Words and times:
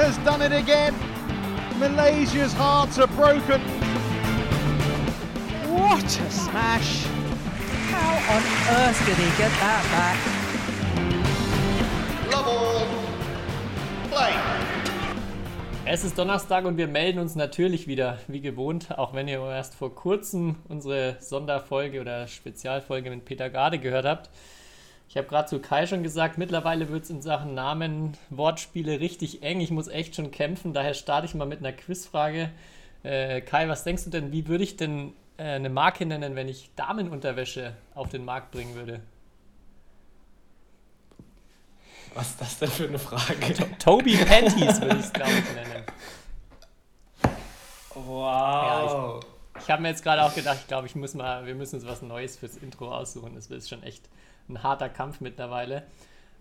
has 0.00 0.16
done 0.24 0.40
it 0.40 0.52
again. 0.52 0.94
Malaysia's 1.78 2.54
hearts 2.54 2.98
are 2.98 3.06
broken. 3.08 3.60
What 5.68 6.04
a 6.04 6.30
smash! 6.30 7.04
How 7.92 8.12
on 8.34 8.42
earth 8.78 8.98
did 9.04 9.16
he 9.16 9.28
get 9.36 9.52
that 9.60 9.84
back? 9.92 10.18
Love 12.32 12.48
all. 12.48 12.86
Play. 14.08 14.32
Es 15.84 16.02
ist 16.04 16.16
Donnerstag 16.16 16.64
und 16.64 16.78
wir 16.78 16.88
melden 16.88 17.18
uns 17.18 17.34
natürlich 17.34 17.86
wieder, 17.86 18.18
wie 18.26 18.40
gewohnt, 18.40 18.98
auch 18.98 19.12
wenn 19.12 19.28
ihr 19.28 19.40
erst 19.40 19.74
vor 19.74 19.94
kurzem 19.94 20.56
unsere 20.68 21.16
Sonderfolge 21.20 22.00
oder 22.00 22.26
Spezialfolge 22.26 23.10
mit 23.10 23.26
Peter 23.26 23.50
Garde 23.50 23.78
gehört 23.78 24.06
habt. 24.06 24.30
Ich 25.10 25.16
habe 25.16 25.26
gerade 25.26 25.48
zu 25.48 25.58
Kai 25.58 25.88
schon 25.88 26.04
gesagt, 26.04 26.38
mittlerweile 26.38 26.88
wird 26.88 27.02
es 27.02 27.10
in 27.10 27.20
Sachen 27.20 27.52
Namen, 27.52 28.16
Wortspiele 28.30 29.00
richtig 29.00 29.42
eng. 29.42 29.60
Ich 29.60 29.72
muss 29.72 29.88
echt 29.88 30.14
schon 30.14 30.30
kämpfen, 30.30 30.72
daher 30.72 30.94
starte 30.94 31.26
ich 31.26 31.34
mal 31.34 31.48
mit 31.48 31.58
einer 31.58 31.72
Quizfrage. 31.72 32.52
Äh, 33.02 33.40
Kai, 33.40 33.68
was 33.68 33.82
denkst 33.82 34.04
du 34.04 34.10
denn, 34.10 34.30
wie 34.30 34.46
würde 34.46 34.62
ich 34.62 34.76
denn 34.76 35.12
äh, 35.36 35.42
eine 35.42 35.68
Marke 35.68 36.06
nennen, 36.06 36.36
wenn 36.36 36.46
ich 36.46 36.70
Damenunterwäsche 36.76 37.74
auf 37.96 38.08
den 38.08 38.24
Markt 38.24 38.52
bringen 38.52 38.76
würde? 38.76 39.00
Was 42.14 42.28
ist 42.28 42.40
das 42.40 42.58
denn 42.60 42.70
für 42.70 42.86
eine 42.86 43.00
Frage? 43.00 43.34
Toby 43.80 44.16
Panties 44.16 44.80
würde 44.80 44.94
ich 44.96 45.06
es, 45.06 45.12
glaube 45.12 45.32
ich, 45.32 45.54
nennen. 45.56 45.84
Wow. 47.96 49.24
Ja, 49.24 49.60
Ich 49.60 49.70
habe 49.70 49.82
mir 49.82 49.88
jetzt 49.88 50.04
gerade 50.04 50.22
auch 50.22 50.36
gedacht, 50.36 50.58
ich 50.60 50.68
glaube, 50.68 50.86
ich 50.86 50.94
muss 50.94 51.14
mal, 51.14 51.46
wir 51.46 51.56
müssen 51.56 51.80
uns 51.80 51.84
was 51.84 52.00
Neues 52.00 52.36
fürs 52.36 52.56
Intro 52.58 52.94
aussuchen. 52.94 53.34
Das 53.34 53.48
ist 53.48 53.68
schon 53.68 53.82
echt 53.82 54.08
ein 54.48 54.62
harter 54.62 54.88
Kampf 54.88 55.20
mittlerweile. 55.20 55.84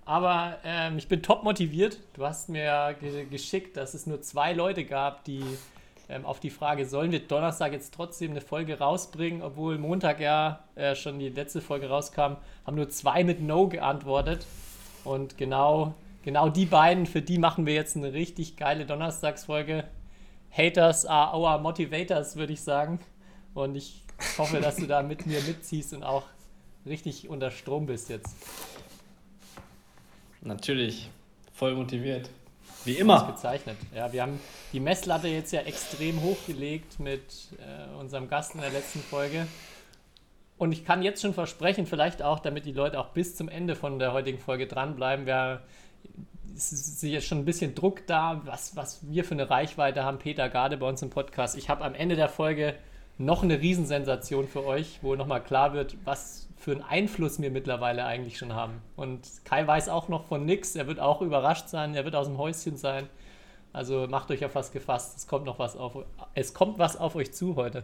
Aber 0.06 0.58
ähm, 0.64 0.98
ich 0.98 1.08
bin 1.08 1.22
top 1.22 1.44
motiviert. 1.44 2.00
Du 2.14 2.26
hast 2.26 2.50
mir 2.50 2.96
ge 3.00 3.26
geschickt, 3.26 3.78
dass 3.78 3.94
es 3.94 4.08
nur 4.08 4.22
zwei 4.22 4.54
Leute 4.54 4.84
gab, 4.86 5.24
die 5.24 5.44
ähm, 6.10 6.26
auf 6.26 6.40
die 6.40 6.50
Frage, 6.50 6.86
sollen 6.86 7.12
wir 7.12 7.20
Donnerstag 7.20 7.72
jetzt 7.74 7.94
trotzdem 7.94 8.32
eine 8.32 8.42
Folge 8.42 8.80
rausbringen, 8.80 9.44
obwohl 9.44 9.78
Montag 9.78 10.20
ja 10.20 10.64
äh, 10.74 10.96
schon 10.96 11.20
die 11.20 11.30
letzte 11.30 11.62
Folge 11.62 11.90
rauskam, 11.90 12.38
haben 12.66 12.76
nur 12.76 12.90
zwei 12.90 13.24
mit 13.24 13.42
No 13.42 13.68
geantwortet. 13.68 14.48
Und 15.04 15.38
genau, 15.38 15.94
genau 16.24 16.50
die 16.50 16.66
beiden, 16.66 17.06
für 17.06 17.22
die 17.22 17.38
machen 17.38 17.68
wir 17.68 17.76
jetzt 17.76 17.96
eine 17.96 18.12
richtig 18.12 18.58
geile 18.58 18.88
Donnerstagsfolge. 18.88 19.84
Haters 20.52 21.06
are 21.06 21.38
our 21.38 21.60
motivators, 21.60 22.36
würde 22.36 22.54
ich 22.54 22.62
sagen. 22.62 23.00
Und 23.54 23.76
ich 23.76 24.04
hoffe, 24.40 24.60
dass 24.60 24.78
du 24.78 24.88
da 24.88 25.04
mit 25.04 25.28
mir 25.28 25.42
mitziehst 25.42 25.94
und 25.94 26.04
auch 26.04 26.24
richtig 26.90 27.30
unter 27.30 27.52
Strom 27.52 27.86
bist 27.86 28.10
jetzt. 28.10 28.36
Natürlich, 30.42 31.10
voll 31.54 31.76
motiviert. 31.76 32.30
Wie 32.86 32.94
immer. 32.94 33.28
gezeichnet. 33.28 33.78
Ja, 33.94 34.12
wir 34.14 34.22
haben 34.22 34.40
die 34.74 34.80
Messlatte 34.80 35.28
jetzt 35.28 35.52
ja 35.52 35.62
extrem 35.62 36.22
hochgelegt 36.22 37.00
mit 37.00 37.22
äh, 37.60 38.00
unserem 38.00 38.30
Gast 38.30 38.56
in 38.56 38.62
der 38.62 38.70
letzten 38.72 39.00
Folge. 39.00 39.48
Und 40.58 40.72
ich 40.72 40.86
kann 40.86 41.02
jetzt 41.04 41.22
schon 41.22 41.34
versprechen, 41.34 41.86
vielleicht 41.86 42.22
auch, 42.22 42.40
damit 42.40 42.66
die 42.66 42.74
Leute 42.74 43.00
auch 43.00 43.10
bis 43.10 43.36
zum 43.36 43.48
Ende 43.48 43.76
von 43.76 43.98
der 44.00 44.12
heutigen 44.12 44.40
Folge 44.40 44.68
dranbleiben, 44.68 45.26
wir, 45.26 45.62
ist 46.56 47.02
jetzt 47.02 47.28
schon 47.28 47.40
ein 47.40 47.46
bisschen 47.46 47.76
Druck 47.76 48.06
da, 48.08 48.42
was, 48.46 48.76
was 48.76 49.00
wir 49.10 49.24
für 49.24 49.36
eine 49.36 49.50
Reichweite 49.50 50.04
haben. 50.04 50.20
Peter 50.20 50.50
Garde 50.50 50.76
bei 50.76 50.88
uns 50.88 51.02
im 51.02 51.10
Podcast. 51.10 51.58
Ich 51.58 51.70
habe 51.70 51.86
am 51.86 51.96
Ende 51.96 52.18
der 52.18 52.28
Folge 52.28 52.76
noch 53.18 53.44
eine 53.44 53.62
Riesensensation 53.62 54.48
für 54.48 54.66
euch, 54.66 55.00
wo 55.02 55.16
nochmal 55.16 55.42
klar 55.42 55.74
wird, 55.74 55.96
was 56.04 56.49
für 56.60 56.72
einen 56.72 56.84
Einfluss 56.84 57.42
wir 57.42 57.52
mittlerweile 57.52 58.06
eigentlich 58.06 58.38
schon 58.38 58.54
haben. 58.54 58.82
Und 58.98 59.28
Kai 59.46 59.66
weiß 59.66 59.90
auch 59.90 60.10
noch 60.10 60.26
von 60.26 60.46
nix. 60.46 60.76
Er 60.76 60.88
wird 60.88 61.00
auch 61.00 61.22
überrascht 61.22 61.70
sein. 61.70 61.96
Er 61.96 62.04
wird 62.04 62.16
aus 62.16 62.28
dem 62.28 62.38
Häuschen 62.38 62.76
sein. 62.76 63.08
Also 63.72 64.08
macht 64.10 64.30
euch 64.30 64.44
auf 64.44 64.56
was 64.56 64.72
gefasst. 64.72 65.18
Es 65.18 65.28
kommt 65.28 65.46
noch 65.46 65.58
was 65.58 65.78
auf. 65.78 65.94
Es 66.34 66.54
kommt 66.54 66.78
was 66.78 66.98
auf 66.98 67.16
euch 67.16 67.34
zu 67.34 67.56
heute. 67.56 67.84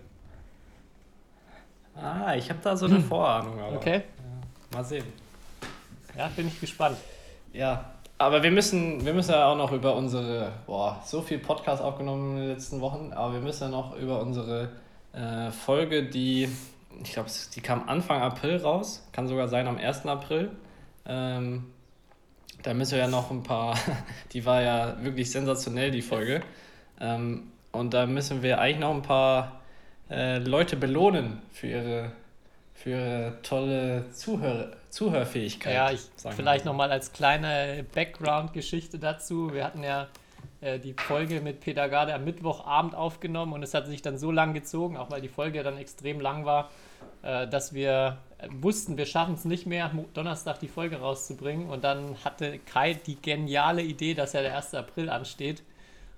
Ah, 1.95 2.35
ich 2.35 2.49
habe 2.49 2.59
da 2.61 2.75
so 2.75 2.85
eine 2.87 2.99
Vorahnung. 3.01 3.59
Aber. 3.59 3.77
Okay? 3.77 4.03
Mal 4.73 4.83
sehen. 4.83 5.05
Ja, 6.17 6.29
bin 6.35 6.47
ich 6.47 6.59
gespannt. 6.59 6.97
Ja, 7.53 7.85
aber 8.17 8.43
wir 8.43 8.51
müssen, 8.51 9.05
wir 9.05 9.13
müssen 9.13 9.31
ja 9.31 9.47
auch 9.47 9.57
noch 9.57 9.71
über 9.71 9.95
unsere, 9.95 10.51
boah, 10.65 11.01
so 11.05 11.21
viel 11.21 11.39
Podcast 11.39 11.81
aufgenommen 11.81 12.35
in 12.35 12.41
den 12.43 12.49
letzten 12.49 12.81
Wochen, 12.81 13.11
aber 13.13 13.33
wir 13.33 13.41
müssen 13.41 13.63
ja 13.63 13.69
noch 13.69 13.95
über 13.97 14.21
unsere 14.21 14.69
äh, 15.13 15.51
Folge, 15.51 16.03
die, 16.03 16.49
ich 17.03 17.13
glaube, 17.13 17.29
die 17.55 17.61
kam 17.61 17.87
Anfang 17.87 18.21
April 18.21 18.57
raus, 18.57 19.07
kann 19.11 19.27
sogar 19.27 19.47
sein 19.47 19.67
am 19.67 19.77
1. 19.77 20.05
April. 20.05 20.51
Ähm, 21.05 21.71
da 22.63 22.73
müssen 22.73 22.93
wir 22.93 22.99
ja 22.99 23.07
noch 23.07 23.31
ein 23.31 23.43
paar, 23.43 23.77
die 24.33 24.45
war 24.45 24.61
ja 24.61 25.03
wirklich 25.03 25.31
sensationell, 25.31 25.91
die 25.91 26.01
Folge. 26.01 26.41
Ähm, 26.99 27.51
und 27.71 27.93
da 27.93 28.05
müssen 28.05 28.41
wir 28.41 28.59
eigentlich 28.59 28.79
noch 28.79 28.93
ein 28.93 29.01
paar 29.01 29.61
äh, 30.09 30.37
Leute 30.39 30.75
belohnen 30.75 31.41
für 31.51 31.67
ihre, 31.67 32.11
für 32.73 32.89
ihre 32.91 33.37
tolle 33.43 34.11
Zuhör, 34.11 34.71
Zuhörfähigkeit. 34.89 35.73
Ja, 35.73 35.91
ich 35.91 36.01
vielleicht 36.35 36.65
mal. 36.65 36.71
nochmal 36.71 36.91
als 36.91 37.11
kleine 37.11 37.85
Background-Geschichte 37.93 38.97
dazu. 38.97 39.53
Wir 39.53 39.63
hatten 39.65 39.83
ja 39.83 40.07
äh, 40.61 40.79
die 40.79 40.93
Folge 40.93 41.41
mit 41.41 41.59
Peter 41.59 41.89
Garde 41.89 42.13
am 42.13 42.23
Mittwochabend 42.25 42.95
aufgenommen 42.95 43.53
und 43.53 43.63
es 43.63 43.73
hat 43.73 43.87
sich 43.87 44.01
dann 44.01 44.17
so 44.17 44.31
lang 44.31 44.53
gezogen, 44.53 44.97
auch 44.97 45.11
weil 45.11 45.21
die 45.21 45.29
Folge 45.29 45.61
dann 45.63 45.77
extrem 45.77 46.19
lang 46.19 46.45
war, 46.45 46.69
äh, 47.23 47.47
dass 47.47 47.73
wir 47.73 48.17
äh, 48.37 48.47
wussten, 48.51 48.97
wir 48.97 49.05
schaffen 49.05 49.33
es 49.35 49.45
nicht 49.45 49.65
mehr, 49.65 49.91
Donnerstag 50.13 50.59
die 50.59 50.67
Folge 50.67 50.97
rauszubringen. 50.97 51.69
Und 51.69 51.83
dann 51.83 52.15
hatte 52.23 52.59
Kai 52.59 52.93
die 52.93 53.21
geniale 53.21 53.81
Idee, 53.81 54.13
dass 54.13 54.33
ja 54.33 54.41
der 54.41 54.55
1. 54.55 54.75
April 54.75 55.09
ansteht. 55.09 55.63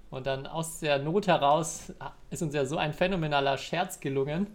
Und 0.09 0.27
dann 0.27 0.47
aus 0.47 0.79
der 0.79 0.99
Not 0.99 1.27
heraus 1.27 1.93
ist 2.29 2.41
uns 2.41 2.53
ja 2.53 2.65
so 2.65 2.77
ein 2.77 2.93
phänomenaler 2.93 3.57
Scherz 3.57 3.99
gelungen, 3.99 4.47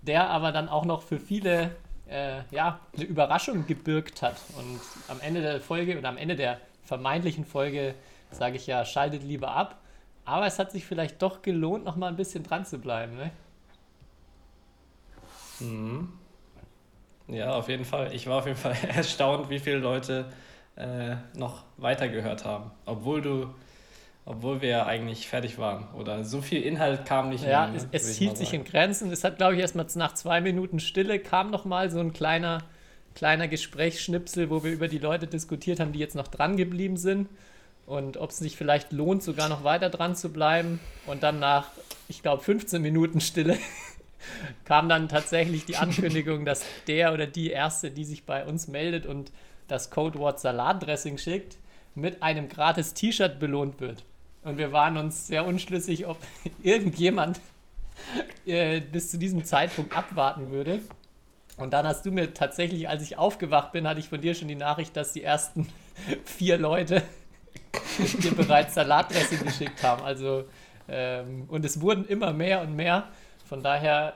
der 0.00 0.30
aber 0.30 0.52
dann 0.52 0.68
auch 0.68 0.84
noch 0.84 1.02
für 1.02 1.18
viele 1.18 1.72
äh, 2.08 2.40
ja, 2.50 2.80
eine 2.94 3.04
Überraschung 3.04 3.66
gebirgt 3.66 4.22
hat. 4.22 4.36
Und 4.58 4.80
am 5.08 5.20
Ende 5.20 5.40
der 5.40 5.60
Folge 5.60 5.98
oder 5.98 6.08
am 6.08 6.16
Ende 6.16 6.36
der 6.36 6.58
vermeintlichen 6.84 7.44
Folge 7.44 7.94
sage 8.34 8.56
ich 8.56 8.66
ja, 8.66 8.84
schaltet 8.84 9.22
lieber 9.22 9.50
ab. 9.54 9.80
Aber 10.24 10.46
es 10.46 10.58
hat 10.58 10.70
sich 10.72 10.84
vielleicht 10.84 11.20
doch 11.22 11.42
gelohnt, 11.42 11.84
noch 11.84 11.96
mal 11.96 12.08
ein 12.08 12.16
bisschen 12.16 12.44
dran 12.44 12.64
zu 12.64 12.78
bleiben. 12.78 13.16
Ne? 13.16 13.30
Mhm. 15.60 16.08
Ja, 17.28 17.54
auf 17.54 17.68
jeden 17.68 17.84
Fall. 17.84 18.12
Ich 18.14 18.26
war 18.26 18.38
auf 18.38 18.46
jeden 18.46 18.58
Fall 18.58 18.76
erstaunt, 18.96 19.48
wie 19.50 19.58
viele 19.58 19.78
Leute 19.78 20.26
äh, 20.76 21.16
noch 21.34 21.64
weitergehört 21.76 22.44
haben. 22.44 22.70
Obwohl 22.84 23.22
du, 23.22 23.54
obwohl 24.24 24.60
wir 24.60 24.68
ja 24.68 24.86
eigentlich 24.86 25.28
fertig 25.28 25.58
waren. 25.58 25.88
Oder 25.94 26.24
so 26.24 26.40
viel 26.42 26.62
Inhalt 26.62 27.06
kam 27.06 27.28
nicht 27.30 27.44
Ja, 27.44 27.66
mehr. 27.66 27.76
es, 27.76 27.82
ne, 27.84 27.88
es 27.92 28.10
ich 28.10 28.18
hielt 28.18 28.36
sich 28.36 28.52
in 28.54 28.64
Grenzen. 28.64 29.10
Es 29.12 29.24
hat, 29.24 29.36
glaube 29.36 29.54
ich, 29.54 29.60
erst 29.60 29.74
mal 29.76 29.86
nach 29.96 30.14
zwei 30.14 30.40
Minuten 30.40 30.80
Stille 30.80 31.18
kam 31.18 31.50
noch 31.50 31.64
mal 31.64 31.90
so 31.90 32.00
ein 32.00 32.12
kleiner, 32.12 32.58
kleiner 33.14 33.48
Gesprächsschnipsel, 33.48 34.50
wo 34.50 34.62
wir 34.64 34.72
über 34.72 34.88
die 34.88 34.98
Leute 34.98 35.26
diskutiert 35.26 35.80
haben, 35.80 35.92
die 35.92 35.98
jetzt 36.00 36.14
noch 36.16 36.28
dran 36.28 36.56
geblieben 36.56 36.96
sind. 36.96 37.28
Und 37.86 38.16
ob 38.16 38.30
es 38.30 38.38
sich 38.38 38.56
vielleicht 38.56 38.92
lohnt, 38.92 39.22
sogar 39.22 39.48
noch 39.48 39.64
weiter 39.64 39.90
dran 39.90 40.14
zu 40.14 40.32
bleiben. 40.32 40.80
Und 41.06 41.22
dann 41.22 41.40
nach, 41.40 41.70
ich 42.08 42.22
glaube, 42.22 42.42
15 42.42 42.80
Minuten 42.80 43.20
Stille 43.20 43.58
kam 44.64 44.88
dann 44.88 45.08
tatsächlich 45.08 45.64
die 45.64 45.76
Ankündigung, 45.76 46.44
dass 46.44 46.64
der 46.86 47.12
oder 47.12 47.26
die 47.26 47.50
Erste, 47.50 47.90
die 47.90 48.04
sich 48.04 48.24
bei 48.24 48.44
uns 48.44 48.68
meldet 48.68 49.06
und 49.06 49.32
das 49.68 49.90
Codewort 49.90 50.38
Salatdressing 50.40 51.18
schickt, 51.18 51.56
mit 51.94 52.22
einem 52.22 52.48
gratis 52.48 52.94
T-Shirt 52.94 53.38
belohnt 53.38 53.80
wird. 53.80 54.04
Und 54.42 54.58
wir 54.58 54.72
waren 54.72 54.96
uns 54.96 55.26
sehr 55.26 55.46
unschlüssig, 55.46 56.06
ob 56.06 56.18
irgendjemand 56.62 57.40
äh, 58.46 58.80
bis 58.80 59.10
zu 59.10 59.18
diesem 59.18 59.44
Zeitpunkt 59.44 59.96
abwarten 59.96 60.50
würde. 60.50 60.80
Und 61.56 61.72
dann 61.72 61.86
hast 61.86 62.06
du 62.06 62.10
mir 62.10 62.32
tatsächlich, 62.34 62.88
als 62.88 63.02
ich 63.02 63.18
aufgewacht 63.18 63.72
bin, 63.72 63.86
hatte 63.86 64.00
ich 64.00 64.08
von 64.08 64.20
dir 64.20 64.34
schon 64.34 64.48
die 64.48 64.54
Nachricht, 64.54 64.96
dass 64.96 65.12
die 65.12 65.22
ersten 65.22 65.68
vier 66.24 66.58
Leute 66.58 67.02
dir 68.22 68.34
bereits 68.34 68.74
Salatdressing 68.74 69.44
geschickt 69.44 69.82
haben. 69.82 70.02
Also, 70.02 70.44
ähm, 70.88 71.46
und 71.48 71.64
es 71.64 71.80
wurden 71.80 72.06
immer 72.06 72.32
mehr 72.32 72.60
und 72.62 72.74
mehr. 72.74 73.08
Von 73.44 73.62
daher, 73.62 74.14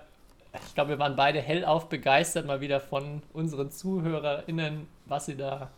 ich 0.67 0.75
glaube, 0.75 0.91
wir 0.91 0.99
waren 0.99 1.17
beide 1.17 1.41
hellauf 1.41 1.89
begeistert 1.89 2.47
mal 2.47 2.61
wieder 2.61 2.81
von 2.81 3.23
unseren 3.33 3.71
ZuhörerInnen, 3.71 4.87
was 5.07 5.27
sie 5.27 5.37
da, 5.37 5.71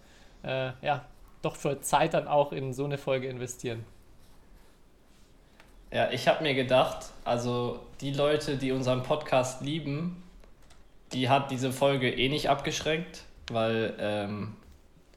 äh, 0.43 0.71
ja, 0.83 1.05
doch 1.43 1.57
für 1.57 1.81
Zeit 1.81 2.15
dann 2.15 2.29
auch 2.29 2.53
in 2.53 2.73
so 2.73 2.85
eine 2.85 2.99
Folge 2.99 3.29
investieren. 3.29 3.85
Ja, 5.91 6.11
ich 6.11 6.29
habe 6.29 6.43
mir 6.43 6.55
gedacht, 6.55 7.07
also 7.25 7.81
die 8.01 8.13
Leute, 8.13 8.57
die 8.57 8.73
unseren 8.73 9.03
Podcast 9.03 9.63
lieben, 9.63 10.23
die 11.13 11.31
hat 11.31 11.51
diese 11.51 11.73
Folge 11.73 12.11
eh 12.11 12.29
nicht 12.29 12.51
abgeschreckt, 12.51 13.23
weil 13.51 13.95
ähm, 13.99 14.57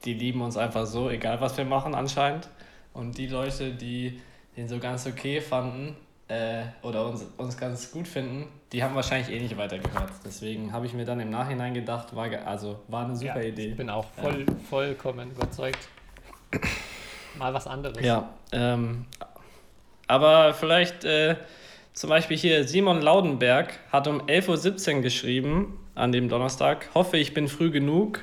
die 0.06 0.13
lieben 0.13 0.42
uns 0.42 0.57
einfach 0.57 0.86
so, 0.86 1.09
egal 1.09 1.42
was 1.42 1.57
wir 1.57 1.65
machen 1.65 1.95
anscheinend. 1.95 2.50
Und 2.94 3.18
die 3.18 3.27
Leute, 3.27 3.71
die 3.71 4.19
den 4.57 4.68
so 4.68 4.80
ganz 4.80 5.07
okay 5.07 5.39
fanden 5.39 5.95
äh, 6.27 6.63
oder 6.81 7.06
uns, 7.06 7.25
uns 7.38 7.57
ganz 7.57 7.92
gut 7.92 8.07
finden, 8.07 8.48
die 8.71 8.83
haben 8.83 8.95
wahrscheinlich 8.95 9.30
eh 9.30 9.39
nicht 9.39 9.57
weitergehört. 9.57 10.12
Deswegen 10.25 10.74
habe 10.74 10.86
ich 10.86 10.94
mir 10.94 11.06
dann 11.06 11.19
im 11.19 11.30
Nachhinein 11.30 11.74
gedacht, 11.74 12.15
war, 12.15 12.30
also 12.45 12.80
war 12.88 13.06
eine 13.06 13.15
super 13.15 13.42
ja, 13.42 13.50
Idee. 13.50 13.68
Ich 13.68 13.77
bin 13.77 13.89
auch 13.89 14.06
voll, 14.21 14.45
vollkommen 14.69 15.31
überzeugt. 15.31 15.88
mal 17.38 17.54
was 17.54 17.68
anderes. 17.68 18.04
Ja, 18.04 18.30
ähm, 18.51 19.06
aber 20.07 20.54
vielleicht 20.54 21.06
äh, 21.06 21.36
zum 21.94 22.09
Beispiel 22.09 22.38
hier 22.38 22.68
Simon 22.68 23.01
Laudenberg 23.01 23.80
hat 23.92 24.07
um 24.07 24.21
11.17 24.21 24.95
Uhr 24.95 25.01
geschrieben 25.01 25.80
an 25.95 26.12
dem 26.12 26.30
Donnerstag. 26.30 26.89
Hoffe, 26.94 27.18
ich 27.18 27.33
bin 27.33 27.47
früh 27.47 27.71
genug. 27.71 28.21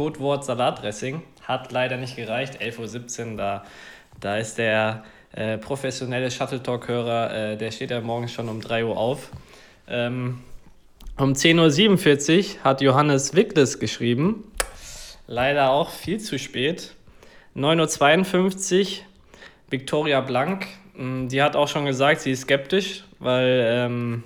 Codewort 0.00 0.46
Salatdressing. 0.46 1.22
Hat 1.42 1.72
leider 1.72 1.98
nicht 1.98 2.16
gereicht. 2.16 2.62
11.17 2.62 3.32
Uhr, 3.32 3.36
da, 3.36 3.64
da 4.18 4.38
ist 4.38 4.56
der 4.56 5.04
äh, 5.32 5.58
professionelle 5.58 6.30
Shuttle 6.30 6.62
Talk-Hörer, 6.62 7.34
äh, 7.34 7.56
der 7.58 7.70
steht 7.70 7.90
ja 7.90 8.00
morgens 8.00 8.32
schon 8.32 8.48
um 8.48 8.62
3 8.62 8.86
Uhr 8.86 8.96
auf. 8.96 9.28
Ähm, 9.86 10.40
um 11.18 11.34
10.47 11.34 12.38
Uhr 12.38 12.64
hat 12.64 12.80
Johannes 12.80 13.34
Wickles 13.34 13.78
geschrieben. 13.78 14.50
Leider 15.26 15.68
auch 15.68 15.90
viel 15.90 16.18
zu 16.18 16.38
spät. 16.38 16.94
9.52 17.54 18.80
Uhr 18.80 19.04
Victoria 19.68 20.22
Blank. 20.22 20.66
Mm, 20.94 21.28
Die 21.28 21.42
hat 21.42 21.56
auch 21.56 21.68
schon 21.68 21.84
gesagt, 21.84 22.22
sie 22.22 22.30
ist 22.30 22.44
skeptisch, 22.44 23.04
weil 23.18 23.66
ähm, 23.70 24.24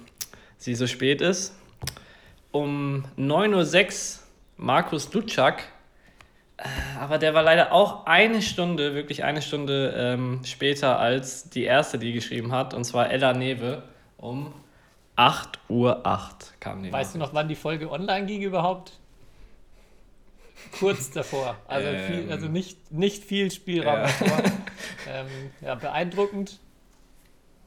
sie 0.57 0.77
so 0.77 0.87
spät 0.87 1.21
ist. 1.21 1.53
Um 2.53 3.07
9.06 3.19 4.19
Uhr 4.21 4.24
Markus 4.57 5.13
Lutschak. 5.13 5.63
Äh, 6.57 6.65
Aber 7.01 7.19
der 7.19 7.35
war 7.35 7.43
leider 7.43 7.73
auch 7.73 8.07
eine 8.07 8.41
Stunde, 8.43 8.95
wirklich 8.95 9.25
eine 9.25 9.43
Stunde 9.43 9.93
ähm, 9.97 10.41
später 10.45 10.99
als 10.99 11.51
die 11.51 11.65
erste, 11.65 11.99
die 11.99 12.13
geschrieben 12.13 12.53
hat. 12.53 12.75
Und 12.75 12.85
zwar 12.85 13.11
Ella 13.11 13.33
Newe 13.33 13.83
um 14.17 14.53
8.08 15.17 15.49
Uhr 15.69 16.03
kam 16.61 16.83
die. 16.83 16.93
Weißt 16.93 17.15
du 17.15 17.19
noch, 17.19 17.35
wann 17.35 17.49
die 17.49 17.55
Folge 17.57 17.91
online 17.91 18.27
ging 18.27 18.43
überhaupt? 18.43 18.93
Kurz 20.79 21.11
davor. 21.11 21.57
Also, 21.69 21.89
Ähm. 21.89 22.01
viel, 22.07 22.33
also 22.33 22.47
nicht, 22.47 22.91
nicht 22.93 23.25
viel 23.25 23.51
Spielraum 23.51 23.95
Ja. 23.95 24.03
davor. 24.03 24.39
ähm, 25.09 25.27
ja, 25.61 25.75
beeindruckend. 25.75 26.59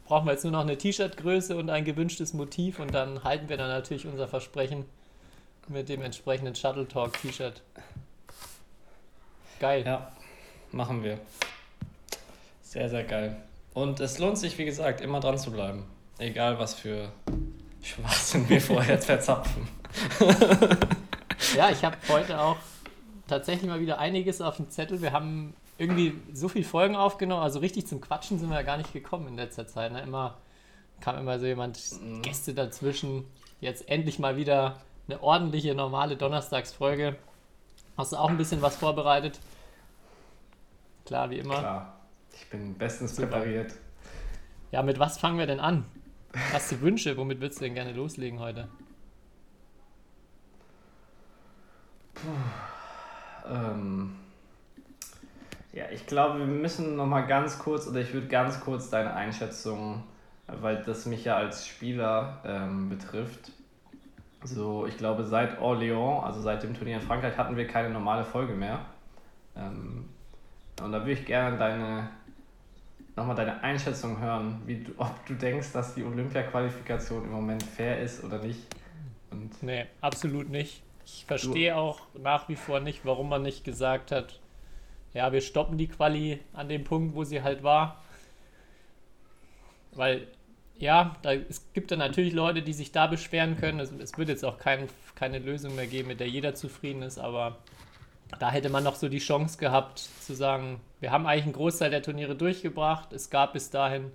Brauchen 0.05 0.25
wir 0.25 0.31
jetzt 0.31 0.43
nur 0.43 0.53
noch 0.53 0.61
eine 0.61 0.77
T-Shirt-Größe 0.77 1.57
und 1.57 1.69
ein 1.69 1.83
gewünschtes 1.83 2.33
Motiv 2.33 2.79
und 2.79 2.93
dann 2.93 3.25
halten 3.25 3.49
wir 3.49 3.57
dann 3.57 3.67
natürlich 3.67 4.07
unser 4.07 4.27
Versprechen 4.29 4.85
mit 5.69 5.89
dem 5.89 6.01
entsprechenden 6.01 6.55
Shuttle 6.55 6.87
Talk 6.87 7.19
T-Shirt. 7.21 7.61
Geil. 9.59 9.83
Ja, 9.85 10.11
machen 10.71 11.03
wir. 11.03 11.19
Sehr, 12.61 12.89
sehr 12.89 13.03
geil. 13.03 13.37
Und 13.73 13.99
es 13.99 14.19
lohnt 14.19 14.37
sich, 14.37 14.57
wie 14.57 14.65
gesagt, 14.65 15.01
immer 15.01 15.19
dran 15.19 15.37
zu 15.37 15.51
bleiben. 15.51 15.85
Egal, 16.19 16.59
was 16.59 16.73
für 16.73 17.11
Schwachsinn 17.81 18.47
wir 18.49 18.61
vorher 18.61 18.97
verzapfen. 19.01 19.67
Ja, 21.55 21.69
ich 21.69 21.83
habe 21.83 21.97
heute 22.09 22.39
auch 22.39 22.57
tatsächlich 23.27 23.69
mal 23.69 23.79
wieder 23.79 23.99
einiges 23.99 24.41
auf 24.41 24.57
dem 24.57 24.69
Zettel. 24.69 25.01
Wir 25.01 25.11
haben 25.11 25.53
irgendwie 25.77 26.13
so 26.33 26.49
viele 26.49 26.65
Folgen 26.65 26.95
aufgenommen, 26.95 27.43
also 27.43 27.59
richtig 27.59 27.87
zum 27.87 28.01
Quatschen 28.01 28.39
sind 28.39 28.49
wir 28.49 28.55
ja 28.55 28.63
gar 28.63 28.77
nicht 28.77 28.93
gekommen 28.93 29.27
in 29.27 29.35
letzter 29.35 29.67
Zeit. 29.67 29.91
Ne? 29.91 30.01
Immer 30.01 30.37
kam 30.99 31.17
immer 31.17 31.39
so 31.39 31.45
jemand, 31.45 31.79
Gäste 32.23 32.53
dazwischen. 32.53 33.25
Jetzt 33.59 33.87
endlich 33.89 34.19
mal 34.19 34.37
wieder 34.37 34.81
eine 35.07 35.21
ordentliche, 35.21 35.74
normale 35.74 36.18
Donnerstagsfolge. 36.18 37.15
Hast 37.98 38.12
du 38.12 38.18
auch 38.18 38.30
ein 38.30 38.38
bisschen 38.38 38.62
was 38.62 38.75
vorbereitet? 38.75 39.39
Klar, 41.06 41.30
wie 41.30 41.39
immer. 41.39 41.59
Klar, 41.59 42.00
ich 42.33 42.50
bin 42.50 42.77
bestens 42.77 43.15
Super. 43.15 43.27
präpariert. 43.27 43.74
Ja, 44.71 44.83
mit 44.83 45.00
was 45.00 45.18
fangen 45.18 45.38
wir 45.38 45.48
denn 45.48 45.59
an? 45.59 45.86
Hast 46.51 46.71
du 46.71 46.81
Wünsche? 46.81 47.15
Womit 47.18 47.39
würdest 47.39 47.62
du 47.62 47.65
denn 47.65 47.74
gerne 47.74 47.94
loslegen 47.94 48.39
heute? 48.39 48.68
Ähm, 53.50 54.15
ja, 55.71 55.86
ich 55.92 56.06
glaube, 56.06 56.39
wir 56.39 56.45
müssen 56.45 56.95
noch 56.95 57.06
mal 57.06 57.21
ganz 57.21 57.59
kurz, 57.59 57.88
oder 57.88 58.01
ich 58.01 58.13
würde 58.13 58.27
ganz 58.27 58.59
kurz 58.59 58.89
deine 58.89 59.13
Einschätzung, 59.13 60.04
weil 60.48 60.83
das 60.83 61.06
mich 61.06 61.24
ja 61.24 61.38
als 61.38 61.65
Spieler 61.65 62.42
ähm, 62.45 62.89
betrifft. 62.89 63.51
So, 64.43 64.85
ich 64.85 64.97
glaube, 64.97 65.23
seit 65.23 65.59
Orléans, 65.59 66.23
also 66.23 66.41
seit 66.41 66.63
dem 66.63 66.73
Turnier 66.73 66.97
in 66.97 67.01
Frankreich, 67.01 67.37
hatten 67.37 67.57
wir 67.57 67.67
keine 67.67 67.89
normale 67.89 68.23
Folge 68.23 68.53
mehr. 68.53 68.79
Ähm, 69.55 70.05
und 70.81 70.91
da 70.91 70.99
würde 70.99 71.13
ich 71.13 71.25
gerne 71.25 71.57
deine, 71.57 72.09
nochmal 73.15 73.35
deine 73.35 73.61
Einschätzung 73.63 74.19
hören, 74.19 74.61
wie 74.65 74.83
du, 74.83 74.91
ob 74.97 75.25
du 75.25 75.33
denkst, 75.33 75.71
dass 75.73 75.95
die 75.95 76.03
Olympia-Qualifikation 76.03 77.23
im 77.23 77.31
Moment 77.31 77.63
fair 77.63 77.99
ist 77.99 78.23
oder 78.23 78.37
nicht. 78.39 78.61
Und 79.31 79.61
Nee, 79.63 79.85
absolut 80.01 80.49
nicht. 80.49 80.83
Ich 81.05 81.25
verstehe 81.25 81.75
auch 81.75 82.01
nach 82.21 82.47
wie 82.49 82.55
vor 82.55 82.79
nicht, 82.79 83.05
warum 83.05 83.29
man 83.29 83.41
nicht 83.41 83.63
gesagt 83.63 84.11
hat, 84.11 84.39
ja, 85.13 85.31
wir 85.31 85.41
stoppen 85.41 85.77
die 85.77 85.87
Quali 85.87 86.39
an 86.53 86.69
dem 86.69 86.83
Punkt, 86.83 87.15
wo 87.15 87.23
sie 87.23 87.41
halt 87.41 87.63
war. 87.63 88.03
Weil, 89.93 90.27
ja, 90.79 91.15
da, 91.21 91.33
es 91.33 91.74
gibt 91.74 91.91
dann 91.91 92.00
natürlich 92.00 92.33
Leute, 92.33 92.62
die 92.62 92.74
sich 92.74 92.91
da 92.91 93.07
beschweren 93.07 93.57
können. 93.57 93.79
Es, 93.79 93.91
es 93.91 94.18
wird 94.18 94.29
jetzt 94.29 94.45
auch 94.45 94.59
kein, 94.59 94.88
keine 95.15 95.39
Lösung 95.39 95.75
mehr 95.75 95.88
geben, 95.88 96.09
mit 96.09 96.19
der 96.19 96.27
jeder 96.27 96.53
zufrieden 96.56 97.01
ist, 97.01 97.18
aber 97.18 97.57
da 98.39 98.51
hätte 98.51 98.69
man 98.69 98.83
noch 98.83 98.95
so 98.95 99.09
die 99.09 99.19
Chance 99.19 99.57
gehabt 99.57 100.00
zu 100.00 100.33
sagen, 100.33 100.79
wir 101.00 101.12
haben 101.12 101.25
eigentlich 101.25 101.45
einen 101.45 101.53
Großteil 101.53 101.89
der 101.89 102.01
Turniere 102.01 102.35
durchgebracht. 102.35 103.13
Es 103.13 103.29
gab 103.29 103.53
bis 103.53 103.69
dahin 103.69 104.12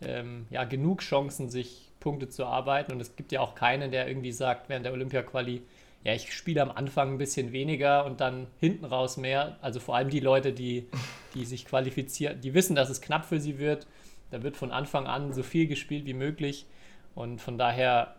ähm, 0.00 0.46
ja, 0.50 0.64
genug 0.64 1.00
Chancen, 1.00 1.50
sich 1.50 1.90
Punkte 2.00 2.28
zu 2.28 2.46
arbeiten. 2.46 2.92
Und 2.92 3.00
es 3.00 3.16
gibt 3.16 3.32
ja 3.32 3.40
auch 3.40 3.54
keinen, 3.54 3.90
der 3.90 4.08
irgendwie 4.08 4.32
sagt, 4.32 4.68
während 4.68 4.86
der 4.86 4.92
Olympia-Quali, 4.92 5.62
ja, 6.04 6.14
ich 6.14 6.32
spiele 6.32 6.62
am 6.62 6.70
Anfang 6.70 7.12
ein 7.12 7.18
bisschen 7.18 7.52
weniger 7.52 8.06
und 8.06 8.20
dann 8.20 8.46
hinten 8.58 8.86
raus 8.86 9.18
mehr. 9.18 9.58
Also 9.60 9.80
vor 9.80 9.96
allem 9.96 10.08
die 10.08 10.20
Leute, 10.20 10.52
die, 10.52 10.88
die 11.34 11.44
sich 11.44 11.66
qualifizieren, 11.66 12.40
die 12.40 12.54
wissen, 12.54 12.74
dass 12.74 12.88
es 12.88 13.02
knapp 13.02 13.26
für 13.26 13.38
sie 13.38 13.58
wird. 13.58 13.86
Da 14.30 14.42
wird 14.42 14.56
von 14.56 14.70
Anfang 14.70 15.06
an 15.06 15.32
so 15.32 15.42
viel 15.42 15.66
gespielt 15.66 16.06
wie 16.06 16.14
möglich. 16.14 16.66
Und 17.14 17.40
von 17.40 17.58
daher, 17.58 18.16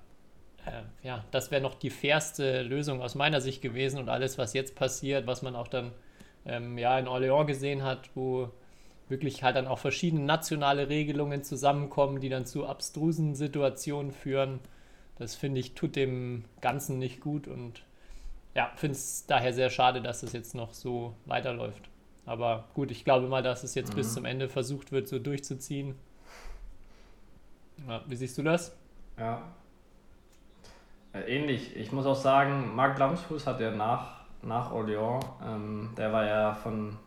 äh, 0.65 1.07
ja, 1.07 1.23
das 1.31 1.51
wäre 1.51 1.61
noch 1.61 1.75
die 1.75 1.89
fairste 1.89 2.63
Lösung 2.63 3.01
aus 3.01 3.15
meiner 3.15 3.41
Sicht 3.41 3.61
gewesen. 3.61 3.99
Und 3.99 4.09
alles, 4.09 4.37
was 4.37 4.53
jetzt 4.53 4.75
passiert, 4.75 5.27
was 5.27 5.41
man 5.41 5.55
auch 5.55 5.67
dann 5.67 5.91
ähm, 6.45 6.77
ja, 6.77 6.97
in 6.97 7.07
Orléans 7.07 7.45
gesehen 7.45 7.83
hat, 7.83 8.09
wo 8.15 8.49
wirklich 9.11 9.43
halt 9.43 9.55
dann 9.55 9.67
auch 9.67 9.79
verschiedene 9.79 10.23
nationale 10.23 10.89
Regelungen 10.89 11.43
zusammenkommen, 11.43 12.19
die 12.19 12.29
dann 12.29 12.45
zu 12.45 12.65
abstrusen 12.65 13.35
Situationen 13.35 14.11
führen. 14.11 14.59
Das 15.19 15.35
finde 15.35 15.59
ich, 15.59 15.75
tut 15.75 15.95
dem 15.95 16.45
Ganzen 16.61 16.97
nicht 16.97 17.21
gut 17.21 17.47
und 17.47 17.83
ja, 18.55 18.71
finde 18.75 18.95
es 18.95 19.25
daher 19.27 19.53
sehr 19.53 19.69
schade, 19.69 20.01
dass 20.01 20.23
es 20.23 20.33
jetzt 20.33 20.55
noch 20.55 20.73
so 20.73 21.15
weiterläuft. 21.25 21.90
Aber 22.25 22.65
gut, 22.73 22.91
ich 22.91 23.03
glaube 23.03 23.27
mal, 23.27 23.43
dass 23.43 23.63
es 23.63 23.75
jetzt 23.75 23.95
bis 23.95 24.13
zum 24.13 24.25
Ende 24.25 24.47
versucht 24.47 24.91
wird, 24.91 25.07
so 25.07 25.19
durchzuziehen. 25.19 25.95
Ja, 27.87 28.01
wie 28.07 28.15
siehst 28.15 28.37
du 28.37 28.43
das? 28.43 28.75
Ja. 29.17 29.41
Äh, 31.13 31.21
ähnlich. 31.21 31.75
Ich 31.75 31.91
muss 31.91 32.05
auch 32.05 32.15
sagen, 32.15 32.75
Marc 32.75 32.97
Lamsfuß 32.97 33.47
hat 33.47 33.59
ja 33.59 33.71
nach, 33.71 34.21
nach 34.43 34.71
Orléans, 34.71 35.25
ähm, 35.45 35.89
der 35.97 36.13
war 36.13 36.25
ja 36.25 36.53
von, 36.53 36.97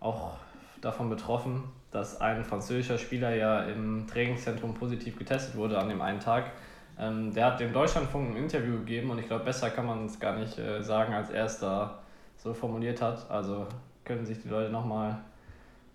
auch 0.00 0.32
davon 0.80 1.10
betroffen, 1.10 1.64
dass 1.90 2.20
ein 2.20 2.44
französischer 2.44 2.98
Spieler 2.98 3.34
ja 3.34 3.62
im 3.64 4.06
Trainingszentrum 4.06 4.74
positiv 4.74 5.18
getestet 5.18 5.56
wurde 5.56 5.78
an 5.78 5.88
dem 5.88 6.00
einen 6.00 6.20
Tag. 6.20 6.50
Ähm, 6.98 7.32
der 7.34 7.46
hat 7.46 7.60
dem 7.60 7.72
Deutschlandfunk 7.72 8.30
ein 8.30 8.36
Interview 8.36 8.78
gegeben 8.78 9.10
und 9.10 9.18
ich 9.18 9.26
glaube, 9.26 9.44
besser 9.44 9.70
kann 9.70 9.86
man 9.86 10.06
es 10.06 10.18
gar 10.18 10.36
nicht 10.36 10.58
äh, 10.58 10.82
sagen, 10.82 11.14
als 11.14 11.30
er 11.30 11.44
es 11.44 11.58
da 11.58 11.98
so 12.36 12.54
formuliert 12.54 13.02
hat. 13.02 13.30
Also 13.30 13.66
können 14.06 14.24
sich 14.24 14.40
die 14.40 14.48
Leute 14.48 14.70
nochmal 14.70 15.18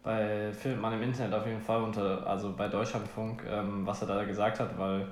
bei 0.03 0.51
findet 0.51 0.81
man 0.81 0.93
im 0.93 1.03
Internet 1.03 1.33
auf 1.33 1.45
jeden 1.45 1.61
Fall 1.61 1.83
unter, 1.83 2.25
also 2.25 2.53
bei 2.53 2.67
Deutschlandfunk, 2.67 3.43
ähm, 3.47 3.85
was 3.85 4.01
er 4.01 4.07
da 4.07 4.23
gesagt 4.23 4.59
hat, 4.59 4.77
weil 4.77 5.07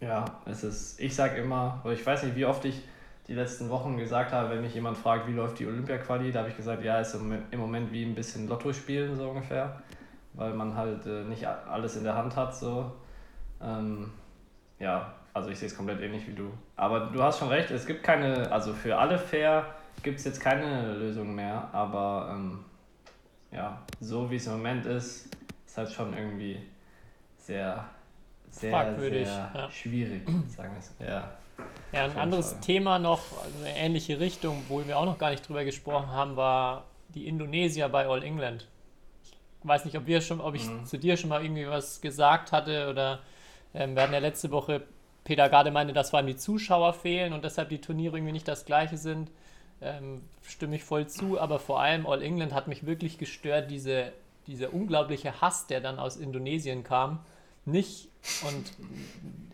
ja, 0.00 0.24
es 0.46 0.64
ist, 0.64 1.00
ich 1.00 1.14
sag 1.14 1.36
immer, 1.36 1.80
oder 1.84 1.92
ich 1.92 2.04
weiß 2.04 2.24
nicht, 2.24 2.36
wie 2.36 2.44
oft 2.46 2.64
ich 2.64 2.82
die 3.28 3.34
letzten 3.34 3.70
Wochen 3.70 3.96
gesagt 3.96 4.32
habe, 4.32 4.50
wenn 4.50 4.60
mich 4.60 4.74
jemand 4.74 4.98
fragt, 4.98 5.26
wie 5.28 5.32
läuft 5.32 5.58
die 5.58 5.66
Olympia-Quali, 5.66 6.30
da 6.30 6.40
habe 6.40 6.50
ich 6.50 6.56
gesagt, 6.56 6.82
ja, 6.82 6.98
ist 6.98 7.14
im 7.14 7.58
Moment- 7.58 7.92
wie 7.92 8.04
ein 8.04 8.14
bisschen 8.14 8.48
Lotto 8.48 8.72
spielen, 8.72 9.16
so 9.16 9.30
ungefähr, 9.30 9.80
weil 10.34 10.52
man 10.52 10.76
halt 10.76 11.06
äh, 11.06 11.24
nicht 11.24 11.46
alles 11.46 11.96
in 11.96 12.04
der 12.04 12.16
Hand 12.16 12.36
hat, 12.36 12.54
so. 12.54 12.92
Ähm, 13.62 14.10
ja, 14.78 15.14
also 15.32 15.48
ich 15.50 15.58
sehe 15.58 15.68
es 15.68 15.76
komplett 15.76 16.00
ähnlich 16.00 16.26
wie 16.26 16.34
du. 16.34 16.50
Aber 16.76 17.00
du 17.06 17.22
hast 17.22 17.38
schon 17.38 17.48
recht, 17.48 17.70
es 17.70 17.86
gibt 17.86 18.02
keine, 18.02 18.50
also 18.52 18.74
für 18.74 18.96
alle 18.98 19.18
fair 19.18 19.74
gibt 20.02 20.18
es 20.18 20.24
jetzt 20.24 20.40
keine 20.40 20.94
Lösung 20.94 21.34
mehr, 21.34 21.68
aber 21.72 22.30
ähm, 22.34 22.64
ja, 23.52 23.80
so 24.00 24.30
wie 24.30 24.36
es 24.36 24.46
im 24.46 24.54
Moment 24.54 24.86
ist, 24.86 25.28
ist 25.66 25.78
halt 25.78 25.90
schon 25.90 26.16
irgendwie 26.16 26.60
sehr, 27.38 27.84
sehr, 28.50 28.72
Fragwürdig, 28.72 29.26
sehr 29.28 29.50
ja. 29.54 29.70
schwierig, 29.70 30.22
sagen 30.48 30.72
wir 30.72 30.78
es. 30.78 30.94
Ja. 31.00 31.32
Ja, 31.92 32.04
ein 32.04 32.16
anderes 32.16 32.52
Fall. 32.52 32.60
Thema 32.62 32.98
noch, 32.98 33.20
also 33.42 33.58
eine 33.64 33.76
ähnliche 33.76 34.18
Richtung, 34.18 34.62
wo 34.68 34.84
wir 34.84 34.98
auch 34.98 35.04
noch 35.04 35.18
gar 35.18 35.30
nicht 35.30 35.48
drüber 35.48 35.64
gesprochen 35.64 36.08
haben, 36.08 36.36
war 36.36 36.84
die 37.10 37.28
Indonesier 37.28 37.88
bei 37.88 38.08
All 38.08 38.24
England. 38.24 38.66
Ich 39.22 39.68
weiß 39.68 39.84
nicht, 39.84 39.96
ob 39.96 40.06
wir 40.06 40.20
schon, 40.20 40.40
ob 40.40 40.56
ich 40.56 40.68
Mhm. 40.68 40.84
zu 40.84 40.98
dir 40.98 41.16
schon 41.16 41.30
mal 41.30 41.42
irgendwie 41.44 41.68
was 41.68 42.00
gesagt 42.00 42.50
hatte 42.50 42.90
oder 42.90 43.20
ähm, 43.74 43.94
wir 43.94 44.02
hatten 44.02 44.12
ja 44.12 44.18
letzte 44.18 44.50
Woche, 44.50 44.82
Peter 45.22 45.48
Garde 45.48 45.70
meinte, 45.70 45.94
dass 45.94 46.10
vor 46.10 46.18
allem 46.18 46.26
die 46.26 46.36
Zuschauer 46.36 46.92
fehlen 46.92 47.32
und 47.32 47.44
deshalb 47.44 47.68
die 47.68 47.80
Turniere 47.80 48.16
irgendwie 48.18 48.32
nicht 48.32 48.48
das 48.48 48.64
gleiche 48.66 48.96
sind. 48.98 49.30
Ähm, 49.84 50.22
stimme 50.42 50.76
ich 50.76 50.84
voll 50.84 51.06
zu, 51.06 51.40
aber 51.40 51.58
vor 51.58 51.80
allem 51.80 52.06
All 52.06 52.22
England 52.22 52.52
hat 52.52 52.68
mich 52.68 52.86
wirklich 52.86 53.18
gestört, 53.18 53.70
diese, 53.70 54.12
dieser 54.46 54.72
unglaubliche 54.72 55.40
Hass, 55.40 55.66
der 55.66 55.80
dann 55.80 55.98
aus 55.98 56.16
Indonesien 56.16 56.84
kam. 56.84 57.20
Nicht 57.66 58.08
und 58.46 58.72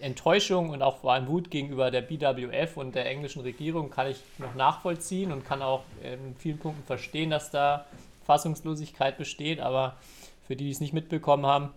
Enttäuschung 0.01 0.71
und 0.71 0.83
auch 0.83 0.99
vor 0.99 1.13
allem 1.13 1.29
Wut 1.29 1.51
gegenüber 1.51 1.91
der 1.91 2.03
BWF 2.03 2.77
und 2.77 2.95
der 2.95 3.07
englischen 3.07 3.43
Regierung 3.43 3.91
kann 3.91 4.09
ich 4.09 4.19
noch 4.39 4.55
nachvollziehen 4.55 5.33
und 5.33 5.45
kann 5.45 5.63
auch 5.63 5.83
in 6.03 6.35
vielen 6.37 6.59
Punkten 6.59 6.83
verstehen, 6.85 7.31
dass 7.31 7.51
da 7.51 7.87
Fassungslosigkeit 8.25 9.19
besteht, 9.19 9.61
aber 9.61 9.97
für 10.47 10.57
die, 10.57 10.65
die 10.65 10.71
es 10.71 10.81
nicht 10.81 10.93
mitbekommen 10.93 11.47
haben, 11.47 11.71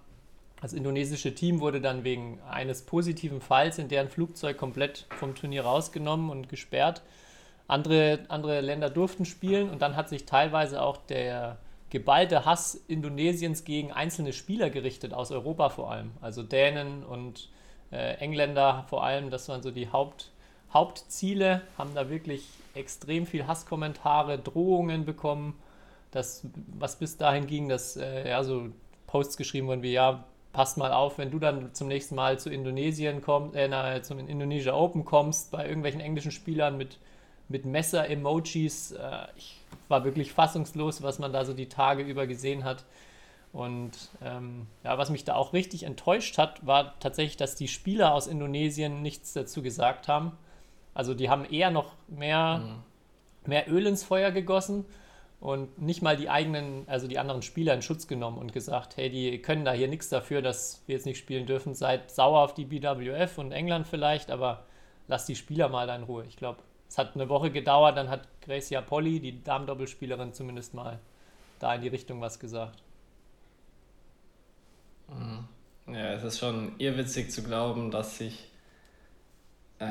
das 0.61 0.73
indonesische 0.73 1.35
Team 1.35 1.59
wurde 1.59 1.81
dann 1.81 2.03
wegen 2.03 2.39
eines 2.49 2.83
positiven 2.83 3.41
Falls 3.41 3.79
in 3.79 3.89
deren 3.89 4.09
Flugzeug 4.09 4.57
komplett 4.57 5.05
vom 5.19 5.35
Turnier 5.35 5.65
rausgenommen 5.65 6.29
und 6.29 6.47
gesperrt. 6.47 7.01
Andere, 7.67 8.19
andere 8.27 8.61
Länder 8.61 8.89
durften 8.89 9.25
spielen 9.25 9.69
und 9.69 9.81
dann 9.81 9.95
hat 9.95 10.09
sich 10.09 10.25
teilweise 10.25 10.81
auch 10.81 10.97
der 10.97 11.57
geballte 11.89 12.45
Hass 12.45 12.75
Indonesiens 12.87 13.63
gegen 13.63 13.91
einzelne 13.91 14.33
Spieler 14.33 14.69
gerichtet, 14.69 15.13
aus 15.13 15.31
Europa 15.31 15.69
vor 15.69 15.91
allem. 15.91 16.11
Also 16.21 16.43
Dänen 16.43 17.03
und 17.03 17.49
äh, 17.91 18.15
Engländer 18.15 18.85
vor 18.89 19.03
allem, 19.03 19.29
das 19.29 19.47
waren 19.47 19.61
so 19.61 19.71
die 19.71 19.91
Haupt, 19.91 20.31
Hauptziele, 20.73 21.61
haben 21.77 21.91
da 21.93 22.09
wirklich 22.09 22.47
extrem 22.73 23.27
viel 23.27 23.45
Hasskommentare, 23.45 24.39
Drohungen 24.39 25.05
bekommen. 25.05 25.59
Das, 26.09 26.45
was 26.67 26.97
bis 26.97 27.17
dahin 27.17 27.45
ging, 27.45 27.69
dass 27.69 27.95
äh, 27.95 28.27
ja, 28.27 28.43
so 28.43 28.69
Posts 29.07 29.37
geschrieben 29.37 29.67
wurden 29.67 29.83
wie, 29.83 29.93
ja, 29.93 30.23
passt 30.51 30.77
mal 30.77 30.91
auf, 30.91 31.17
wenn 31.17 31.31
du 31.31 31.39
dann 31.39 31.73
zum 31.73 31.87
nächsten 31.87 32.15
Mal 32.15 32.39
zu 32.39 32.49
Indonesien 32.49 33.21
kommst, 33.21 33.55
äh, 33.55 34.01
zum 34.01 34.19
Indonesia 34.19 34.73
Open 34.73 35.05
kommst, 35.05 35.51
bei 35.51 35.67
irgendwelchen 35.67 36.01
englischen 36.01 36.31
Spielern 36.31 36.77
mit, 36.77 36.97
mit 37.49 37.65
Messer-Emojis. 37.65 38.93
Äh, 38.93 39.27
ich 39.35 39.59
war 39.87 40.03
wirklich 40.03 40.31
fassungslos, 40.31 41.01
was 41.01 41.19
man 41.19 41.33
da 41.33 41.45
so 41.45 41.53
die 41.53 41.69
Tage 41.69 42.03
über 42.03 42.27
gesehen 42.27 42.63
hat. 42.63 42.85
Und 43.51 44.09
ähm, 44.23 44.65
ja, 44.83 44.97
was 44.97 45.11
mich 45.11 45.25
da 45.25 45.35
auch 45.35 45.53
richtig 45.53 45.83
enttäuscht 45.83 46.39
hat, 46.39 46.65
war 46.65 46.99
tatsächlich, 46.99 47.37
dass 47.37 47.55
die 47.55 47.67
Spieler 47.67 48.13
aus 48.13 48.25
Indonesien 48.25 49.03
nichts 49.03 49.33
dazu 49.33 49.61
gesagt 49.61 50.07
haben. 50.07 50.31
Also 50.95 51.13
die 51.13 51.29
haben 51.29 51.45
eher 51.45 51.69
noch 51.69 51.93
mehr, 52.07 52.57
mhm. 52.57 53.49
mehr 53.49 53.71
Öl 53.71 53.85
ins 53.85 54.03
Feuer 54.03 54.31
gegossen 54.31 54.85
und 55.39 55.79
nicht 55.79 56.01
mal 56.01 56.17
die 56.17 56.29
eigenen, 56.29 56.87
also 56.87 57.07
die 57.07 57.19
anderen 57.19 57.41
Spieler 57.43 57.73
in 57.73 57.81
Schutz 57.81 58.07
genommen 58.07 58.39
und 58.39 58.53
gesagt, 58.53 58.97
hey, 58.97 59.09
die 59.09 59.39
können 59.39 59.65
da 59.65 59.73
hier 59.73 59.87
nichts 59.87 60.09
dafür, 60.09 60.41
dass 60.41 60.81
wir 60.87 60.95
jetzt 60.95 61.05
nicht 61.05 61.19
spielen 61.19 61.45
dürfen. 61.45 61.75
Seid 61.75 62.09
sauer 62.09 62.39
auf 62.41 62.53
die 62.53 62.65
BWF 62.65 63.37
und 63.37 63.51
England 63.51 63.87
vielleicht, 63.87 64.31
aber 64.31 64.63
lasst 65.07 65.29
die 65.29 65.35
Spieler 65.35 65.69
mal 65.69 65.85
da 65.85 65.95
in 65.95 66.03
Ruhe. 66.03 66.25
Ich 66.27 66.37
glaube, 66.37 66.59
es 66.93 66.99
hat 66.99 67.15
eine 67.15 67.27
Woche 67.27 67.49
gedauert, 67.49 67.97
dann 67.97 68.07
hat 68.07 68.27
Gracia 68.41 68.79
Polly, 68.79 69.19
die 69.19 69.43
Damendoppelspielerin, 69.43 70.31
zumindest 70.31 70.75
mal 70.75 70.99
da 71.57 71.73
in 71.73 71.81
die 71.81 71.87
Richtung 71.87 72.21
was 72.21 72.37
gesagt. 72.37 72.83
Mhm. 75.07 75.47
Ja, 75.91 76.13
es 76.13 76.23
ist 76.23 76.37
schon 76.37 76.73
irrwitzig 76.77 77.31
zu 77.31 77.41
glauben, 77.41 77.89
dass 77.89 78.19
sich 78.19 78.47
äh, 79.79 79.85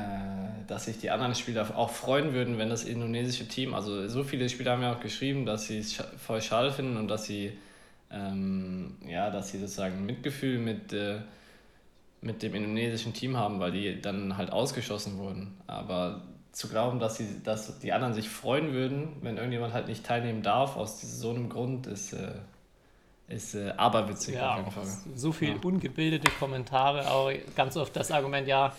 dass 0.69 0.85
sich 0.85 0.99
die 0.99 1.11
anderen 1.11 1.35
Spieler 1.35 1.77
auch 1.77 1.91
freuen 1.91 2.35
würden, 2.35 2.57
wenn 2.57 2.71
das 2.71 2.85
indonesische 2.85 3.49
Team, 3.49 3.75
also 3.75 4.07
so 4.07 4.23
viele 4.23 4.49
Spieler 4.49 4.71
haben 4.71 4.83
ja 4.83 4.95
auch 4.95 5.01
geschrieben, 5.01 5.45
dass 5.45 5.67
sie 5.67 5.79
es 5.79 6.01
voll 6.19 6.41
schade 6.41 6.71
finden 6.71 6.97
und 6.97 7.09
dass 7.09 7.25
sie, 7.25 7.59
ähm, 8.13 8.95
ja, 9.05 9.29
dass 9.31 9.51
sie 9.51 9.59
sozusagen 9.59 10.07
Mitgefühl 10.07 10.61
mit, 10.61 10.93
äh, 10.93 11.19
mit 12.21 12.45
dem 12.45 12.55
indonesischen 12.55 13.13
Team 13.13 13.37
haben, 13.37 13.59
weil 13.59 13.73
die 13.73 14.01
dann 14.01 14.37
halt 14.37 14.53
ausgeschossen 14.53 15.19
wurden. 15.19 15.57
Aber 15.67 16.23
zu 16.53 16.69
glauben, 16.69 17.01
dass, 17.01 17.17
sie, 17.17 17.43
dass 17.43 17.79
die 17.79 17.93
anderen 17.93 18.15
sich 18.15 18.29
freuen 18.29 18.73
würden, 18.73 19.17
wenn 19.23 19.37
irgendjemand 19.37 19.73
halt 19.73 19.89
nicht 19.89 20.05
teilnehmen 20.05 20.43
darf, 20.43 20.77
aus 20.77 21.01
so 21.01 21.31
einem 21.31 21.49
Grund, 21.49 21.87
ist, 21.87 22.13
äh, 22.13 22.33
ist 23.29 23.55
äh, 23.55 23.73
aberwitzig 23.77 24.35
ja, 24.35 24.53
auf 24.53 24.57
jeden 24.59 24.71
Fall. 24.71 24.87
So 25.15 25.33
viele 25.33 25.53
ja. 25.55 25.61
ungebildete 25.63 26.31
Kommentare, 26.33 27.11
auch 27.11 27.33
ganz 27.57 27.77
oft 27.77 27.97
das 27.97 28.11
Argument, 28.11 28.47
ja, 28.47 28.75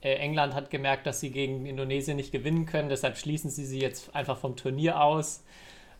äh, 0.00 0.14
England 0.14 0.54
hat 0.54 0.70
gemerkt, 0.70 1.06
dass 1.06 1.20
sie 1.20 1.30
gegen 1.30 1.66
Indonesien 1.66 2.16
nicht 2.16 2.32
gewinnen 2.32 2.66
können, 2.66 2.88
deshalb 2.88 3.18
schließen 3.18 3.50
sie 3.50 3.66
sie 3.66 3.80
jetzt 3.80 4.14
einfach 4.14 4.38
vom 4.38 4.56
Turnier 4.56 5.02
aus. 5.02 5.42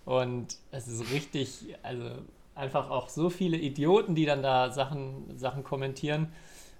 Und 0.04 0.56
es 0.70 0.88
ist 0.88 1.12
richtig, 1.12 1.76
also 1.82 2.10
einfach 2.54 2.88
auch 2.88 3.10
so 3.10 3.28
viele 3.28 3.58
Idioten, 3.58 4.14
die 4.14 4.24
dann 4.24 4.42
da 4.42 4.70
Sachen, 4.70 5.36
Sachen 5.36 5.62
kommentieren, 5.62 6.32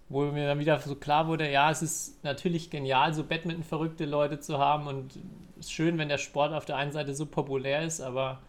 wo 0.08 0.24
mir 0.24 0.46
dann 0.46 0.58
wieder 0.58 0.78
so 0.80 0.94
klar 0.94 1.28
wurde, 1.28 1.50
ja, 1.50 1.70
es 1.70 1.82
ist 1.82 2.24
natürlich 2.24 2.70
genial, 2.70 3.12
so 3.12 3.24
Badminton-verrückte 3.24 4.06
Leute 4.06 4.40
zu 4.40 4.58
haben 4.58 4.86
und 4.86 5.16
es 5.58 5.66
ist 5.66 5.72
schön, 5.72 5.98
wenn 5.98 6.08
der 6.08 6.18
Sport 6.18 6.52
auf 6.52 6.64
der 6.64 6.76
einen 6.76 6.92
Seite 6.92 7.14
so 7.14 7.26
populär 7.26 7.82
ist, 7.82 8.00
aber 8.00 8.40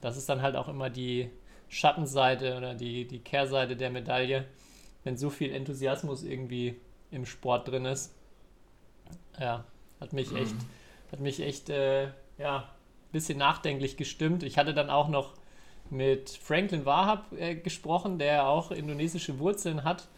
das 0.00 0.16
ist 0.16 0.28
dann 0.28 0.42
halt 0.42 0.56
auch 0.56 0.68
immer 0.68 0.90
die 0.90 1.30
Schattenseite 1.68 2.56
oder 2.56 2.74
die, 2.74 3.06
die 3.06 3.18
Kehrseite 3.18 3.76
der 3.76 3.90
Medaille, 3.90 4.46
wenn 5.04 5.16
so 5.16 5.30
viel 5.30 5.52
Enthusiasmus 5.52 6.22
irgendwie 6.22 6.76
im 7.10 7.26
Sport 7.26 7.68
drin 7.68 7.84
ist. 7.84 8.14
Ja, 9.38 9.64
hat 10.00 10.12
mich 10.12 10.34
echt, 10.34 10.56
hat 11.10 11.20
mich 11.20 11.40
echt, 11.40 11.70
äh, 11.70 12.08
ja, 12.38 12.58
ein 12.58 13.12
bisschen 13.12 13.38
nachdenklich 13.38 13.96
gestimmt. 13.96 14.42
Ich 14.42 14.58
hatte 14.58 14.74
dann 14.74 14.90
auch 14.90 15.08
noch 15.08 15.34
mit 15.90 16.30
Franklin 16.30 16.86
Wahab 16.86 17.32
äh, 17.32 17.54
gesprochen, 17.54 18.18
der 18.18 18.48
auch 18.48 18.70
indonesische 18.70 19.38
Wurzeln 19.38 19.84
hat. 19.84 20.08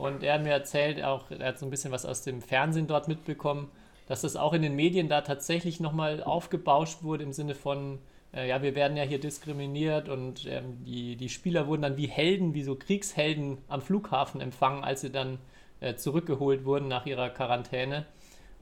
Und 0.00 0.22
er 0.22 0.34
hat 0.34 0.42
mir 0.42 0.52
erzählt, 0.52 1.04
auch, 1.04 1.30
er 1.30 1.48
hat 1.48 1.58
so 1.58 1.66
ein 1.66 1.70
bisschen 1.70 1.92
was 1.92 2.06
aus 2.06 2.22
dem 2.22 2.40
Fernsehen 2.40 2.86
dort 2.86 3.06
mitbekommen, 3.06 3.70
dass 4.08 4.22
das 4.22 4.34
auch 4.34 4.54
in 4.54 4.62
den 4.62 4.74
Medien 4.74 5.08
da 5.08 5.20
tatsächlich 5.20 5.78
nochmal 5.78 6.22
aufgebauscht 6.22 7.02
wurde 7.02 7.22
im 7.22 7.34
Sinne 7.34 7.54
von, 7.54 7.98
äh, 8.32 8.48
ja, 8.48 8.62
wir 8.62 8.74
werden 8.74 8.96
ja 8.96 9.04
hier 9.04 9.20
diskriminiert 9.20 10.08
und 10.08 10.46
ähm, 10.46 10.82
die, 10.84 11.16
die 11.16 11.28
Spieler 11.28 11.66
wurden 11.66 11.82
dann 11.82 11.98
wie 11.98 12.06
Helden, 12.06 12.54
wie 12.54 12.62
so 12.62 12.76
Kriegshelden 12.76 13.58
am 13.68 13.82
Flughafen 13.82 14.40
empfangen, 14.40 14.84
als 14.84 15.02
sie 15.02 15.10
dann 15.10 15.38
äh, 15.80 15.94
zurückgeholt 15.96 16.64
wurden 16.64 16.88
nach 16.88 17.04
ihrer 17.04 17.28
Quarantäne 17.28 18.06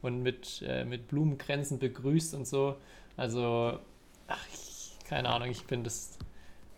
und 0.02 0.24
mit, 0.24 0.64
äh, 0.66 0.84
mit 0.84 1.06
Blumenkränzen 1.06 1.78
begrüßt 1.78 2.34
und 2.34 2.48
so. 2.48 2.74
Also, 3.16 3.78
ach, 4.26 4.46
ich, 4.52 4.98
keine 5.06 5.28
Ahnung, 5.28 5.50
ich 5.50 5.62
finde 5.62 5.84
das 5.84 6.18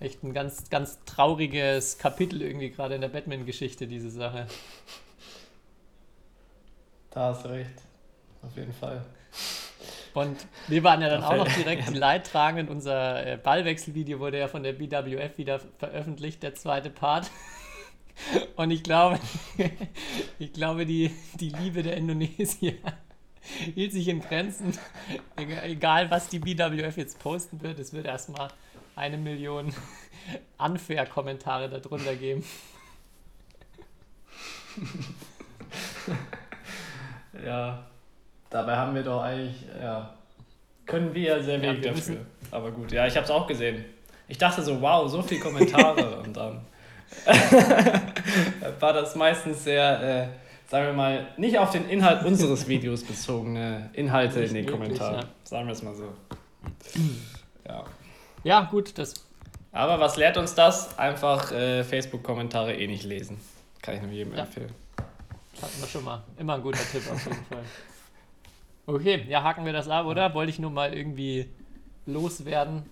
echt 0.01 0.25
ein 0.25 0.33
ganz, 0.33 0.71
ganz 0.71 0.99
trauriges 1.05 1.99
Kapitel 1.99 2.43
irgendwie 2.43 2.71
gerade 2.71 2.95
in 2.95 3.03
der 3.03 3.09
Batman-Geschichte, 3.09 3.87
diese 3.87 4.11
Sache. 4.11 4.47
Da 7.11 7.27
hast 7.27 7.45
du 7.45 7.51
recht. 7.51 7.83
Auf 8.43 8.57
jeden 8.57 8.73
Fall. 8.73 9.05
Und 10.15 10.47
wir 10.69 10.83
waren 10.83 11.03
ja 11.03 11.09
dann 11.09 11.23
auch 11.23 11.37
noch 11.37 11.53
direkt 11.53 11.89
die 11.95 11.95
Leidtragenden. 11.95 12.75
Unser 12.75 13.27
äh, 13.27 13.37
Ballwechselvideo 13.37 14.19
wurde 14.19 14.39
ja 14.39 14.49
von 14.49 14.63
der 14.63 14.73
BWF 14.73 15.39
wieder 15.39 15.61
veröffentlicht, 15.79 16.43
der 16.43 16.55
zweite 16.55 16.91
Part. 16.91 17.31
Und 18.57 18.71
ich 18.71 18.83
glaube, 18.83 19.19
ich 20.39 20.53
glaube, 20.53 20.87
die, 20.87 21.11
die 21.35 21.51
Liebe 21.51 21.83
der 21.83 21.97
Indonesier 21.97 22.75
hielt 23.75 23.93
sich 23.93 24.09
in 24.09 24.21
Grenzen. 24.21 24.77
Egal, 25.37 26.11
was 26.11 26.29
die 26.29 26.39
BWF 26.39 26.97
jetzt 26.97 27.19
posten 27.19 27.63
wird, 27.63 27.79
es 27.79 27.93
wird 27.93 28.07
erstmal 28.07 28.49
eine 29.01 29.17
Million 29.17 29.73
Unfair-Kommentare 30.59 31.69
darunter 31.69 32.15
geben. 32.15 32.45
ja, 37.45 37.83
dabei 38.51 38.77
haben 38.77 38.95
wir 38.95 39.03
doch 39.03 39.23
eigentlich, 39.23 39.65
ja, 39.81 40.15
können 40.87 41.15
wir 41.15 41.23
ja 41.23 41.43
sehr 41.43 41.61
wenig 41.63 41.85
ja, 41.85 41.93
dafür. 41.93 42.27
Aber 42.51 42.71
gut, 42.71 42.93
ja, 42.93 43.07
ich 43.07 43.17
habe 43.17 43.25
es 43.25 43.31
auch 43.31 43.47
gesehen. 43.47 43.85
Ich 44.29 44.37
dachte 44.39 44.63
so, 44.63 44.81
wow, 44.81 45.11
so 45.11 45.23
viele 45.23 45.41
Kommentare 45.41 46.21
und 46.25 46.37
dann 46.37 46.61
war 48.79 48.93
das 48.93 49.17
meistens 49.17 49.65
sehr, 49.65 50.03
äh, 50.03 50.29
sagen 50.71 50.87
wir 50.87 50.93
mal, 50.93 51.29
nicht 51.37 51.59
auf 51.59 51.71
den 51.71 51.89
Inhalt 51.89 52.25
unseres 52.25 52.69
Videos 52.69 53.03
bezogene 53.03 53.91
Inhalte 53.95 54.41
nicht 54.41 54.51
in 54.51 54.55
den 54.57 54.67
wirklich, 54.67 54.81
Kommentaren. 54.81 55.21
Ja. 55.23 55.29
Sagen 55.43 55.67
wir 55.67 55.73
es 55.73 55.83
mal 55.83 55.95
so. 55.95 56.13
Ja. 57.67 57.85
Ja, 58.45 58.63
gut, 58.63 58.97
das. 58.99 59.15
Aber 59.73 60.01
was 60.01 60.17
lehrt 60.17 60.37
uns 60.37 60.55
das? 60.55 60.99
Einfach 60.99 61.53
äh, 61.53 61.85
Facebook-Kommentare 61.85 62.75
eh 62.75 62.87
nicht 62.87 63.05
lesen. 63.05 63.41
Kann 63.83 63.97
ich 63.97 64.03
nur 64.03 64.11
jedem 64.11 64.35
ja. 64.35 64.41
empfehlen. 64.41 64.73
Hatten 65.61 65.81
wir 65.81 65.87
schon 65.89 66.05
mal. 66.05 66.23
Immer 66.39 66.55
ein 66.55 66.63
guter 66.63 66.79
Tipp 66.79 67.03
auf 67.11 67.25
jeden 67.25 67.45
Fall. 67.45 67.65
Okay, 68.87 69.25
ja, 69.29 69.43
haken 69.43 69.65
wir 69.65 69.73
das 69.73 69.89
ab, 69.89 70.07
oder? 70.07 70.35
Wollte 70.35 70.51
ich 70.51 70.59
nur 70.59 70.71
mal 70.71 70.93
irgendwie 70.93 71.49
loswerden. 72.07 72.83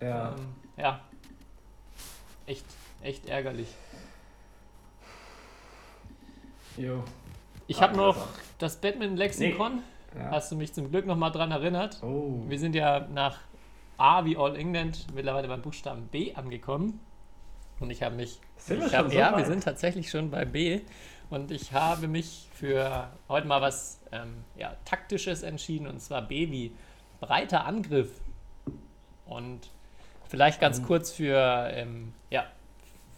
Ja. 0.00 0.30
Ähm, 0.30 0.34
ja. 0.76 1.00
Echt 2.46 2.66
echt 3.02 3.28
ärgerlich. 3.28 3.68
Jo. 6.76 7.02
Ich 7.66 7.80
habe 7.80 7.96
noch 7.96 8.16
das 8.58 8.76
Batman 8.76 9.16
Lexikon. 9.16 9.82
Nee. 10.14 10.20
Ja. 10.20 10.30
Hast 10.30 10.52
du 10.52 10.56
mich 10.56 10.72
zum 10.72 10.90
Glück 10.90 11.06
noch 11.06 11.16
mal 11.16 11.30
dran 11.30 11.50
erinnert? 11.50 12.02
Oh. 12.02 12.42
Wir 12.48 12.58
sind 12.58 12.74
ja 12.74 13.06
nach 13.12 13.38
A 14.02 14.24
wie 14.24 14.36
All 14.36 14.56
England 14.56 15.06
mittlerweile 15.14 15.46
beim 15.46 15.62
Buchstaben 15.62 16.08
B 16.08 16.34
angekommen. 16.34 16.98
Und 17.78 17.90
ich 17.90 18.02
habe 18.02 18.16
mich. 18.16 18.40
Sind 18.56 18.82
ich 18.84 18.90
wir 18.90 18.98
hab, 18.98 19.10
so 19.10 19.16
ja, 19.16 19.30
weit? 19.30 19.38
wir 19.38 19.44
sind 19.44 19.62
tatsächlich 19.62 20.10
schon 20.10 20.28
bei 20.28 20.44
B. 20.44 20.80
Und 21.30 21.52
ich 21.52 21.72
habe 21.72 22.08
mich 22.08 22.48
für 22.52 23.08
heute 23.28 23.46
mal 23.46 23.60
was 23.62 24.00
ähm, 24.10 24.44
ja, 24.56 24.74
Taktisches 24.84 25.44
entschieden. 25.44 25.86
Und 25.86 26.00
zwar 26.00 26.22
B 26.22 26.50
wie 26.50 26.72
breiter 27.20 27.64
Angriff. 27.64 28.10
Und 29.24 29.60
vielleicht 30.28 30.60
ganz 30.60 30.80
Mhm. 30.80 30.84
kurz 30.84 31.12
für, 31.12 31.70
ähm, 31.72 32.12
ja, 32.28 32.44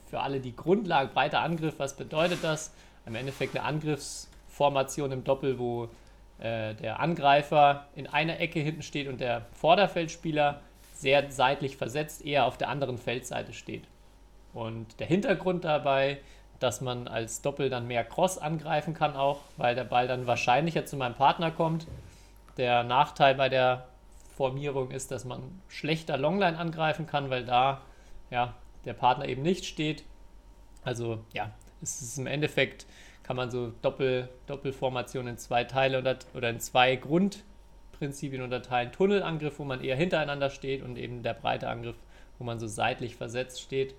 für 0.07 0.21
alle 0.21 0.38
die 0.38 0.55
Grundlage, 0.55 1.09
breiter 1.14 1.41
Angriff, 1.41 1.79
was 1.79 1.97
bedeutet 1.97 2.45
das? 2.45 2.75
Im 3.07 3.14
Endeffekt 3.14 3.57
eine 3.57 3.64
Angriffsformation 3.64 5.12
im 5.12 5.25
Doppel, 5.25 5.59
wo 5.59 5.88
äh, 6.41 6.75
der 6.75 7.00
Angreifer 7.00 7.87
in 7.95 8.07
einer 8.07 8.38
Ecke 8.38 8.61
hinten 8.61 8.83
steht 8.83 9.09
und 9.09 9.21
der 9.21 9.47
Vorderfeldspieler 9.53 10.61
sehr 11.05 11.31
seitlich 11.31 11.77
versetzt, 11.77 12.25
eher 12.25 12.47
auf 12.47 12.57
der 12.57 12.71
anderen 12.71 12.97
Feldseite 12.97 13.53
steht. 13.53 13.85
Und 14.55 14.99
der 15.01 15.07
Hintergrund 15.07 15.65
dabei, 15.65 16.19
dass 16.61 16.81
man 16.81 17.09
als 17.09 17.43
Doppel 17.43 17.69
dann 17.69 17.87
mehr 17.87 18.05
Cross 18.05 18.39
angreifen 18.39 18.95
kann 18.95 19.15
auch, 19.15 19.41
weil 19.59 19.75
der 19.75 19.85
Ball 19.85 20.09
dann 20.09 20.27
wahrscheinlicher 20.27 20.87
zu 20.87 20.97
meinem 20.97 21.15
Partner 21.15 21.51
kommt. 21.51 21.87
Der 22.57 22.85
Nachteil 22.85 23.35
bei 23.35 23.51
der 23.51 23.87
Formierung 24.35 24.93
ist, 24.93 25.11
dass 25.11 25.27
man 25.27 25.61
schlechter 25.69 26.17
Longline 26.17 26.59
angreifen 26.59 27.07
kann, 27.07 27.29
weil 27.29 27.45
da 27.45 27.83
ja, 28.31 28.55
der 28.87 28.95
Partner 28.95 29.29
eben 29.29 29.43
nicht 29.43 29.67
steht. 29.67 30.05
Also 30.85 31.19
ja, 31.35 31.51
es 31.83 32.01
ist 32.01 32.17
im 32.17 32.27
Endeffekt, 32.27 32.87
kann 33.25 33.37
man 33.37 33.51
so 33.51 33.73
Doppel, 33.83 34.31
Doppelformationen 34.47 35.35
in 35.35 35.39
zwei 35.39 35.65
Teile 35.65 35.99
oder, 35.99 36.17
oder 36.33 36.49
in 36.49 36.61
zwei 36.61 36.97
Grundprinzipien 37.99 38.43
unterteilen. 38.43 38.93
Tunnelangriff, 38.93 39.59
wo 39.59 39.65
man 39.65 39.83
eher 39.83 39.97
hintereinander 39.97 40.51
steht 40.51 40.83
und 40.83 40.97
eben 40.97 41.23
der 41.23 41.35
breite 41.35 41.69
Angriff, 41.69 41.97
wo 42.39 42.45
man 42.45 42.59
so 42.59 42.67
seitlich 42.67 43.17
versetzt 43.17 43.61
steht. 43.61 43.95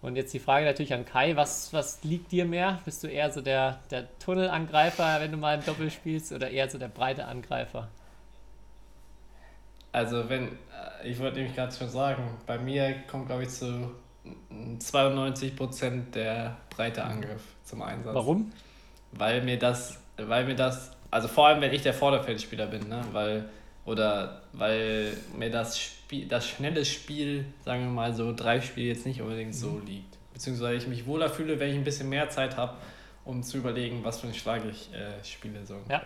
Und 0.00 0.16
jetzt 0.16 0.34
die 0.34 0.40
Frage 0.40 0.66
natürlich 0.66 0.94
an 0.94 1.04
Kai, 1.04 1.36
was, 1.36 1.72
was 1.72 2.02
liegt 2.02 2.32
dir 2.32 2.44
mehr? 2.44 2.80
Bist 2.84 3.04
du 3.04 3.06
eher 3.06 3.30
so 3.30 3.40
der, 3.40 3.78
der 3.90 4.06
Tunnelangreifer, 4.18 5.20
wenn 5.20 5.30
du 5.30 5.36
mal 5.36 5.58
im 5.58 5.64
Doppel 5.64 5.90
spielst, 5.90 6.32
oder 6.32 6.50
eher 6.50 6.68
so 6.68 6.78
der 6.78 6.88
breite 6.88 7.24
Angreifer? 7.26 7.88
Also 9.92 10.28
wenn, 10.28 10.48
äh, 10.48 11.08
ich 11.08 11.20
wollte 11.20 11.36
nämlich 11.36 11.54
gerade 11.54 11.72
schon 11.74 11.88
sagen, 11.88 12.22
bei 12.46 12.58
mir 12.58 12.94
kommt 13.08 13.26
glaube 13.26 13.44
ich 13.44 13.50
zu 13.50 13.92
92% 14.78 16.10
der 16.12 16.56
breite 16.70 17.04
Angriff 17.04 17.42
zum 17.62 17.82
Einsatz. 17.82 18.14
Warum? 18.14 18.52
Weil 19.12 19.42
mir 19.42 19.58
das, 19.58 20.00
weil 20.16 20.46
mir 20.46 20.54
das, 20.54 20.91
also 21.12 21.28
vor 21.28 21.46
allem 21.46 21.60
wenn 21.60 21.72
ich 21.72 21.82
der 21.82 21.94
Vorderfeldspieler 21.94 22.66
bin, 22.66 22.88
ne, 22.88 23.04
weil, 23.12 23.44
oder 23.84 24.40
weil 24.54 25.14
mir 25.36 25.50
das 25.50 25.78
Spiel, 25.78 26.26
das 26.26 26.48
schnelle 26.48 26.84
Spiel, 26.84 27.44
sagen 27.64 27.82
wir 27.82 27.90
mal 27.90 28.14
so, 28.14 28.34
drei 28.34 28.60
Spiele 28.62 28.88
jetzt 28.88 29.06
nicht 29.06 29.20
unbedingt 29.20 29.54
so 29.54 29.80
liegt. 29.86 30.16
Beziehungsweise 30.32 30.76
ich 30.76 30.86
mich 30.88 31.06
wohler 31.06 31.28
fühle, 31.28 31.60
wenn 31.60 31.68
ich 31.68 31.76
ein 31.76 31.84
bisschen 31.84 32.08
mehr 32.08 32.30
Zeit 32.30 32.56
habe, 32.56 32.76
um 33.26 33.42
zu 33.42 33.58
überlegen, 33.58 34.02
was 34.02 34.20
für 34.20 34.26
einen 34.26 34.34
Schlag 34.34 34.62
ich 34.64 34.90
äh, 34.94 35.22
spiele. 35.22 35.66
So. 35.66 35.76
Ja. 35.88 36.02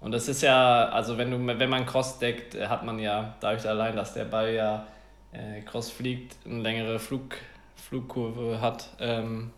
Und 0.00 0.12
das 0.12 0.26
ist 0.26 0.42
ja, 0.42 0.88
also 0.88 1.18
wenn 1.18 1.30
du, 1.30 1.58
wenn 1.58 1.70
man 1.70 1.84
Cross 1.84 2.18
deckt, 2.18 2.54
äh, 2.54 2.68
hat 2.68 2.84
man 2.84 2.98
ja, 2.98 3.36
dadurch 3.40 3.68
allein, 3.68 3.94
dass 3.94 4.14
der 4.14 4.24
Ball 4.24 4.54
ja 4.54 4.86
äh, 5.32 5.60
Cross 5.60 5.90
fliegt, 5.90 6.34
eine 6.46 6.62
längere 6.62 6.98
Flug, 6.98 7.36
Flugkurve 7.76 8.58
hat, 8.62 8.88
ähm, 9.00 9.50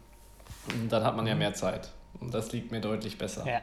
dann 0.91 1.05
hat 1.05 1.15
man 1.15 1.25
ja 1.25 1.37
mehr 1.37 1.55
Zeit. 1.55 1.91
Und 2.19 2.35
das 2.35 2.51
liegt 2.51 2.73
mir 2.73 2.81
deutlich 2.81 3.17
besser. 3.17 3.47
Ja. 3.47 3.61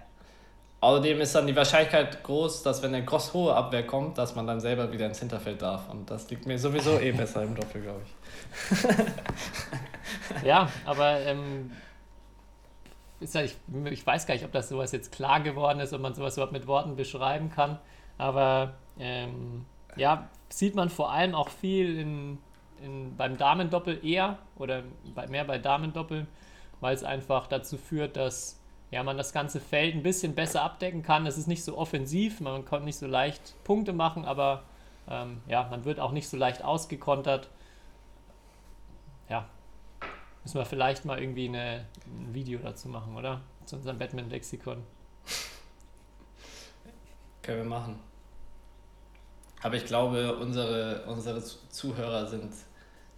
Außerdem 0.81 1.21
ist 1.21 1.35
dann 1.35 1.45
die 1.45 1.55
Wahrscheinlichkeit 1.55 2.23
groß, 2.23 2.63
dass 2.63 2.81
wenn 2.81 2.93
eine 2.93 3.05
cross 3.05 3.33
hohe 3.33 3.53
Abwehr 3.53 3.85
kommt, 3.85 4.17
dass 4.17 4.35
man 4.35 4.47
dann 4.47 4.59
selber 4.59 4.91
wieder 4.91 5.05
ins 5.05 5.19
Hinterfeld 5.19 5.61
darf. 5.61 5.87
Und 5.89 6.09
das 6.09 6.27
liegt 6.31 6.47
mir 6.47 6.57
sowieso 6.57 6.99
eh 6.99 7.11
besser 7.11 7.43
im 7.43 7.55
Doppel, 7.55 7.81
glaube 7.81 8.01
ich. 8.01 8.87
Ja, 10.43 10.69
aber 10.85 11.19
ähm, 11.21 11.71
ja, 13.19 13.41
ich, 13.41 13.55
ich 13.85 14.05
weiß 14.05 14.25
gar 14.25 14.33
nicht, 14.33 14.45
ob 14.45 14.51
das 14.51 14.69
sowas 14.69 14.91
jetzt 14.91 15.11
klar 15.11 15.41
geworden 15.41 15.79
ist, 15.79 15.93
ob 15.93 16.01
man 16.01 16.13
sowas 16.13 16.35
überhaupt 16.35 16.53
mit 16.53 16.67
Worten 16.67 16.95
beschreiben 16.95 17.51
kann. 17.51 17.79
Aber 18.17 18.73
ähm, 18.99 19.65
ja, 19.95 20.29
sieht 20.49 20.75
man 20.75 20.89
vor 20.89 21.11
allem 21.11 21.35
auch 21.35 21.49
viel 21.49 21.97
in, 21.99 22.37
in, 22.83 23.15
beim 23.15 23.37
Damendoppel 23.37 24.03
eher 24.05 24.39
oder 24.57 24.83
bei, 25.13 25.27
mehr 25.27 25.43
bei 25.45 25.59
Damendoppel, 25.59 26.27
weil 26.79 26.95
es 26.95 27.03
einfach 27.03 27.47
dazu 27.47 27.77
führt, 27.77 28.17
dass 28.17 28.60
ja, 28.91 29.03
man 29.03 29.17
das 29.17 29.33
ganze 29.33 29.59
Feld 29.59 29.95
ein 29.95 30.03
bisschen 30.03 30.35
besser 30.35 30.61
abdecken 30.61 31.01
kann. 31.01 31.25
Es 31.25 31.37
ist 31.37 31.47
nicht 31.47 31.63
so 31.63 31.77
offensiv, 31.77 32.41
man 32.41 32.65
kann 32.65 32.83
nicht 32.85 32.97
so 32.97 33.07
leicht 33.07 33.55
Punkte 33.63 33.93
machen, 33.93 34.25
aber 34.25 34.63
ähm, 35.09 35.41
ja, 35.47 35.67
man 35.69 35.85
wird 35.85 35.99
auch 35.99 36.11
nicht 36.11 36.29
so 36.29 36.37
leicht 36.37 36.63
ausgekontert. 36.63 37.49
Ja, 39.29 39.47
Müssen 40.43 40.57
wir 40.57 40.65
vielleicht 40.65 41.05
mal 41.05 41.19
irgendwie 41.21 41.47
eine, 41.47 41.85
ein 42.07 42.33
Video 42.33 42.59
dazu 42.59 42.89
machen, 42.89 43.15
oder? 43.15 43.41
Zu 43.65 43.75
unserem 43.75 43.99
Batman-Lexikon. 43.99 44.83
Können 47.43 47.57
wir 47.59 47.65
machen. 47.69 47.99
Aber 49.61 49.75
ich 49.75 49.85
glaube, 49.85 50.35
unsere, 50.37 51.05
unsere 51.05 51.43
Zu- 51.43 51.57
Zuhörer 51.69 52.25
sind 52.25 52.51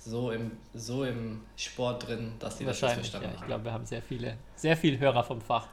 so 0.06 0.32
im, 0.32 0.52
so 0.74 1.04
im 1.04 1.42
Sport 1.56 2.08
drin, 2.08 2.34
dass 2.40 2.58
die 2.58 2.66
das 2.66 2.82
jetzt 2.82 2.84
Wahrscheinlich, 2.84 3.14
ja. 3.14 3.20
verstanden 3.20 3.38
Ich 3.42 3.48
glaube, 3.48 3.64
wir 3.66 3.74
haben 3.74 3.86
sehr 3.86 4.02
viele, 4.02 4.38
sehr 4.56 4.76
viele 4.76 5.00
Hörer 5.00 5.24
vom 5.24 5.42
Fach. 5.42 5.68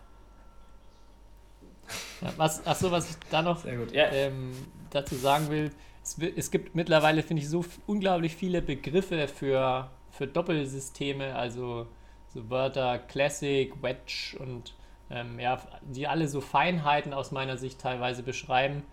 Was, 2.36 2.64
achso, 2.66 2.90
was 2.90 3.10
ich 3.10 3.16
da 3.30 3.42
noch. 3.42 3.64
Ja, 3.64 4.10
ähm, 4.10 4.52
dazu 4.90 5.16
sagen 5.16 5.48
will, 5.48 5.70
es, 6.02 6.16
es 6.18 6.50
gibt 6.50 6.74
mittlerweile, 6.74 7.22
finde 7.22 7.42
ich, 7.42 7.48
so 7.48 7.64
unglaublich 7.86 8.36
viele 8.36 8.62
Begriffe 8.62 9.26
für, 9.26 9.90
für 10.10 10.26
Doppelsysteme, 10.26 11.34
also 11.34 11.88
so 12.32 12.48
Wörter 12.48 12.98
Classic, 12.98 13.72
Wedge 13.82 14.36
und 14.38 14.74
ähm, 15.10 15.40
ja, 15.40 15.60
die 15.82 16.06
alle 16.06 16.28
so 16.28 16.40
Feinheiten 16.40 17.12
aus 17.12 17.32
meiner 17.32 17.56
Sicht 17.56 17.80
teilweise 17.80 18.22
beschreiben. 18.22 18.84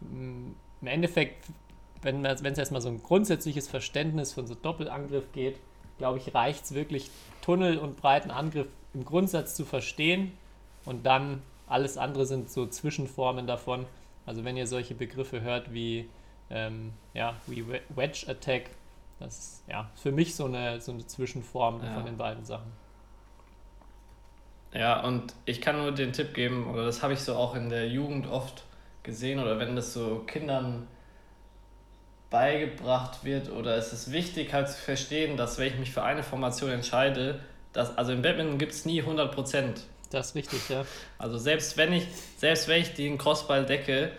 Im 0.00 0.56
Endeffekt, 0.82 1.44
wenn 2.02 2.24
es 2.24 2.58
erstmal 2.58 2.80
so 2.80 2.88
ein 2.88 3.02
grundsätzliches 3.02 3.68
Verständnis 3.68 4.32
von 4.32 4.46
so 4.46 4.54
Doppelangriff 4.54 5.32
geht, 5.32 5.58
glaube 5.98 6.18
ich, 6.18 6.34
reicht 6.34 6.64
es 6.64 6.74
wirklich, 6.74 7.10
Tunnel 7.42 7.78
und 7.78 7.96
breiten 7.96 8.30
Angriff 8.30 8.66
im 8.94 9.04
Grundsatz 9.04 9.54
zu 9.54 9.64
verstehen 9.64 10.32
und 10.84 11.06
dann 11.06 11.42
alles 11.66 11.96
andere 11.98 12.26
sind 12.26 12.50
so 12.50 12.66
Zwischenformen 12.66 13.46
davon. 13.46 13.86
Also 14.24 14.44
wenn 14.44 14.56
ihr 14.56 14.66
solche 14.66 14.94
Begriffe 14.94 15.40
hört 15.40 15.72
wie, 15.72 16.08
ähm, 16.50 16.92
ja, 17.14 17.34
wie 17.46 17.66
We- 17.66 17.80
Wedge 17.88 18.26
Attack, 18.28 18.70
das 19.18 19.38
ist 19.38 19.64
ja 19.68 19.90
für 19.94 20.12
mich 20.12 20.34
so 20.34 20.44
eine, 20.44 20.80
so 20.80 20.92
eine 20.92 21.06
Zwischenform 21.06 21.82
Ja. 21.82 21.94
von 21.94 22.04
den 22.04 22.16
beiden 22.16 22.44
Sachen. 22.44 22.70
Ja, 24.72 25.00
und 25.02 25.34
ich 25.46 25.60
kann 25.60 25.76
nur 25.78 25.92
den 25.92 26.12
Tipp 26.12 26.34
geben, 26.34 26.66
oder 26.66 26.84
das 26.84 27.02
habe 27.02 27.14
ich 27.14 27.20
so 27.20 27.34
auch 27.34 27.54
in 27.54 27.70
der 27.70 27.88
Jugend 27.88 28.26
oft 28.26 28.64
gesehen, 29.02 29.38
oder 29.38 29.58
wenn 29.58 29.74
das 29.74 29.94
so 29.94 30.18
Kindern 30.26 30.86
beigebracht 32.36 33.24
wird, 33.24 33.50
oder 33.50 33.76
es 33.76 33.94
ist 33.94 34.12
wichtig 34.12 34.52
halt 34.52 34.68
zu 34.68 34.76
verstehen, 34.76 35.38
dass 35.38 35.58
wenn 35.58 35.68
ich 35.68 35.78
mich 35.78 35.90
für 35.90 36.02
eine 36.02 36.22
Formation 36.22 36.70
entscheide, 36.70 37.40
dass, 37.72 37.96
also 37.96 38.12
im 38.12 38.20
Badminton 38.20 38.58
gibt 38.58 38.72
es 38.72 38.84
nie 38.84 39.02
100%. 39.02 39.80
Das 40.10 40.28
ist 40.28 40.34
richtig, 40.34 40.68
ja. 40.68 40.84
Also 41.16 41.38
selbst 41.38 41.78
wenn 41.78 41.94
ich, 41.94 42.06
selbst 42.36 42.68
wenn 42.68 42.82
ich 42.82 42.92
den 42.92 43.16
Crossball 43.16 43.64
decke, 43.64 44.10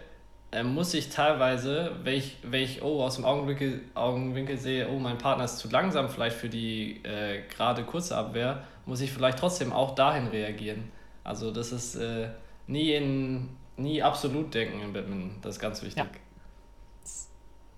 äh, 0.52 0.64
muss 0.64 0.96
ich 0.96 1.10
teilweise, 1.10 1.92
wenn 2.04 2.16
ich, 2.16 2.38
wenn 2.42 2.64
ich 2.64 2.82
oh, 2.82 3.04
aus 3.04 3.18
dem 3.18 3.26
Augenwinkel, 3.26 3.82
Augenwinkel 3.94 4.58
sehe, 4.58 4.90
oh, 4.90 4.98
mein 4.98 5.20
Partner 5.20 5.46
ist 5.46 5.60
zu 5.60 5.70
langsam 5.70 6.10
vielleicht 6.10 6.38
für 6.38 6.50
die 6.50 7.04
äh, 7.04 7.44
gerade 7.50 7.84
kurze 7.84 8.18
Abwehr, 8.18 8.64
muss 8.88 9.00
ich 9.00 9.12
vielleicht 9.12 9.38
trotzdem 9.38 9.72
auch 9.72 9.94
dahin 9.94 10.28
reagieren. 10.28 10.92
Also 11.24 11.52
das 11.52 11.72
ist 11.72 11.96
äh, 11.96 12.30
nie 12.66 12.94
in 12.94 13.50
nie 13.78 14.02
absolut 14.02 14.52
denken 14.56 14.82
im 14.82 14.92
Badminton. 14.92 15.36
Das 15.44 15.58
ist 15.58 15.62
ganz 15.62 15.84
wichtig. 15.84 15.98
Ja. 15.98 16.08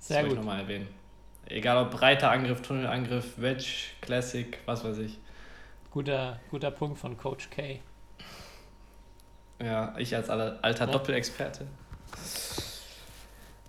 Das 0.09 0.17
Sehr 0.17 0.27
gut. 0.27 0.37
nochmal 0.37 0.61
erwähnen. 0.61 0.87
Egal 1.45 1.77
ob 1.85 1.91
breiter 1.91 2.31
Angriff, 2.31 2.61
Tunnelangriff, 2.61 3.33
Wedge, 3.37 3.91
Classic, 4.01 4.57
was 4.65 4.83
weiß 4.83 4.97
ich. 4.99 5.17
Guter, 5.91 6.39
guter 6.51 6.71
Punkt 6.71 6.99
von 6.99 7.17
Coach 7.17 7.49
K. 7.49 7.79
Ja, 9.61 9.93
ich 9.97 10.15
als 10.15 10.29
alter 10.29 10.85
Ja. 10.85 10.91
Doppelexperte. 10.91 11.65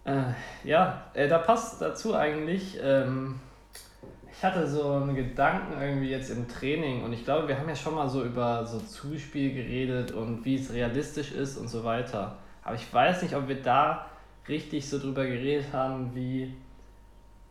Äh, 0.05 0.23
ja, 0.65 1.05
äh, 1.15 1.29
da 1.29 1.39
passt 1.39 1.81
dazu 1.81 2.15
eigentlich. 2.15 2.79
Ähm, 2.83 3.41
ich 4.33 4.43
hatte 4.45 4.67
so 4.67 4.95
einen 4.95 5.15
Gedanken 5.15 5.81
irgendwie 5.81 6.09
jetzt 6.11 6.31
im 6.31 6.49
Training 6.49 7.03
und 7.05 7.13
ich 7.13 7.25
glaube, 7.25 7.49
wir 7.49 7.59
haben 7.59 7.69
ja 7.69 7.77
schon 7.77 7.95
mal 7.95 8.09
so 8.09 8.25
über 8.25 8.67
so 8.67 8.79
Zuspiel 8.79 9.53
geredet 9.53 10.13
und 10.13 10.45
wie 10.45 10.55
es 10.55 10.73
realistisch 10.73 11.33
ist 11.33 11.59
und 11.59 11.69
so 11.69 11.85
weiter. 11.85 12.39
Aber 12.63 12.75
ich 12.75 12.93
weiß 12.93 13.23
nicht, 13.23 13.35
ob 13.35 13.49
wir 13.49 13.61
da 13.61 14.07
richtig 14.49 14.89
so 14.89 14.99
drüber 14.99 15.27
geredet 15.27 15.73
haben, 15.73 16.15
wie 16.15 16.55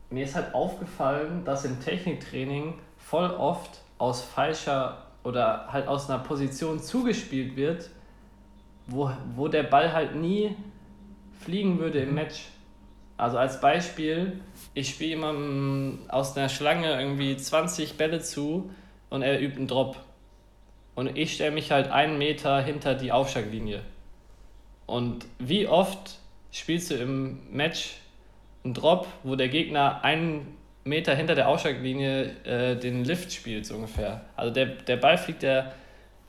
mir 0.09 0.23
ist 0.23 0.35
halt 0.35 0.53
aufgefallen, 0.53 1.43
dass 1.45 1.65
im 1.65 1.79
Techniktraining 1.79 2.75
voll 2.97 3.29
oft 3.29 3.81
aus 3.97 4.23
falscher 4.23 5.05
oder 5.23 5.67
halt 5.71 5.87
aus 5.87 6.09
einer 6.09 6.19
Position 6.19 6.79
zugespielt 6.79 7.55
wird, 7.55 7.89
wo, 8.87 9.11
wo 9.35 9.47
der 9.47 9.63
Ball 9.63 9.93
halt 9.93 10.15
nie 10.15 10.55
fliegen 11.39 11.79
würde 11.79 11.99
im 11.99 12.15
Match. 12.15 12.47
Also 13.17 13.37
als 13.37 13.59
Beispiel, 13.59 14.39
ich 14.73 14.89
spiele 14.89 15.09
jemandem 15.09 15.99
aus 16.07 16.37
einer 16.37 16.49
Schlange 16.49 16.99
irgendwie 16.99 17.35
20 17.35 17.97
Bälle 17.97 18.21
zu 18.21 18.71
und 19.09 19.21
er 19.21 19.41
übt 19.41 19.57
einen 19.57 19.67
Drop. 19.67 19.97
Und 20.95 21.17
ich 21.17 21.33
stelle 21.35 21.51
mich 21.51 21.71
halt 21.71 21.91
einen 21.91 22.17
Meter 22.17 22.61
hinter 22.61 22.95
die 22.95 23.11
Aufschlaglinie. 23.11 23.81
Und 24.85 25.25
wie 25.37 25.67
oft 25.67 26.19
spielst 26.51 26.91
du 26.91 26.95
im 26.95 27.39
Match 27.51 27.95
einen 28.63 28.73
Drop, 28.73 29.07
wo 29.23 29.35
der 29.35 29.49
Gegner 29.49 30.03
einen 30.03 30.57
Meter 30.83 31.15
hinter 31.15 31.35
der 31.35 31.47
Ausschlaglinie 31.47 32.35
äh, 32.43 32.75
den 32.75 33.03
Lift 33.03 33.31
spielt, 33.31 33.65
so 33.65 33.75
ungefähr. 33.75 34.21
Also 34.35 34.53
der, 34.53 34.65
der 34.65 34.97
Ball 34.97 35.17
fliegt 35.17 35.43
der. 35.43 35.73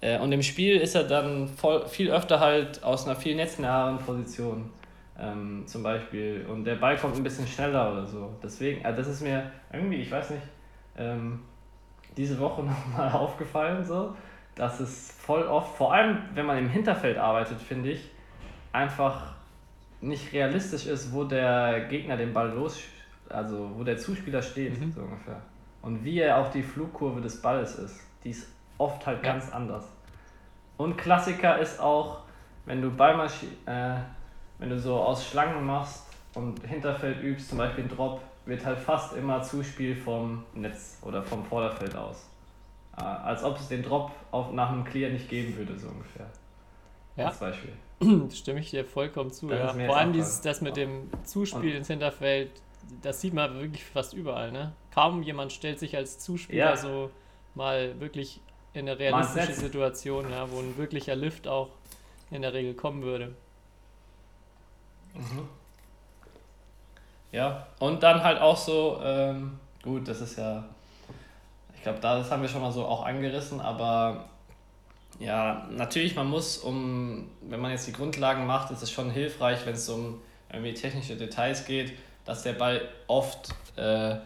Äh, 0.00 0.18
und 0.18 0.32
im 0.32 0.42
Spiel 0.42 0.76
ist 0.76 0.94
er 0.94 1.04
dann 1.04 1.48
voll, 1.48 1.86
viel 1.88 2.10
öfter 2.10 2.40
halt 2.40 2.82
aus 2.82 3.06
einer 3.06 3.16
viel 3.16 3.34
netznaheren 3.34 3.98
Position. 3.98 4.70
Ähm, 5.18 5.64
zum 5.66 5.82
Beispiel. 5.82 6.46
Und 6.48 6.64
der 6.64 6.76
Ball 6.76 6.96
kommt 6.96 7.16
ein 7.16 7.22
bisschen 7.22 7.46
schneller 7.46 7.92
oder 7.92 8.06
so. 8.06 8.30
Deswegen, 8.42 8.84
also 8.84 8.98
das 8.98 9.08
ist 9.08 9.22
mir 9.22 9.50
irgendwie, 9.72 9.96
ich 9.96 10.10
weiß 10.10 10.30
nicht, 10.30 10.42
ähm, 10.96 11.40
diese 12.16 12.38
Woche 12.38 12.62
nochmal 12.64 13.12
aufgefallen, 13.12 13.84
so, 13.84 14.14
dass 14.54 14.80
es 14.80 15.12
voll 15.12 15.42
oft, 15.46 15.76
vor 15.76 15.92
allem 15.92 16.18
wenn 16.34 16.46
man 16.46 16.58
im 16.58 16.68
Hinterfeld 16.68 17.18
arbeitet, 17.18 17.60
finde 17.60 17.90
ich, 17.92 18.10
einfach 18.72 19.34
nicht 20.00 20.32
realistisch 20.32 20.86
ist, 20.86 21.12
wo 21.12 21.24
der 21.24 21.86
Gegner 21.88 22.16
den 22.16 22.32
Ball 22.32 22.50
los, 22.50 22.80
also 23.28 23.70
wo 23.76 23.84
der 23.84 23.98
Zuspieler 23.98 24.42
steht, 24.42 24.78
Mhm. 24.80 24.92
so 24.92 25.02
ungefähr. 25.02 25.40
Und 25.82 26.04
wie 26.04 26.20
er 26.20 26.38
auch 26.38 26.50
die 26.50 26.62
Flugkurve 26.62 27.20
des 27.20 27.40
Balles 27.40 27.76
ist. 27.76 28.00
Die 28.24 28.30
ist 28.30 28.48
oft 28.78 29.06
halt 29.06 29.24
Ja. 29.24 29.32
ganz 29.32 29.50
anders. 29.52 29.84
Und 30.76 30.96
Klassiker 30.96 31.58
ist 31.58 31.80
auch, 31.80 32.20
wenn 32.66 32.80
du 32.82 32.90
Ballmaschi 32.90 33.46
äh, 33.66 33.96
wenn 34.58 34.68
du 34.68 34.78
so 34.78 34.96
aus 35.00 35.26
Schlangen 35.26 35.64
machst 35.64 36.04
und 36.34 36.62
Hinterfeld 36.66 37.22
übst, 37.22 37.48
zum 37.48 37.56
Beispiel 37.58 37.84
einen 37.84 37.96
Drop, 37.96 38.20
wird 38.44 38.64
halt 38.64 38.78
fast 38.78 39.14
immer 39.16 39.42
Zuspiel 39.42 39.96
vom 39.96 40.44
Netz 40.54 40.98
oder 41.02 41.22
vom 41.22 41.42
Vorderfeld 41.44 41.96
aus. 41.96 42.28
Äh, 42.98 43.02
als 43.02 43.42
ob 43.42 43.56
es 43.58 43.68
den 43.68 43.82
Drop 43.82 44.12
auf, 44.30 44.52
nach 44.52 44.70
einem 44.70 44.84
Clear 44.84 45.10
nicht 45.10 45.28
geben 45.30 45.56
würde, 45.56 45.78
so 45.78 45.88
ungefähr. 45.88 46.26
Ja. 47.16 47.26
Als 47.28 47.38
Beispiel. 47.38 47.72
Stimme 48.32 48.60
ich 48.60 48.70
dir 48.70 48.84
vollkommen 48.84 49.30
zu. 49.30 49.50
Ja. 49.50 49.74
Vor 49.74 49.96
allem 49.96 50.12
dieses, 50.12 50.40
das 50.40 50.60
mit 50.60 50.76
dem 50.76 51.10
Zuspiel 51.24 51.74
ins 51.74 51.88
Hinterfeld, 51.88 52.50
das 53.02 53.20
sieht 53.20 53.34
man 53.34 53.60
wirklich 53.60 53.84
fast 53.84 54.14
überall. 54.14 54.50
Ne? 54.52 54.72
Kaum 54.92 55.22
jemand 55.22 55.52
stellt 55.52 55.78
sich 55.78 55.96
als 55.96 56.18
Zuspieler 56.18 56.70
Ja. 56.70 56.76
so 56.76 57.10
mal 57.54 57.98
wirklich 58.00 58.40
in 58.72 58.88
eine 58.88 58.98
realistische. 58.98 59.52
Situation, 59.52 60.30
ja, 60.30 60.50
wo 60.50 60.60
ein 60.60 60.76
wirklicher 60.78 61.14
Lift 61.16 61.46
auch 61.48 61.68
in 62.30 62.42
der 62.42 62.52
Regel 62.54 62.74
kommen 62.74 63.02
würde. 63.02 63.34
Ja, 67.32 67.66
und 67.78 68.02
dann 68.02 68.22
halt 68.22 68.40
auch 68.40 68.56
so, 68.56 69.00
ähm, 69.02 69.58
gut, 69.82 70.08
das 70.08 70.20
ist 70.20 70.36
ja, 70.36 70.64
ich 71.74 71.82
glaube, 71.82 71.98
das 72.00 72.30
haben 72.30 72.42
wir 72.42 72.48
schon 72.48 72.60
mal 72.62 72.72
so 72.72 72.84
auch 72.84 73.04
angerissen, 73.04 73.60
aber 73.60 74.28
ja, 75.20 75.68
natürlich, 75.70 76.16
man 76.16 76.28
muss, 76.28 76.58
um, 76.58 77.28
wenn 77.42 77.60
man 77.60 77.70
jetzt 77.70 77.86
die 77.86 77.92
Grundlagen 77.92 78.46
macht, 78.46 78.70
ist 78.70 78.82
es 78.82 78.90
schon 78.90 79.10
hilfreich, 79.10 79.66
wenn 79.66 79.74
es 79.74 79.88
um 79.88 80.20
irgendwie 80.50 80.72
technische 80.72 81.14
Details 81.14 81.66
geht, 81.66 81.92
dass 82.24 82.42
der 82.42 82.54
Ball 82.54 82.80
oft, 83.06 83.50
äh, 83.76 84.16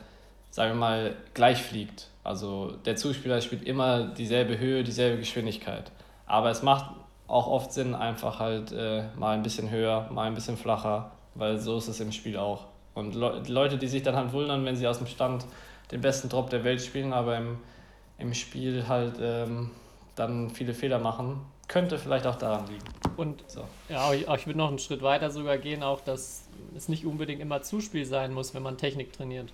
sagen 0.50 0.70
wir 0.70 0.74
mal, 0.74 1.16
gleich 1.35 1.62
fliegt. 1.62 2.09
Also 2.22 2.76
der 2.85 2.94
Zuspieler 2.94 3.40
spielt 3.40 3.64
immer 3.64 4.07
dieselbe 4.07 4.57
Höhe, 4.59 4.85
dieselbe 4.85 5.18
Geschwindigkeit. 5.18 5.90
Aber 6.26 6.50
es 6.50 6.62
macht 6.62 6.94
auch 7.26 7.48
oft 7.48 7.72
Sinn, 7.72 7.94
einfach 7.94 8.38
halt 8.38 8.70
äh, 8.70 9.04
mal 9.16 9.35
ein 9.35 9.42
bisschen 9.42 9.70
höher, 9.70 10.09
mal 10.12 10.28
ein 10.28 10.35
bisschen 10.35 10.57
flacher, 10.57 11.11
weil 11.35 11.59
so 11.59 11.76
ist 11.76 11.88
es 11.88 11.98
im 11.98 12.12
Spiel 12.12 12.37
auch. 12.37 12.66
Und 12.94 13.16
Le 13.16 13.42
Leute, 13.48 13.78
die 13.78 13.88
sich 13.88 14.04
dann 14.04 14.14
halt 14.14 14.33
wundern, 14.33 14.64
wenn 14.64 14.76
sie 14.76 14.87
aus 14.87 14.98
dem 14.98 15.09
Stand 15.09 15.44
den 15.90 16.00
besten 16.00 16.28
Drop 16.28 16.50
der 16.50 16.62
Welt 16.62 16.80
spielen, 16.80 17.12
aber 17.12 17.37
im, 17.37 17.59
im 18.18 18.33
Spiel 18.33 18.87
halt 18.87 19.16
ähm, 19.20 19.70
dann 20.16 20.50
viele 20.50 20.74
Fehler 20.74 20.98
machen, 20.98 21.40
könnte 21.68 21.98
vielleicht 21.98 22.27
auch 22.27 22.37
daran 22.37 22.66
liegen. 22.66 22.85
Und 23.16 23.42
So. 23.48 23.64
ja, 23.88 24.12
ich 24.12 24.46
würde 24.46 24.59
noch 24.59 24.68
einen 24.68 24.79
Schritt 24.79 25.03
weiter 25.03 25.31
sogar 25.31 25.59
gehen, 25.59 25.83
auch 25.83 26.00
dass 26.00 26.48
es 26.77 26.88
nicht 26.88 27.05
unbedingt 27.07 27.40
immer 27.40 27.62
Zuspiel 27.62 28.05
sein 28.05 28.33
muss, 28.33 28.55
wenn 28.55 28.62
man 28.62 28.77
Technik 28.77 29.12
trainiert. 29.12 29.53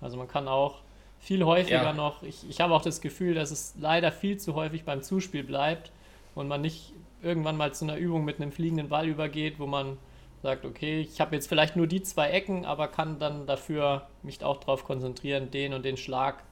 Also 0.00 0.16
man 0.16 0.28
kann 0.28 0.48
auch 0.48 0.76
viel 1.20 1.44
häufiger 1.44 1.82
Ja. 1.84 1.92
noch, 1.92 2.22
ich, 2.22 2.48
ich 2.48 2.60
habe 2.60 2.74
auch 2.74 2.82
das 2.82 3.00
Gefühl, 3.00 3.34
dass 3.34 3.50
es 3.50 3.74
leider 3.78 4.10
viel 4.10 4.38
zu 4.38 4.54
häufig 4.54 4.84
beim 4.84 5.02
Zuspiel 5.02 5.44
bleibt 5.44 5.92
und 6.34 6.48
man 6.48 6.60
nicht 6.60 6.92
irgendwann 7.22 7.56
mal 7.56 7.72
zu 7.72 7.84
einer 7.84 7.96
Übung 7.96 8.24
mit 8.24 8.40
einem 8.40 8.50
fliegenden 8.50 8.88
Ball 8.88 9.06
übergeht, 9.06 9.58
wo 9.60 9.66
man 9.66 9.96
sagt, 10.42 10.64
okay, 10.64 11.00
ich 11.00 11.20
habe 11.20 11.36
jetzt 11.36 11.48
vielleicht 11.48 11.76
nur 11.76 11.86
die 11.86 12.02
zwei 12.02 12.30
Ecken, 12.30 12.64
aber 12.64 12.88
kann 12.88 13.20
dann 13.20 13.46
dafür 13.46 14.08
mich 14.24 14.42
auch 14.42 14.56
darauf 14.56 14.84
konzentrieren, 14.84 15.52
den 15.52 15.72
und 15.72 15.84
den 15.84 15.96
Schlag 15.96 16.42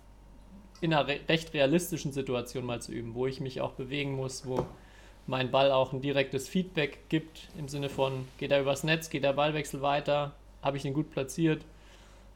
in 0.81 0.95
einer 0.95 1.07
re 1.07 1.21
recht 1.29 1.53
realistischen 1.55 2.13
Situation 2.13 2.65
mal 2.65 2.81
zu 2.81 2.93
üben, 2.93 3.15
wo 3.15 3.27
ich 3.27 3.41
mich 3.41 3.61
auch 3.61 3.73
bewegen 3.73 4.15
muss, 4.15 4.47
wo 4.47 4.67
mein 5.27 5.51
Ball 5.51 5.71
auch 5.71 5.93
ein 5.93 6.01
direktes 6.01 6.49
Feedback 6.49 7.09
gibt, 7.09 7.49
im 7.59 7.69
Sinne 7.69 7.89
von, 7.89 8.27
geht 8.39 8.51
er 8.51 8.61
übers 8.61 8.83
Netz, 8.85 9.11
geht 9.11 9.23
der 9.25 9.33
Ballwechsel 9.35 9.83
weiter, 9.83 10.33
habe 10.63 10.77
ich 10.77 10.85
ihn 10.85 10.95
gut 10.95 11.11
platziert. 11.11 11.65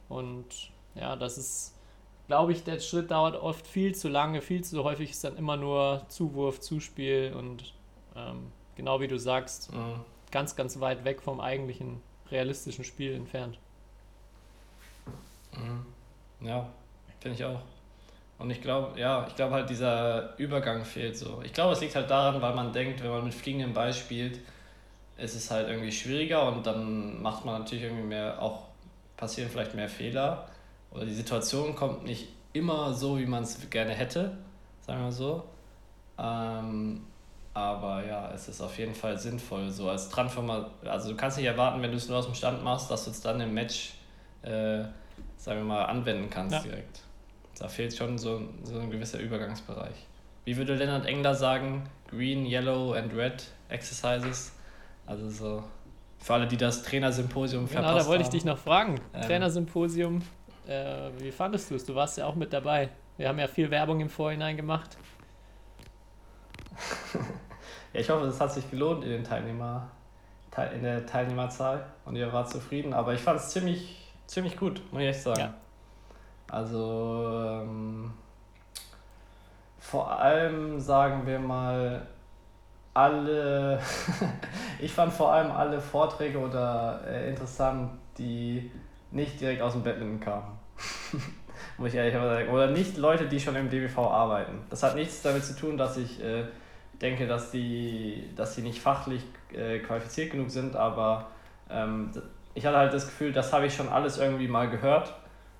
Und 0.09 0.71
ja, 0.95 1.17
das 1.17 1.39
ist, 1.39 1.75
glaube 2.29 2.53
ich, 2.53 2.63
der 2.63 2.79
Schritt 2.81 3.11
dauert 3.11 3.35
oft 3.43 3.67
viel 3.67 3.95
zu 3.95 4.09
lange, 4.09 4.43
viel 4.43 4.63
zu 4.63 4.85
häufig 4.85 5.11
ist 5.11 5.25
dann 5.25 5.37
immer 5.37 5.57
nur 5.57 6.05
Zuwurf, 6.09 6.61
Zuspiel 6.61 7.35
und 7.37 7.73
ähm, 8.15 8.53
genau 8.77 9.01
wie 9.01 9.09
du 9.09 9.19
sagst, 9.19 9.73
Mhm. 9.73 10.01
ganz, 10.31 10.55
ganz 10.55 10.79
weit 10.81 11.05
weg 11.05 11.23
vom 11.23 11.41
eigentlichen 11.41 12.01
realistischen 12.31 12.85
Spiel 12.85 13.15
entfernt. 13.15 13.59
Mhm. 15.53 16.47
Ja, 16.47 16.69
finde 17.21 17.37
ich 17.37 17.45
auch. 17.45 17.61
Und 18.39 18.51
ich 18.51 18.61
glaube, 18.61 18.99
ja, 18.99 19.27
ich 19.29 19.37
glaube 19.37 19.55
halt, 19.55 19.71
dieser 19.71 20.37
Übergang 20.39 20.85
fehlt 20.85 21.17
so. 21.17 21.41
Ich 21.45 21.53
glaube, 21.53 21.73
es 21.73 21.81
liegt 21.81 21.95
halt 21.95 22.11
daran, 22.11 22.43
weil 22.43 22.55
man 22.55 22.73
denkt, 22.73 23.03
wenn 23.03 23.11
man 23.11 23.25
mit 23.25 23.35
fliegendem 23.35 23.73
Ball 23.73 23.93
spielt, 23.93 24.41
ist 25.17 25.37
es 25.37 25.51
halt 25.51 25.69
irgendwie 25.69 25.93
schwieriger 25.93 26.49
und 26.49 26.67
dann 26.67 27.23
macht 27.23 27.45
man 27.45 27.61
natürlich 27.61 27.85
irgendwie 27.85 28.03
mehr, 28.03 28.41
auch 28.43 28.65
passieren 29.17 29.49
vielleicht 29.49 29.75
mehr 29.75 29.89
Fehler. 29.89 30.49
Oder 30.91 31.05
die 31.05 31.15
Situation 31.15 31.75
kommt 31.75 32.05
nicht 32.05 32.29
immer 32.53 32.93
so, 32.93 33.19
wie 33.19 33.27
man 33.27 33.45
es 33.45 33.59
gerne 33.71 33.93
hätte, 33.93 34.37
sagen 34.81 35.05
wir 35.05 35.13
so. 35.13 35.45
Ähm, 36.19 37.05
aber 37.53 38.05
ja, 38.05 38.33
es 38.33 38.49
ist 38.49 38.61
auf 38.61 38.77
jeden 38.79 38.95
Fall 38.95 39.17
sinnvoll, 39.17 39.71
so 39.71 39.89
als 39.89 40.09
Transformer. 40.09 40.71
Also 40.85 41.11
du 41.11 41.17
kannst 41.17 41.37
nicht 41.37 41.47
erwarten, 41.47 41.81
wenn 41.83 41.93
du 41.93 41.97
es 41.97 42.09
nur 42.09 42.19
aus 42.19 42.27
dem 42.27 42.35
Stand 42.35 42.65
machst, 42.65 42.91
dass 42.91 43.05
du 43.05 43.11
es 43.11 43.21
dann 43.21 43.41
im 43.41 43.55
Match, 43.55 43.95
äh, 44.43 44.83
sagen 45.37 45.61
wir 45.61 45.65
mal, 45.65 45.85
anwenden 45.85 46.29
kannst 46.29 46.57
Ja. 46.57 46.63
direkt. 46.63 47.04
Da 47.59 47.69
fehlt 47.69 47.95
schon 47.97 48.19
so, 48.19 48.43
so 48.65 48.79
ein 48.79 48.91
gewisser 48.91 49.21
Übergangsbereich. 49.21 49.95
Wie 50.45 50.57
würde 50.57 50.75
Leonard 50.75 51.07
Engler 51.07 51.35
sagen? 51.35 51.85
Green, 52.11 52.45
Yellow 52.47 52.93
and 52.93 53.15
Red 53.15 53.45
Exercises. 53.69 54.53
Also 55.07 55.31
so 55.31 55.65
für 56.19 56.35
alle, 56.35 56.47
die 56.47 56.57
das 56.57 56.83
Trainersymposium 56.83 57.69
Genau, 57.69 57.83
verpasst 57.83 58.07
da 58.07 58.09
wollte 58.09 58.23
ich 58.23 58.27
haben. 58.29 58.33
dich 58.33 58.45
noch 58.45 58.59
fragen. 58.59 59.01
Ähm. 59.15 59.23
Trainersymposium, 59.23 60.23
äh, 60.67 61.11
wie 61.19 61.31
fandest 61.31 61.71
du 61.71 61.75
es? 61.77 61.85
Du 61.85 61.95
warst 61.95 62.19
ja 62.19 62.27
auch 62.27 62.35
mit 62.35 62.53
dabei. 62.53 62.89
Wir 63.17 63.29
haben 63.29 63.39
ja 63.39 63.47
viel 63.47 63.71
Werbung 63.71 64.01
im 64.01 64.09
Vorhinein 64.09 64.57
gemacht. 64.57 64.97
Ja, 67.93 68.01
ich 68.01 68.11
hoffe, 68.11 68.27
es 68.27 68.41
hat 68.41 68.53
sich 68.53 68.69
gelohnt 68.73 69.05
in, 69.05 69.11
den 69.11 69.23
Teilnehmer, 69.23 69.89
Teil- 70.51 70.73
in 70.75 70.83
der 70.83 71.07
Teilnehmerzahl 71.07 71.87
und 72.05 72.17
ihr 72.17 72.33
wart 72.33 72.51
zufrieden. 72.51 72.93
Aber 72.93 73.15
ich 73.15 73.21
fand 73.21 73.39
es 73.39 73.51
ziemlich, 73.51 74.11
ziemlich 74.27 74.57
gut, 74.57 74.83
muss 74.91 75.01
ich 75.03 75.09
echt 75.11 75.23
sagen. 75.23 75.39
Ja. 75.41 75.55
Also 76.49 77.63
ähm, 77.63 78.13
vor 79.79 80.11
allem 80.19 80.79
sagen 80.81 81.27
wir 81.27 81.39
mal 81.39 82.07
alle, 82.95 83.81
ich 84.79 84.93
fand 84.93 85.13
vor 85.13 85.33
allem 85.33 85.51
alle 85.51 85.81
Vorträge 85.81 86.39
oder 86.39 87.01
äh, 87.07 87.31
interessant, 87.31 87.91
die 88.19 88.71
nicht 89.11 89.41
direkt 89.41 89.63
aus 89.63 89.73
dem 89.73 89.83
Badminton 89.83 90.21
kamen. 90.21 90.59
Muss 91.79 91.89
ich 91.89 91.95
ehrlich 91.97 92.15
sagen. 92.15 92.49
Oder 92.51 92.69
nicht 92.69 92.97
Leute, 92.97 93.27
die 93.27 93.41
schon 93.41 93.57
im 93.57 93.69
DBV 93.69 93.99
arbeiten. 93.99 94.61
Das 94.71 94.83
hat 94.83 94.95
nichts 94.95 95.23
damit 95.23 95.45
zu 95.45 95.57
tun, 95.57 95.77
dass 95.77 95.97
ich 95.97 96.23
äh, 96.23 96.45
denke, 97.01 97.27
dass 97.27 97.51
die, 97.51 98.31
dass 98.37 98.57
nicht 98.59 98.81
fachlich 98.81 99.23
äh, 99.53 99.79
qualifiziert 99.81 100.31
genug 100.31 100.51
sind, 100.51 100.77
aber 100.77 101.27
ähm, 101.69 102.11
ich 102.55 102.65
hatte 102.67 102.77
halt 102.77 102.95
das 102.95 103.07
Gefühl, 103.07 103.33
das 103.33 103.53
habe 103.53 103.67
ich 103.67 103.75
schon 103.75 103.89
alles 103.89 104.19
irgendwie 104.19 104.49
mal 104.49 104.69
gehört. 104.69 105.15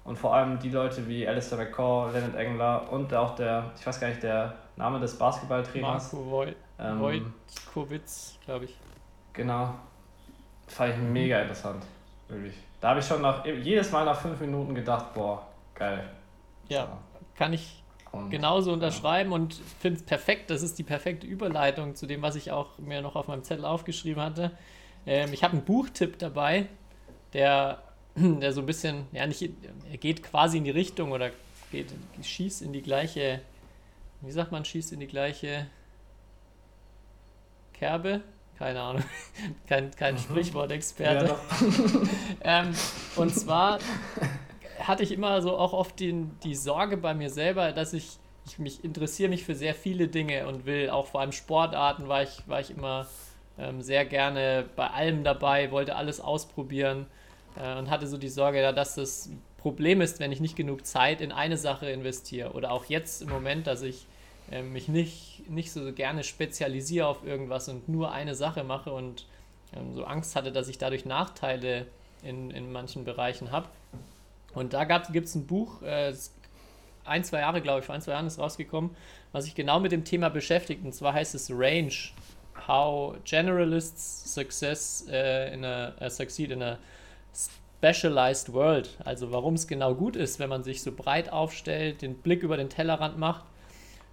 Und 0.05 0.19
vor 0.19 0.35
allem 0.35 0.59
die 0.59 0.69
Leute 0.69 1.09
wie 1.09 1.27
Alistair 1.27 1.59
McCaw, 1.59 2.11
Leonard 2.13 2.37
Engler 2.37 2.93
und 2.93 3.13
auch 3.15 3.35
der, 3.35 3.73
ich 3.79 3.87
weiß 3.87 3.99
gar 4.01 4.09
nicht, 4.09 4.23
der 4.23 4.55
Name 4.77 5.01
des 5.01 5.19
Basketballtrainers. 5.19 6.13
Marco 6.13 6.31
Woj 6.31 6.55
Ähm, 6.79 7.01
Wojtkowitz, 7.01 8.39
glaube 8.45 8.67
ich. 8.67 8.77
Genau. 9.33 9.75
Fand 10.67 10.95
ich 10.95 11.01
mega 11.01 11.41
interessant. 11.41 11.85
Wirklich. 12.29 12.55
Da 12.81 12.91
habe 12.91 13.01
ich 13.01 13.07
schon 13.07 13.23
nach, 13.23 13.45
jedes 13.47 13.91
Mal 13.93 14.05
nach 14.05 14.21
fünf 14.21 14.39
Minuten 14.41 14.75
gedacht, 14.75 15.15
boah, 15.15 15.47
geil. 15.75 16.05
Ja, 16.69 16.99
kann 17.35 17.53
ich 17.53 17.83
Und, 18.13 18.31
genauso 18.31 18.73
unterschreiben 18.73 19.33
und 19.33 19.55
finde 19.55 20.01
es 20.01 20.05
perfekt. 20.05 20.51
Das 20.51 20.63
ist 20.63 20.79
die 20.79 20.83
perfekte 20.83 21.27
Überleitung 21.27 21.95
zu 21.95 22.07
dem, 22.07 22.21
was 22.21 22.37
ich 22.37 22.51
auch 22.53 22.79
mir 22.79 23.01
noch 23.01 23.17
auf 23.17 23.29
meinem 23.29 23.43
Zettel 23.43 23.65
aufgeschrieben 23.65 24.23
hatte. 24.23 24.51
Ähm, 25.07 25.33
ich 25.33 25.43
habe 25.45 25.55
einen 25.55 25.65
Buchtipp 25.65 26.19
dabei, 26.19 26.67
der, 27.33 27.83
der 28.41 28.53
so 28.53 28.61
ein 28.61 28.67
bisschen, 28.67 29.07
ja, 29.13 29.27
nicht, 29.27 29.43
er 29.91 29.97
geht 29.97 30.23
quasi 30.23 30.59
in 30.59 30.65
die 30.65 30.71
Richtung 30.71 31.13
oder 31.13 31.31
geht, 31.71 31.93
schießt 32.23 32.63
in 32.63 32.73
die 32.73 32.83
gleiche, 32.83 33.41
wie 34.21 34.33
sagt 34.33 34.53
man, 34.53 34.65
schießt 34.65 34.93
in 34.93 35.01
die 35.01 35.07
gleiche 35.07 35.67
Kerbe? 37.73 38.23
keine 38.59 38.81
Ahnung, 38.81 39.05
kein, 39.67 39.91
kein 39.93 40.19
Sprichwortexperte. 40.19 41.27
Ja, 41.27 41.39
ähm, 42.63 42.75
und 43.17 43.35
zwar 43.35 43.79
hatte 44.81 45.03
ich 45.03 45.13
immer 45.13 45.43
so 45.43 45.57
auch 45.57 45.73
oft 45.73 45.99
den, 46.01 46.39
die 46.43 46.55
Sorge 46.55 46.97
bei 46.97 47.15
mir 47.15 47.31
selber, 47.31 47.73
dass 47.73 47.93
ich, 47.93 48.19
ich 48.47 48.59
mich 48.59 48.85
interessiere 48.85 49.29
mich 49.29 49.45
für 49.45 49.55
sehr 49.55 49.75
viele 49.75 50.09
Dinge 50.09 50.47
und 50.47 50.67
will 50.67 50.91
auch 50.91 51.07
vor 51.07 51.21
allem 51.21 51.33
Sportarten 51.33 52.09
war 52.09 52.23
ich, 52.23 52.43
war 52.47 52.61
ich 52.61 52.71
immer 52.71 53.07
ähm, 53.59 53.83
sehr 53.83 54.05
gerne 54.05 54.65
bei 54.77 54.89
allem 54.89 55.25
dabei, 55.25 55.71
wollte 55.71 55.97
alles 55.97 56.21
ausprobieren 56.21 57.07
äh, 57.57 57.79
und 57.79 57.91
hatte 57.91 58.07
so 58.07 58.19
die 58.19 58.29
Sorge, 58.29 58.73
dass 58.73 58.95
das 58.95 59.31
Problem 59.59 60.01
ist, 60.01 60.21
wenn 60.21 60.33
ich 60.33 60.41
nicht 60.41 60.57
genug 60.57 60.87
Zeit 60.87 61.21
in 61.21 61.33
eine 61.33 61.57
Sache 61.57 61.91
investiere. 61.91 62.53
Oder 62.53 62.71
auch 62.71 62.85
jetzt 62.87 63.23
im 63.23 63.31
Moment, 63.31 63.67
dass 63.67 63.83
ich 63.83 64.07
äh, 64.51 64.63
mich 64.63 64.89
nicht, 64.89 65.49
nicht 65.49 65.73
so 65.73 65.93
gerne 65.93 66.23
spezialisiere 66.23 67.07
auf 67.07 67.25
irgendwas 67.25 67.69
und 67.69 67.89
nur 67.89 68.13
eine 68.13 68.35
Sache 68.35 68.65
mache 68.65 68.93
und 68.93 69.27
ähm, 69.75 69.95
so 69.95 70.05
Angst 70.05 70.37
hatte, 70.37 70.53
dass 70.53 70.69
ich 70.69 70.79
dadurch 70.79 71.05
Nachteile 71.05 71.87
in, 72.23 72.51
in 72.51 72.73
manchen 72.73 73.05
Bereichen 73.05 73.53
habe. 73.53 73.69
Und 74.55 74.73
da 74.73 74.85
gibt 74.85 75.27
es 75.27 75.35
ein 75.35 75.47
Buch, 75.47 75.83
äh, 75.83 76.15
ein, 77.05 77.25
zwei 77.25 77.41
Jahre, 77.41 77.61
glaube 77.61 77.81
ich, 77.81 77.87
vor 77.87 77.95
ein, 77.95 78.01
zwei 78.01 78.13
Jahren 78.13 78.27
ist 78.27 78.39
rausgekommen, 78.39 78.91
was 79.33 79.45
sich 79.45 79.55
genau 79.55 79.81
mit 79.81 79.93
dem 79.93 80.05
Thema 80.05 80.29
beschäftigt. 80.29 80.85
Und 80.85 80.95
zwar 80.95 81.13
heißt 81.13 81.35
es 81.35 81.51
Range, 81.51 81.93
How 82.67 83.17
Generalists 83.25 84.33
Success 84.33 85.05
uh, 85.09 85.53
in 85.53 85.65
a, 85.65 85.93
uh, 86.01 86.09
Succeed 86.09 86.51
in 86.51 86.63
a 86.63 86.79
Specialized 87.85 88.55
World. 88.55 88.97
Also 89.05 89.31
warum 89.31 89.55
es 89.55 89.67
genau 89.67 89.95
gut 89.95 90.17
ist, 90.17 90.39
wenn 90.39 90.49
man 90.49 90.63
sich 90.63 90.83
so 90.83 90.93
breit 90.93 91.31
aufstellt, 91.31 92.01
den 92.01 92.15
Blick 92.15 92.43
über 92.43 92.57
den 92.57 92.71
Tellerrand 92.71 93.19
macht. 93.19 93.45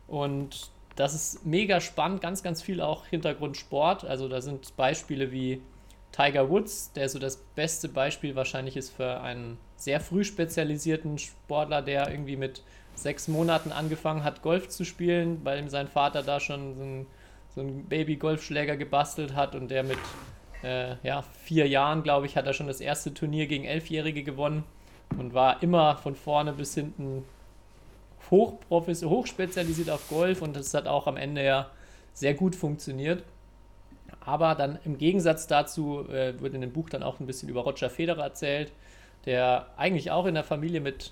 Und 0.07 0.69
das 0.97 1.13
ist 1.13 1.45
mega 1.45 1.79
spannend, 1.79 2.21
ganz, 2.21 2.43
ganz 2.43 2.61
viel 2.61 2.81
auch 2.81 3.05
Hintergrundsport. 3.05 4.03
Also 4.03 4.27
da 4.27 4.41
sind 4.41 4.75
Beispiele 4.75 5.31
wie 5.31 5.61
Tiger 6.11 6.49
Woods, 6.49 6.91
der 6.91 7.07
so 7.07 7.17
das 7.17 7.37
beste 7.37 7.87
Beispiel 7.87 8.35
wahrscheinlich 8.35 8.75
ist 8.75 8.89
für 8.89 9.21
einen 9.21 9.57
sehr 9.77 10.01
früh 10.01 10.25
spezialisierten 10.25 11.17
Sportler, 11.17 11.81
der 11.81 12.09
irgendwie 12.09 12.35
mit 12.35 12.63
sechs 12.95 13.29
Monaten 13.29 13.71
angefangen 13.71 14.25
hat, 14.25 14.41
Golf 14.41 14.67
zu 14.67 14.83
spielen, 14.83 15.39
weil 15.45 15.59
ihm 15.59 15.69
sein 15.69 15.87
Vater 15.87 16.23
da 16.23 16.41
schon 16.41 16.75
so 16.75 16.83
ein 16.83 17.07
so 17.53 17.61
einen 17.61 17.85
Baby-Golfschläger 17.85 18.77
gebastelt 18.77 19.35
hat 19.35 19.55
und 19.55 19.69
der 19.69 19.83
mit 19.83 19.97
äh, 20.63 20.95
ja, 21.03 21.23
vier 21.43 21.67
Jahren, 21.67 22.03
glaube 22.03 22.25
ich, 22.25 22.37
hat 22.37 22.45
er 22.45 22.53
schon 22.53 22.67
das 22.67 22.81
erste 22.81 23.13
Turnier 23.13 23.47
gegen 23.47 23.65
Elfjährige 23.65 24.23
gewonnen 24.23 24.63
und 25.17 25.33
war 25.33 25.61
immer 25.63 25.97
von 25.97 26.15
vorne 26.15 26.53
bis 26.53 26.75
hinten 26.75 27.23
hochspezialisiert 28.29 29.89
auf 29.89 30.07
Golf 30.09 30.41
und 30.41 30.55
das 30.55 30.73
hat 30.73 30.87
auch 30.87 31.07
am 31.07 31.17
Ende 31.17 31.43
ja 31.43 31.69
sehr 32.13 32.33
gut 32.33 32.55
funktioniert. 32.55 33.23
Aber 34.23 34.55
dann 34.55 34.79
im 34.85 34.97
Gegensatz 34.97 35.47
dazu 35.47 36.07
äh, 36.09 36.39
wird 36.39 36.53
in 36.53 36.61
dem 36.61 36.71
Buch 36.71 36.89
dann 36.89 37.03
auch 37.03 37.19
ein 37.19 37.25
bisschen 37.25 37.49
über 37.49 37.61
Roger 37.61 37.89
Federer 37.89 38.23
erzählt, 38.23 38.71
der 39.25 39.67
eigentlich 39.77 40.11
auch 40.11 40.25
in 40.25 40.35
der 40.35 40.43
Familie 40.43 40.79
mit 40.79 41.11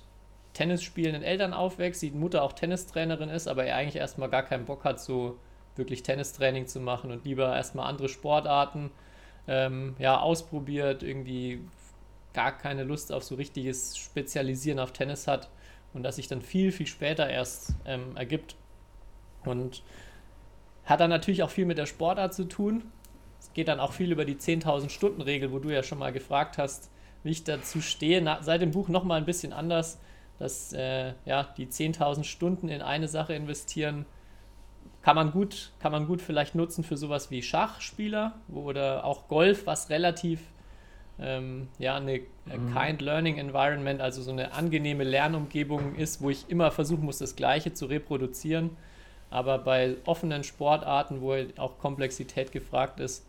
Tennis 0.52 0.82
spielenden 0.82 1.22
Eltern 1.22 1.52
aufwächst, 1.52 2.02
die 2.02 2.10
Mutter 2.10 2.42
auch 2.42 2.52
Tennistrainerin 2.52 3.28
ist, 3.28 3.48
aber 3.48 3.64
er 3.64 3.76
eigentlich 3.76 3.96
erstmal 3.96 4.28
gar 4.28 4.42
keinen 4.42 4.64
Bock 4.64 4.84
hat, 4.84 5.00
so 5.00 5.38
wirklich 5.76 6.02
Tennistraining 6.02 6.66
zu 6.66 6.80
machen 6.80 7.10
und 7.10 7.24
lieber 7.24 7.54
erstmal 7.54 7.88
andere 7.88 8.08
Sportarten 8.08 8.90
ähm, 9.46 9.94
ja, 9.98 10.20
ausprobiert, 10.20 11.02
irgendwie 11.02 11.60
gar 12.32 12.56
keine 12.56 12.84
Lust 12.84 13.12
auf 13.12 13.24
so 13.24 13.34
richtiges 13.34 13.96
Spezialisieren 13.96 14.78
auf 14.78 14.92
Tennis 14.92 15.26
hat 15.26 15.50
und 15.92 16.02
das 16.02 16.16
sich 16.16 16.28
dann 16.28 16.42
viel, 16.42 16.72
viel 16.72 16.86
später 16.86 17.28
erst 17.28 17.74
ähm, 17.84 18.16
ergibt. 18.16 18.56
Und 19.44 19.82
hat 20.84 21.00
dann 21.00 21.10
natürlich 21.10 21.42
auch 21.42 21.50
viel 21.50 21.66
mit 21.66 21.78
der 21.78 21.86
Sportart 21.86 22.34
zu 22.34 22.44
tun. 22.44 22.84
Es 23.40 23.52
geht 23.52 23.68
dann 23.68 23.80
auch 23.80 23.92
viel 23.92 24.12
über 24.12 24.24
die 24.24 24.36
10.000 24.36 24.90
Stunden 24.90 25.22
Regel, 25.22 25.52
wo 25.52 25.58
du 25.58 25.70
ja 25.70 25.82
schon 25.82 25.98
mal 25.98 26.12
gefragt 26.12 26.58
hast, 26.58 26.90
wie 27.22 27.30
ich 27.30 27.44
dazu 27.44 27.80
stehe. 27.80 28.20
Na, 28.20 28.42
seit 28.42 28.60
dem 28.60 28.70
Buch 28.70 28.88
nochmal 28.88 29.18
ein 29.18 29.26
bisschen 29.26 29.52
anders, 29.52 29.98
dass 30.38 30.72
äh, 30.72 31.14
ja, 31.24 31.44
die 31.56 31.66
10.000 31.66 32.24
Stunden 32.24 32.68
in 32.68 32.82
eine 32.82 33.08
Sache 33.08 33.34
investieren 33.34 34.06
kann 35.02 35.16
man 35.16 35.32
gut, 35.32 35.72
kann 35.80 35.92
man 35.92 36.06
gut 36.06 36.20
vielleicht 36.20 36.54
nutzen 36.54 36.84
für 36.84 36.96
sowas 36.96 37.30
wie 37.30 37.42
Schachspieler 37.42 38.34
oder 38.48 39.04
auch 39.04 39.28
Golf, 39.28 39.66
was 39.66 39.88
relativ 39.88 40.40
ähm, 41.18 41.68
ja, 41.78 41.96
eine 41.96 42.16
äh, 42.16 42.22
mhm. 42.56 42.74
Kind 42.74 43.02
Learning 43.02 43.36
Environment, 43.38 44.00
also 44.00 44.22
so 44.22 44.30
eine 44.30 44.52
angenehme 44.52 45.04
Lernumgebung 45.04 45.94
ist, 45.94 46.22
wo 46.22 46.30
ich 46.30 46.48
immer 46.48 46.70
versuchen 46.70 47.04
muss, 47.04 47.18
das 47.18 47.36
Gleiche 47.36 47.72
zu 47.72 47.86
reproduzieren. 47.86 48.76
Aber 49.30 49.58
bei 49.58 49.96
offenen 50.06 50.44
Sportarten, 50.44 51.20
wo 51.20 51.36
auch 51.56 51.78
Komplexität 51.78 52.52
gefragt 52.52 53.00
ist, 53.00 53.26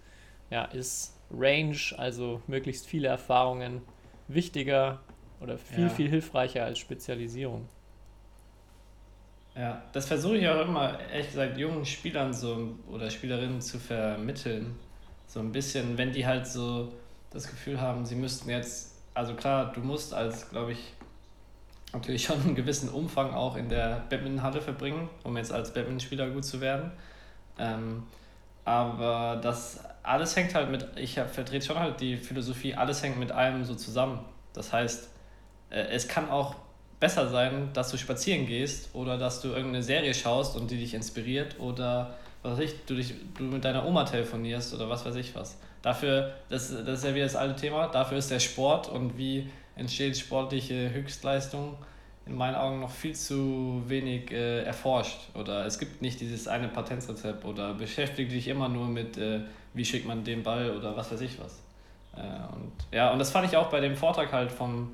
ja, 0.49 0.65
ist 0.65 1.15
Range, 1.31 1.77
also 1.97 2.41
möglichst 2.47 2.87
viele 2.87 3.07
Erfahrungen, 3.07 3.81
wichtiger 4.27 4.99
oder 5.39 5.57
viel, 5.57 5.83
ja. 5.83 5.89
viel 5.89 6.09
hilfreicher 6.09 6.63
als 6.63 6.79
Spezialisierung. 6.79 7.67
Ja, 9.55 9.81
das 9.91 10.07
versuche 10.07 10.37
ich 10.37 10.47
auch 10.47 10.61
immer, 10.61 10.97
ehrlich 11.11 11.27
gesagt, 11.27 11.57
jungen 11.57 11.85
Spielern 11.85 12.33
so 12.33 12.75
oder 12.89 13.09
Spielerinnen 13.09 13.61
zu 13.61 13.79
vermitteln. 13.79 14.77
So 15.27 15.39
ein 15.39 15.51
bisschen, 15.51 15.97
wenn 15.97 16.11
die 16.11 16.25
halt 16.25 16.47
so 16.47 16.93
das 17.31 17.49
Gefühl 17.49 17.79
haben, 17.79 18.05
sie 18.05 18.15
müssten 18.15 18.49
jetzt, 18.49 18.95
also 19.13 19.33
klar, 19.33 19.71
du 19.73 19.81
musst 19.81 20.13
als, 20.13 20.49
glaube 20.49 20.73
ich, 20.73 20.93
natürlich 21.93 22.23
schon 22.23 22.41
einen 22.41 22.55
gewissen 22.55 22.89
Umfang 22.89 23.33
auch 23.33 23.57
in 23.57 23.67
der 23.67 24.03
Badmintonhalle 24.09 24.61
verbringen, 24.61 25.09
um 25.23 25.35
jetzt 25.35 25.51
als 25.51 25.73
Badmintonspieler 25.73 26.29
gut 26.29 26.45
zu 26.45 26.61
werden. 26.61 26.91
Ähm, 27.59 28.03
aber 28.63 29.39
das 29.41 29.79
alles 30.03 30.35
hängt 30.35 30.55
halt 30.55 30.71
mit, 30.71 30.87
ich 30.95 31.15
vertrete 31.15 31.65
schon 31.65 31.79
halt 31.79 31.99
die 31.99 32.17
Philosophie, 32.17 32.73
alles 32.73 33.03
hängt 33.03 33.19
mit 33.19 33.31
allem 33.31 33.63
so 33.65 33.75
zusammen. 33.75 34.19
Das 34.53 34.71
heißt, 34.71 35.09
äh, 35.69 35.81
es 35.89 36.07
kann 36.07 36.29
auch 36.29 36.55
besser 37.01 37.27
sein, 37.27 37.71
dass 37.73 37.91
du 37.91 37.97
spazieren 37.97 38.45
gehst 38.45 38.95
oder 38.95 39.17
dass 39.17 39.41
du 39.41 39.49
irgendeine 39.49 39.83
Serie 39.83 40.13
schaust 40.13 40.55
und 40.55 40.71
die 40.71 40.77
dich 40.77 40.93
inspiriert 40.93 41.59
oder 41.59 42.15
was 42.43 42.53
weiß 42.53 42.65
ich, 42.65 42.85
du, 42.85 42.95
dich, 42.95 43.13
du 43.37 43.43
mit 43.43 43.65
deiner 43.65 43.85
Oma 43.85 44.05
telefonierst 44.05 44.73
oder 44.73 44.87
was 44.87 45.05
weiß 45.05 45.15
ich 45.15 45.35
was. 45.35 45.57
Dafür, 45.81 46.31
das, 46.49 46.69
das 46.69 46.99
ist 46.99 47.03
ja 47.03 47.15
wieder 47.15 47.25
das 47.25 47.35
alte 47.35 47.59
Thema, 47.59 47.87
dafür 47.87 48.19
ist 48.19 48.29
der 48.29 48.39
Sport 48.39 48.87
und 48.87 49.17
wie 49.17 49.49
entsteht 49.75 50.15
sportliche 50.15 50.93
Höchstleistung 50.93 51.75
in 52.27 52.35
meinen 52.35 52.55
Augen 52.55 52.79
noch 52.79 52.91
viel 52.91 53.15
zu 53.15 53.81
wenig 53.87 54.31
äh, 54.31 54.61
erforscht. 54.63 55.17
Oder 55.33 55.65
es 55.65 55.79
gibt 55.79 56.03
nicht 56.03 56.21
dieses 56.21 56.47
eine 56.47 56.67
Patentrezept 56.67 57.45
oder 57.45 57.73
beschäftige 57.73 58.29
dich 58.29 58.47
immer 58.47 58.69
nur 58.69 58.87
mit, 58.87 59.17
äh, 59.17 59.41
wie 59.73 59.83
schickt 59.83 60.07
man 60.07 60.23
den 60.23 60.43
Ball 60.43 60.77
oder 60.77 60.95
was 60.95 61.11
weiß 61.11 61.21
ich 61.21 61.39
was. 61.39 61.63
Äh, 62.15 62.53
und 62.53 62.71
ja, 62.91 63.11
und 63.11 63.17
das 63.17 63.31
fand 63.31 63.47
ich 63.47 63.57
auch 63.57 63.69
bei 63.69 63.79
dem 63.79 63.95
Vortrag 63.95 64.31
halt 64.31 64.51
vom, 64.51 64.91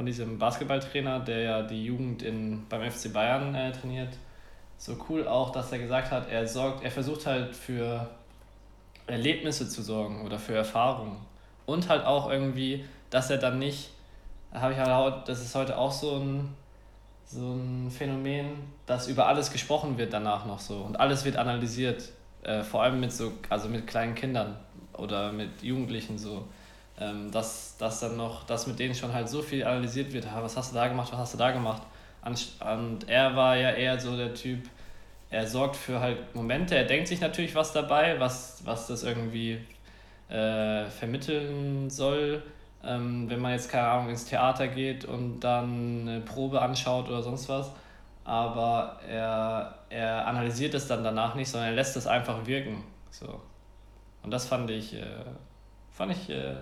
von 0.00 0.06
diesem 0.06 0.38
Basketballtrainer, 0.38 1.20
der 1.20 1.40
ja 1.40 1.62
die 1.62 1.84
Jugend 1.84 2.22
in, 2.22 2.64
beim 2.70 2.90
FC 2.90 3.12
Bayern 3.12 3.54
äh, 3.54 3.70
trainiert. 3.70 4.08
So 4.78 4.96
cool 5.10 5.28
auch, 5.28 5.52
dass 5.52 5.72
er 5.72 5.78
gesagt 5.78 6.10
hat, 6.10 6.30
er 6.30 6.48
sorgt, 6.48 6.82
er 6.82 6.90
versucht 6.90 7.26
halt 7.26 7.54
für 7.54 8.08
Erlebnisse 9.06 9.68
zu 9.68 9.82
sorgen 9.82 10.24
oder 10.24 10.38
für 10.38 10.54
Erfahrungen. 10.54 11.18
Und 11.66 11.90
halt 11.90 12.06
auch 12.06 12.30
irgendwie, 12.30 12.82
dass 13.10 13.28
er 13.28 13.36
dann 13.36 13.58
nicht, 13.58 13.90
habe 14.54 14.72
ich 14.72 14.78
halt, 14.78 15.28
das 15.28 15.42
ist 15.42 15.54
heute 15.54 15.76
auch 15.76 15.92
so 15.92 16.16
ein, 16.16 16.48
so 17.26 17.52
ein 17.52 17.90
Phänomen, 17.90 18.52
dass 18.86 19.06
über 19.06 19.26
alles 19.26 19.52
gesprochen 19.52 19.98
wird 19.98 20.14
danach 20.14 20.46
noch 20.46 20.60
so 20.60 20.78
und 20.78 20.98
alles 20.98 21.26
wird 21.26 21.36
analysiert, 21.36 22.08
äh, 22.42 22.62
vor 22.62 22.84
allem 22.84 23.00
mit 23.00 23.12
so, 23.12 23.32
also 23.50 23.68
mit 23.68 23.86
kleinen 23.86 24.14
Kindern 24.14 24.56
oder 24.94 25.30
mit 25.30 25.62
Jugendlichen 25.62 26.16
so 26.16 26.48
ähm, 27.00 27.30
dass, 27.30 27.76
dass 27.78 28.00
dann 28.00 28.16
noch, 28.16 28.44
dass 28.44 28.66
mit 28.66 28.78
denen 28.78 28.94
schon 28.94 29.12
halt 29.12 29.28
so 29.28 29.42
viel 29.42 29.64
analysiert 29.64 30.12
wird, 30.12 30.26
was 30.34 30.56
hast 30.56 30.72
du 30.72 30.76
da 30.76 30.88
gemacht, 30.88 31.10
was 31.12 31.18
hast 31.18 31.34
du 31.34 31.38
da 31.38 31.50
gemacht. 31.50 31.82
Und 32.24 33.08
er 33.08 33.34
war 33.34 33.56
ja 33.56 33.70
eher 33.70 33.98
so 33.98 34.16
der 34.16 34.34
Typ, 34.34 34.68
er 35.30 35.46
sorgt 35.46 35.76
für 35.76 36.00
halt 36.00 36.34
Momente, 36.34 36.76
er 36.76 36.84
denkt 36.84 37.08
sich 37.08 37.20
natürlich 37.20 37.54
was 37.54 37.72
dabei, 37.72 38.20
was, 38.20 38.60
was 38.64 38.86
das 38.88 39.02
irgendwie 39.02 39.58
äh, 40.28 40.84
vermitteln 40.86 41.88
soll. 41.88 42.42
Ähm, 42.82 43.28
wenn 43.28 43.40
man 43.40 43.52
jetzt, 43.52 43.70
keine 43.70 43.88
Ahnung, 43.88 44.10
ins 44.10 44.24
Theater 44.24 44.68
geht 44.68 45.04
und 45.04 45.40
dann 45.40 46.08
eine 46.08 46.20
Probe 46.20 46.60
anschaut 46.60 47.08
oder 47.08 47.22
sonst 47.22 47.48
was. 47.48 47.70
Aber 48.24 49.00
er, 49.08 49.74
er 49.88 50.26
analysiert 50.26 50.74
es 50.74 50.86
dann 50.86 51.02
danach 51.04 51.34
nicht, 51.34 51.48
sondern 51.48 51.70
er 51.70 51.74
lässt 51.74 51.96
es 51.96 52.06
einfach 52.06 52.46
wirken. 52.46 52.84
So. 53.10 53.40
Und 54.22 54.30
das 54.30 54.46
fand 54.46 54.70
ich, 54.70 54.94
äh, 54.94 55.24
fand 55.90 56.12
ich 56.12 56.30
äh, 56.30 56.54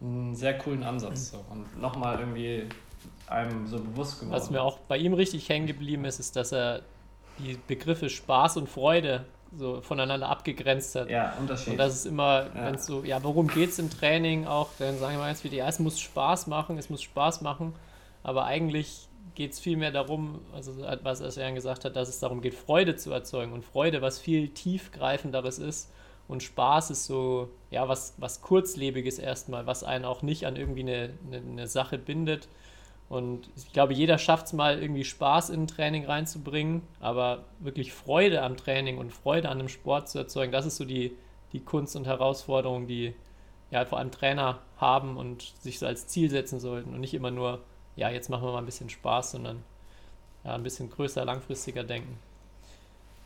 einen 0.00 0.34
sehr 0.34 0.58
coolen 0.58 0.82
Ansatz. 0.82 1.30
So. 1.30 1.44
Und 1.50 1.80
nochmal 1.80 2.18
irgendwie 2.20 2.64
einem 3.26 3.66
so 3.66 3.78
bewusst 3.78 4.20
geworden. 4.20 4.36
Was 4.36 4.50
mir 4.50 4.62
auch 4.62 4.78
bei 4.80 4.98
ihm 4.98 5.14
richtig 5.14 5.48
hängen 5.48 5.66
geblieben 5.66 6.04
ist, 6.04 6.20
ist, 6.20 6.36
dass 6.36 6.52
er 6.52 6.82
die 7.38 7.58
Begriffe 7.66 8.08
Spaß 8.08 8.58
und 8.58 8.68
Freude 8.68 9.24
so 9.56 9.80
voneinander 9.80 10.28
abgegrenzt 10.28 10.94
hat. 10.94 11.08
Ja, 11.08 11.34
Unterschied. 11.38 11.72
Und 11.72 11.78
das 11.78 11.94
ist 11.94 12.06
immer, 12.06 12.46
ja. 12.54 12.66
wenn 12.66 12.74
es 12.74 12.86
so, 12.86 13.04
ja, 13.04 13.22
worum 13.22 13.48
geht 13.48 13.70
es 13.70 13.78
im 13.78 13.90
Training 13.90 14.46
auch, 14.46 14.68
dann 14.78 14.98
sagen 14.98 15.16
wir 15.18 15.28
jetzt 15.28 15.44
wieder, 15.44 15.56
ja, 15.56 15.68
es 15.68 15.78
muss 15.78 16.00
Spaß 16.00 16.48
machen, 16.48 16.76
es 16.78 16.90
muss 16.90 17.02
Spaß 17.02 17.40
machen, 17.40 17.74
aber 18.22 18.44
eigentlich 18.44 19.08
geht 19.34 19.52
es 19.52 19.60
vielmehr 19.60 19.90
darum, 19.90 20.40
also 20.52 20.72
was 21.02 21.20
Aslan 21.22 21.54
gesagt 21.54 21.84
hat, 21.84 21.96
dass 21.96 22.08
es 22.08 22.20
darum 22.20 22.40
geht, 22.40 22.54
Freude 22.54 22.96
zu 22.96 23.10
erzeugen 23.12 23.52
und 23.52 23.64
Freude, 23.64 24.02
was 24.02 24.18
viel 24.18 24.48
tiefgreifenderes 24.48 25.58
ist 25.58 25.90
Und 26.26 26.42
Spaß 26.42 26.90
ist 26.90 27.04
so, 27.04 27.50
ja, 27.70 27.88
was, 27.88 28.14
was 28.18 28.40
Kurzlebiges 28.40 29.18
erstmal, 29.18 29.66
was 29.66 29.84
einen 29.84 30.04
auch 30.04 30.22
nicht 30.22 30.46
an 30.46 30.56
irgendwie 30.56 30.80
eine, 30.80 31.10
eine, 31.26 31.36
eine 31.36 31.66
Sache 31.68 31.98
bindet. 31.98 32.48
Und 33.08 33.50
ich 33.56 33.72
glaube, 33.72 33.92
jeder 33.92 34.16
schafft 34.16 34.46
es 34.46 34.52
mal, 34.54 34.80
irgendwie 34.80 35.04
Spaß 35.04 35.50
in 35.50 35.64
ein 35.64 35.66
Training 35.66 36.06
reinzubringen, 36.06 36.82
aber 37.00 37.44
wirklich 37.60 37.92
Freude 37.92 38.42
am 38.42 38.56
Training 38.56 38.98
und 38.98 39.12
Freude 39.12 39.50
an 39.50 39.58
dem 39.58 39.68
Sport 39.68 40.08
zu 40.08 40.18
erzeugen, 40.18 40.52
das 40.52 40.66
ist 40.66 40.76
so 40.76 40.84
die, 40.84 41.12
die 41.52 41.60
Kunst 41.60 41.96
und 41.96 42.06
Herausforderung, 42.06 42.86
die 42.86 43.14
ja 43.70 43.84
vor 43.84 43.98
allem 43.98 44.10
Trainer 44.10 44.60
haben 44.78 45.16
und 45.16 45.52
sich 45.60 45.78
so 45.78 45.86
als 45.86 46.06
Ziel 46.06 46.30
setzen 46.30 46.60
sollten 46.60 46.94
und 46.94 47.00
nicht 47.00 47.14
immer 47.14 47.30
nur, 47.30 47.60
ja, 47.96 48.08
jetzt 48.08 48.30
machen 48.30 48.44
wir 48.44 48.52
mal 48.52 48.58
ein 48.58 48.66
bisschen 48.66 48.90
Spaß, 48.90 49.32
sondern 49.32 49.62
ja, 50.44 50.54
ein 50.54 50.62
bisschen 50.62 50.90
größer, 50.90 51.24
langfristiger 51.24 51.84
denken. 51.84 52.18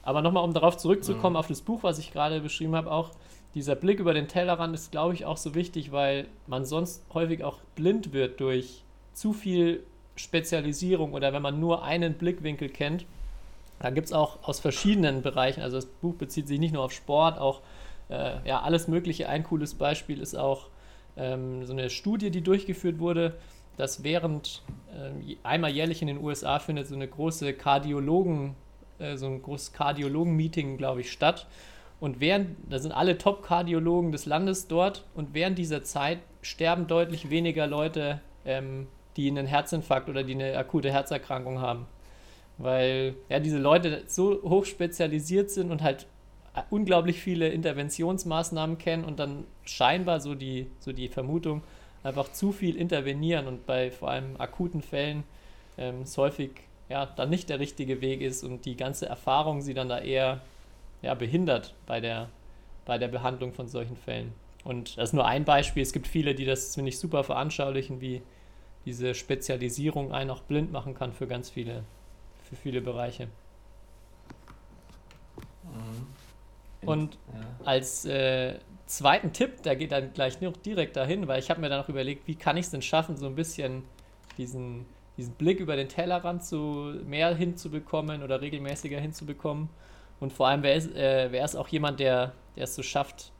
Aber 0.08 0.22
nochmal, 0.22 0.42
um 0.42 0.54
darauf 0.54 0.78
zurückzukommen, 0.78 1.34
mhm. 1.34 1.40
auf 1.40 1.48
das 1.48 1.60
Buch, 1.60 1.82
was 1.82 1.98
ich 1.98 2.14
gerade 2.14 2.40
beschrieben 2.40 2.74
habe, 2.74 2.90
auch 2.90 3.10
dieser 3.54 3.74
Blick 3.74 4.00
über 4.00 4.14
den 4.14 4.26
Tellerrand 4.26 4.74
ist, 4.74 4.90
glaube 4.90 5.12
ich, 5.12 5.26
auch 5.26 5.36
so 5.36 5.54
wichtig, 5.54 5.92
weil 5.92 6.28
man 6.46 6.64
sonst 6.64 7.04
häufig 7.12 7.44
auch 7.44 7.58
blind 7.74 8.14
wird 8.14 8.40
durch 8.40 8.84
zu 9.12 9.34
viel 9.34 9.82
Spezialisierung 10.16 11.12
oder 11.12 11.34
wenn 11.34 11.42
man 11.42 11.60
nur 11.60 11.82
einen 11.84 12.14
Blickwinkel 12.14 12.70
kennt. 12.70 13.04
Da 13.80 13.90
gibt 13.90 14.06
es 14.06 14.14
auch 14.14 14.38
aus 14.44 14.60
verschiedenen 14.60 15.20
Bereichen, 15.20 15.60
also 15.60 15.76
das 15.76 15.84
Buch 15.84 16.14
bezieht 16.14 16.48
sich 16.48 16.58
nicht 16.58 16.72
nur 16.72 16.84
auf 16.84 16.92
Sport, 16.92 17.38
auch 17.38 17.60
äh, 18.08 18.48
ja, 18.48 18.62
alles 18.62 18.88
Mögliche. 18.88 19.28
Ein 19.28 19.44
cooles 19.44 19.74
Beispiel 19.74 20.22
ist 20.22 20.36
auch 20.36 20.68
ähm, 21.18 21.66
so 21.66 21.74
eine 21.74 21.90
Studie, 21.90 22.30
die 22.30 22.40
durchgeführt 22.40 22.98
wurde, 22.98 23.36
dass 23.76 24.04
während 24.04 24.62
äh, 24.90 25.36
einmal 25.42 25.70
jährlich 25.70 26.00
in 26.00 26.08
den 26.08 26.24
USA 26.24 26.60
findet 26.60 26.86
so 26.86 26.94
eine 26.94 27.08
große 27.08 27.52
Kardiologen, 27.52 28.56
äh, 28.98 29.16
so 29.16 29.26
ein 29.26 29.42
großes 29.42 29.72
Kardiologen-Meeting, 29.72 30.76
glaube 30.76 31.00
ich, 31.00 31.12
statt. 31.12 31.46
Und 32.00 32.20
während, 32.20 32.56
da 32.70 32.78
sind 32.78 32.92
alle 32.92 33.18
Top-Kardiologen 33.18 34.12
des 34.12 34.26
Landes 34.26 34.68
dort 34.68 35.04
und 35.14 35.34
während 35.34 35.58
dieser 35.58 35.82
Zeit 35.82 36.18
sterben 36.42 36.86
deutlich 36.86 37.30
weniger 37.30 37.66
Leute, 37.66 38.20
ähm, 38.44 38.86
die 39.16 39.28
einen 39.28 39.46
Herzinfarkt 39.46 40.08
oder 40.08 40.22
die 40.22 40.34
eine 40.34 40.56
akute 40.56 40.92
Herzerkrankung 40.92 41.60
haben. 41.60 41.86
Weil 42.56 43.14
ja, 43.28 43.40
diese 43.40 43.58
Leute 43.58 44.04
so 44.06 44.40
hoch 44.42 44.64
spezialisiert 44.64 45.50
sind 45.50 45.70
und 45.70 45.82
halt 45.82 46.06
unglaublich 46.70 47.20
viele 47.20 47.48
Interventionsmaßnahmen 47.48 48.78
kennen 48.78 49.04
und 49.04 49.18
dann 49.18 49.44
scheinbar 49.64 50.20
so 50.20 50.34
die, 50.34 50.66
so 50.80 50.92
die 50.92 51.08
Vermutung, 51.08 51.62
einfach 52.02 52.32
zu 52.32 52.52
viel 52.52 52.76
intervenieren 52.76 53.46
und 53.46 53.66
bei 53.66 53.90
vor 53.90 54.10
allem 54.10 54.36
akuten 54.38 54.82
Fällen 54.82 55.24
ähm, 55.76 56.02
es 56.02 56.16
häufig 56.16 56.50
ja, 56.88 57.06
dann 57.06 57.30
nicht 57.30 57.48
der 57.48 57.58
richtige 57.58 58.00
Weg 58.00 58.20
ist 58.20 58.44
und 58.44 58.64
die 58.64 58.76
ganze 58.76 59.06
Erfahrung 59.06 59.60
sie 59.60 59.74
dann 59.74 59.88
da 59.88 59.98
eher 59.98 60.40
ja, 61.02 61.14
behindert 61.14 61.74
bei 61.86 62.00
der, 62.00 62.28
bei 62.84 62.98
der 62.98 63.08
Behandlung 63.08 63.52
von 63.52 63.68
solchen 63.68 63.96
Fällen. 63.96 64.32
Und 64.64 64.96
das 64.98 65.10
ist 65.10 65.12
nur 65.14 65.26
ein 65.26 65.44
Beispiel. 65.44 65.82
Es 65.82 65.92
gibt 65.92 66.06
viele, 66.06 66.34
die 66.34 66.44
das, 66.44 66.74
finde 66.74 66.88
ich, 66.88 66.98
super 66.98 67.24
veranschaulichen, 67.24 68.00
wie 68.00 68.22
diese 68.84 69.14
Spezialisierung 69.14 70.12
einen 70.12 70.30
auch 70.30 70.42
blind 70.42 70.72
machen 70.72 70.94
kann 70.94 71.12
für 71.12 71.26
ganz 71.26 71.50
viele, 71.50 71.84
für 72.44 72.56
viele 72.56 72.80
Bereiche. 72.80 73.28
Mhm. 75.64 76.88
Und 76.88 77.18
ja. 77.32 77.66
als 77.66 78.04
äh, 78.04 78.58
zweiten 78.86 79.32
Tipp, 79.32 79.62
da 79.62 79.74
geht 79.74 79.92
dann 79.92 80.12
gleich 80.12 80.40
noch 80.40 80.56
direkt 80.56 80.96
dahin, 80.96 81.28
weil 81.28 81.38
ich 81.38 81.50
habe 81.50 81.60
mir 81.60 81.68
dann 81.68 81.82
auch 81.82 81.88
überlegt, 81.88 82.26
wie 82.26 82.34
kann 82.34 82.56
ich 82.56 82.66
es 82.66 82.70
denn 82.70 82.82
schaffen, 82.82 83.16
so 83.16 83.26
ein 83.26 83.34
bisschen 83.34 83.84
diesen, 84.38 84.86
diesen 85.18 85.34
Blick 85.34 85.60
über 85.60 85.76
den 85.76 85.88
Tellerrand 85.88 86.44
zu 86.44 86.94
mehr 87.04 87.34
hinzubekommen 87.34 88.22
oder 88.22 88.40
regelmäßiger 88.40 88.98
hinzubekommen. 88.98 89.68
Und 90.20 90.32
vor 90.32 90.48
allem, 90.48 90.62
wer 90.62 90.74
ist, 90.74 90.94
äh, 90.96 91.58
auch 91.58 91.68
jemand, 91.68 92.00
der, 92.00 92.32
der 92.56 92.64
es 92.64 92.74
so 92.74 92.82
schafft, 92.82 93.32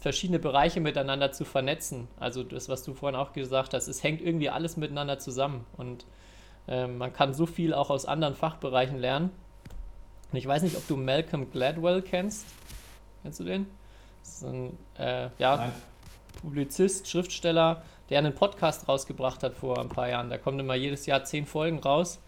verschiedene 0.00 0.38
Bereiche 0.38 0.80
miteinander 0.80 1.32
zu 1.32 1.44
vernetzen. 1.44 2.08
Also 2.18 2.42
das, 2.42 2.68
was 2.68 2.82
du 2.82 2.94
vorhin 2.94 3.18
auch 3.18 3.32
gesagt 3.32 3.74
hast, 3.74 3.88
es 3.88 4.02
hängt 4.02 4.20
irgendwie 4.20 4.48
alles 4.48 4.76
miteinander 4.76 5.18
zusammen. 5.18 5.66
Und 5.76 6.06
äh, 6.68 6.86
man 6.86 7.12
kann 7.12 7.34
so 7.34 7.46
viel 7.46 7.74
auch 7.74 7.90
aus 7.90 8.06
anderen 8.06 8.34
Fachbereichen 8.34 8.98
lernen. 8.98 9.30
Und 10.32 10.38
ich 10.38 10.46
weiß 10.46 10.62
nicht, 10.62 10.76
ob 10.76 10.86
du 10.88 10.96
Malcolm 10.96 11.50
Gladwell 11.50 12.02
kennst. 12.02 12.46
Kennst 13.22 13.40
du 13.40 13.44
den? 13.44 13.66
Ein 14.42 14.76
äh, 14.98 15.28
ja, 15.38 15.72
Publizist, 16.36 17.08
Schriftsteller, 17.08 17.82
der 18.08 18.18
einen 18.18 18.34
Podcast 18.34 18.88
rausgebracht 18.88 19.42
hat 19.42 19.54
vor 19.54 19.80
ein 19.80 19.88
paar 19.88 20.08
Jahren. 20.08 20.30
Da 20.30 20.38
kommen 20.38 20.60
immer 20.60 20.74
jedes 20.74 21.06
Jahr 21.06 21.24
zehn 21.24 21.46
Folgen 21.46 21.80
raus. 21.80 22.20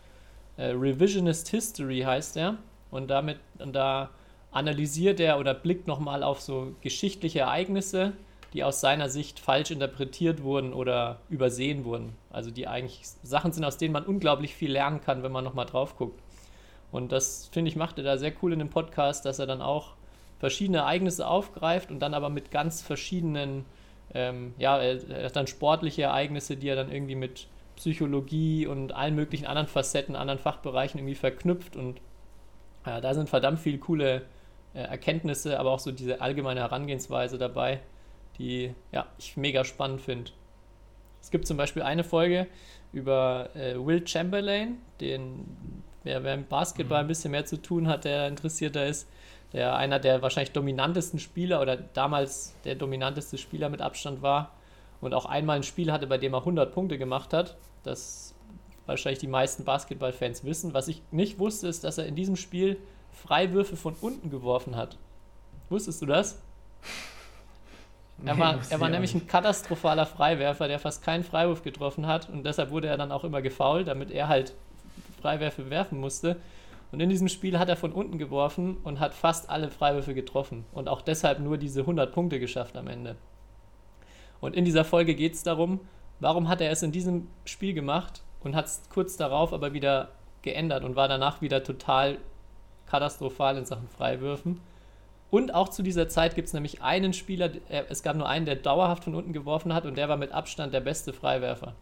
Äh, 0.57 0.71
Revisionist 0.71 1.49
History 1.49 2.01
heißt 2.01 2.37
er. 2.37 2.57
Und 2.91 3.09
damit, 3.09 3.39
und 3.59 3.75
da 3.75 4.11
analysiert 4.51 5.21
er 5.21 5.39
oder 5.39 5.55
blickt 5.55 5.87
nochmal 5.87 6.23
auf 6.23 6.41
so 6.41 6.75
geschichtliche 6.81 7.41
Ereignisse, 7.41 8.15
die 8.53 8.65
aus 8.65 8.81
seiner 8.81 9.09
Sicht 9.09 9.41
falsch 9.41 9.71
interpretiert 9.71 10.43
wurden 10.43 10.73
oder 10.73 11.21
übersehen 11.29 11.85
wurden. 11.85 12.17
Also 12.31 12.51
die 12.51 12.67
eigentlich 12.67 13.03
Sachen 13.23 13.53
sind, 13.53 13.65
aus 13.65 13.77
denen 13.77 13.93
man 13.93 14.05
unglaublich 14.05 14.55
viel 14.55 14.73
lernen 14.73 15.01
kann, 15.01 15.23
wenn 15.23 15.33
man 15.33 15.45
nochmal 15.45 15.67
drauf 15.67 15.97
guckt. 15.97 16.21
Und 16.91 17.13
das, 17.13 17.49
finde 17.53 17.69
ich, 17.69 17.77
macht 17.77 17.99
er 17.99 18.05
da 18.05 18.17
sehr 18.17 18.33
cool 18.43 18.53
in 18.55 18.59
dem 18.59 18.71
Podcast, 18.71 19.27
dass 19.27 19.39
er 19.39 19.47
dann 19.47 19.61
auch 19.61 19.93
verschiedene 20.39 20.79
Ereignisse 20.79 21.27
aufgreift 21.27 21.91
und 21.91 22.01
dann 22.01 22.15
aber 22.15 22.31
mit 22.31 22.51
ganz 22.51 22.81
verschiedenen, 22.81 23.67
ähm, 24.15 24.55
ja, 24.59 24.79
er 24.79 25.25
hat 25.25 25.37
dann 25.37 25.47
sportliche 25.47 26.03
Ereignisse, 26.03 26.57
die 26.57 26.69
er 26.69 26.77
dann 26.77 26.91
irgendwie 26.91 27.15
mit 27.15 27.47
Psychologie 27.77 28.67
und 28.67 28.93
allen 28.93 29.15
möglichen 29.15 29.47
anderen 29.47 29.69
Facetten, 29.69 30.17
anderen 30.17 30.39
Fachbereichen 30.39 30.99
irgendwie 30.99 31.15
verknüpft 31.15 31.77
und 31.77 32.01
ja, 32.87 33.01
da 33.01 33.15
sind 33.15 33.29
verdammt 33.29 33.61
viele 33.61 33.79
coole 33.79 34.23
äh, 34.75 34.81
Erkenntnisse, 34.81 35.59
aber 35.59 35.71
auch 35.71 35.79
so 35.79 35.93
diese 35.93 36.21
allgemeine 36.21 36.61
Herangehensweise 36.61 37.39
dabei, 37.39 37.81
die 38.39 38.75
ja, 38.93 39.07
ich 39.19 39.37
mega 39.37 39.65
spannend 39.65 40.01
finde. 40.01 40.31
Es 41.21 41.31
gibt 41.31 41.47
zum 41.47 41.57
Beispiel 41.57 41.83
eine 41.83 42.05
Folge 42.05 42.47
über 42.93 43.51
äh, 43.55 43.75
Will 43.75 44.07
Chamberlain, 44.07 44.79
den 45.01 45.45
wer, 46.05 46.25
wer 46.25 46.37
mit 46.37 46.49
Basketball 46.49 47.01
ein 47.01 47.07
bisschen 47.07 47.31
mehr 47.33 47.45
zu 47.45 47.61
tun 47.61 47.89
hat, 47.89 48.05
der 48.05 48.29
interessierter 48.29 48.87
ist, 48.87 49.09
der 49.53 49.77
einer 49.77 49.99
der 49.99 50.23
wahrscheinlich 50.23 50.53
dominantesten 50.53 51.19
Spieler 51.19 51.61
oder 51.61 51.77
damals 51.77 52.55
der 52.65 52.75
dominanteste 52.75 53.39
Spieler 53.39 53.69
mit 53.69 53.81
Abstand 53.81 54.23
war 54.23 54.53
und 55.01 55.15
auch 55.15 55.27
einmal 55.27 55.57
ein 55.57 55.63
Spiel 55.63 55.93
hatte, 55.93 56.07
bei 56.07 56.19
dem 56.19 56.35
er 56.35 56.41
100 56.41 56.73
Punkte 56.73 56.99
gemacht 56.99 57.33
hat. 57.33 57.57
Das 57.83 58.35
wahrscheinlich 58.87 59.21
die 59.21 59.29
meisten 59.29 59.65
Basketballfans 59.65 60.45
wissen. 60.45 60.75
Was 60.75 60.89
ich 60.89 61.03
nicht 61.11 61.39
wusste, 61.39 61.69
ist, 61.69 61.85
dass 61.85 61.99
er 61.99 62.07
in 62.07 62.17
diesem 62.17 62.37
Spiel 62.37 62.79
Freiwürfe 63.13 63.77
von 63.77 63.95
unten 64.01 64.31
geworfen 64.31 64.77
hat. 64.77 64.97
Wusstest 65.69 66.03
du 66.03 66.07
das? 66.07 66.41
Er 68.27 68.37
war, 68.37 68.59
er 68.69 68.81
war 68.81 68.89
nämlich 68.89 69.15
ein 69.15 69.29
katastrophaler 69.29 70.05
Freiwerfer, 70.05 70.67
der 70.67 70.81
fast 70.81 71.05
keinen 71.05 71.23
Freiwurf 71.23 71.63
getroffen 71.63 72.09
hat 72.09 72.29
und 72.29 72.45
deshalb 72.45 72.71
wurde 72.71 72.89
er 72.89 72.97
dann 72.97 73.13
auch 73.13 73.23
immer 73.23 73.43
gefault, 73.43 73.87
damit 73.87 74.11
er 74.11 74.27
halt 74.27 74.55
Freiwürfe 75.23 75.71
werfen 75.71 76.01
musste. 76.01 76.35
Und 76.91 77.01
in 77.01 77.09
diesem 77.11 77.29
Spiel 77.29 77.59
hat 77.59 77.69
er 77.69 77.77
von 77.77 77.93
unten 77.93 78.19
geworfen 78.19 78.79
und 78.83 78.99
hat 78.99 79.15
fast 79.15 79.51
alle 79.51 79.71
Freiwürfe 79.71 80.15
getroffen 80.15 80.65
und 80.73 80.89
auch 80.89 81.03
deshalb 81.03 81.39
nur 81.39 81.59
diese 81.59 81.81
100 81.81 82.13
Punkte 82.13 82.41
geschafft 82.41 82.77
am 82.77 82.89
Ende. 82.89 83.17
Und 84.41 84.57
in 84.57 84.65
dieser 84.65 84.85
Folge 84.85 85.15
geht 85.15 85.35
es 85.35 85.43
darum, 85.43 85.81
warum 86.21 86.49
hat 86.49 86.61
er 86.61 86.71
es 86.71 86.83
in 86.83 86.93
diesem 86.93 87.29
Spiel 87.45 87.75
gemacht 87.75 88.23
und 88.41 88.55
hat 88.55 88.67
es 88.67 88.83
kurz 88.89 89.17
darauf 89.17 89.53
aber 89.53 89.75
wieder 89.75 90.13
geändert 90.43 90.85
und 90.85 90.97
war 90.97 91.09
danach 91.09 91.43
wieder 91.43 91.63
total 91.63 92.19
katastrophal 92.87 93.59
in 93.59 93.67
Sachen 93.67 93.89
Freiwürfen. 93.89 94.61
Und 95.31 95.53
auch 95.53 95.69
zu 95.69 95.83
dieser 95.83 96.09
Zeit 96.09 96.35
gibt 96.35 96.49
es 96.49 96.55
nämlich 96.55 96.81
einen 96.81 97.13
Spieler, 97.13 97.51
es 97.69 98.03
gab 98.03 98.17
nur 98.17 98.29
einen, 98.29 98.47
der 98.47 98.57
dauerhaft 98.57 99.05
von 99.05 99.15
unten 99.15 99.35
geworfen 99.35 99.75
hat 99.75 99.85
und 99.85 99.99
der 99.99 100.09
war 100.09 100.17
mit 100.17 100.33
Abstand 100.33 100.73
der 100.73 100.81
beste 100.81 101.13
Freiwerfer. 101.13 101.75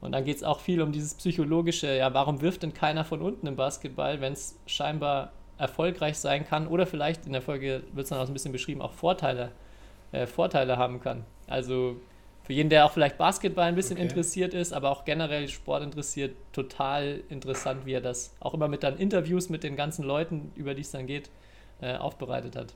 Und 0.00 0.12
dann 0.12 0.24
geht 0.24 0.36
es 0.36 0.44
auch 0.44 0.60
viel 0.60 0.80
um 0.80 0.92
dieses 0.92 1.14
psychologische, 1.14 1.94
ja, 1.94 2.14
warum 2.14 2.40
wirft 2.40 2.62
denn 2.62 2.72
keiner 2.72 3.04
von 3.04 3.20
unten 3.20 3.46
im 3.46 3.56
Basketball, 3.56 4.20
wenn 4.20 4.32
es 4.32 4.58
scheinbar 4.66 5.32
erfolgreich 5.58 6.18
sein 6.18 6.46
kann 6.46 6.66
oder 6.66 6.86
vielleicht 6.86 7.26
in 7.26 7.32
der 7.32 7.42
Folge 7.42 7.82
wird 7.92 8.04
es 8.04 8.08
dann 8.08 8.18
auch 8.18 8.26
ein 8.26 8.32
bisschen 8.32 8.52
beschrieben, 8.52 8.80
auch 8.80 8.92
Vorteile, 8.92 9.52
äh, 10.12 10.26
Vorteile 10.26 10.78
haben 10.78 11.00
kann. 11.00 11.24
Also 11.46 11.96
für 12.44 12.54
jeden, 12.54 12.70
der 12.70 12.86
auch 12.86 12.92
vielleicht 12.92 13.18
Basketball 13.18 13.66
ein 13.66 13.74
bisschen 13.74 13.98
okay. 13.98 14.04
interessiert 14.04 14.54
ist, 14.54 14.72
aber 14.72 14.90
auch 14.90 15.04
generell 15.04 15.48
Sport 15.48 15.82
interessiert, 15.82 16.34
total 16.52 17.20
interessant, 17.28 17.84
wie 17.84 17.92
er 17.92 18.00
das 18.00 18.34
auch 18.40 18.54
immer 18.54 18.68
mit 18.68 18.82
dann 18.82 18.96
Interviews 18.96 19.50
mit 19.50 19.62
den 19.62 19.76
ganzen 19.76 20.04
Leuten, 20.04 20.50
über 20.56 20.74
die 20.74 20.80
es 20.80 20.90
dann 20.90 21.06
geht, 21.06 21.30
äh, 21.82 21.96
aufbereitet 21.96 22.56
hat. 22.56 22.74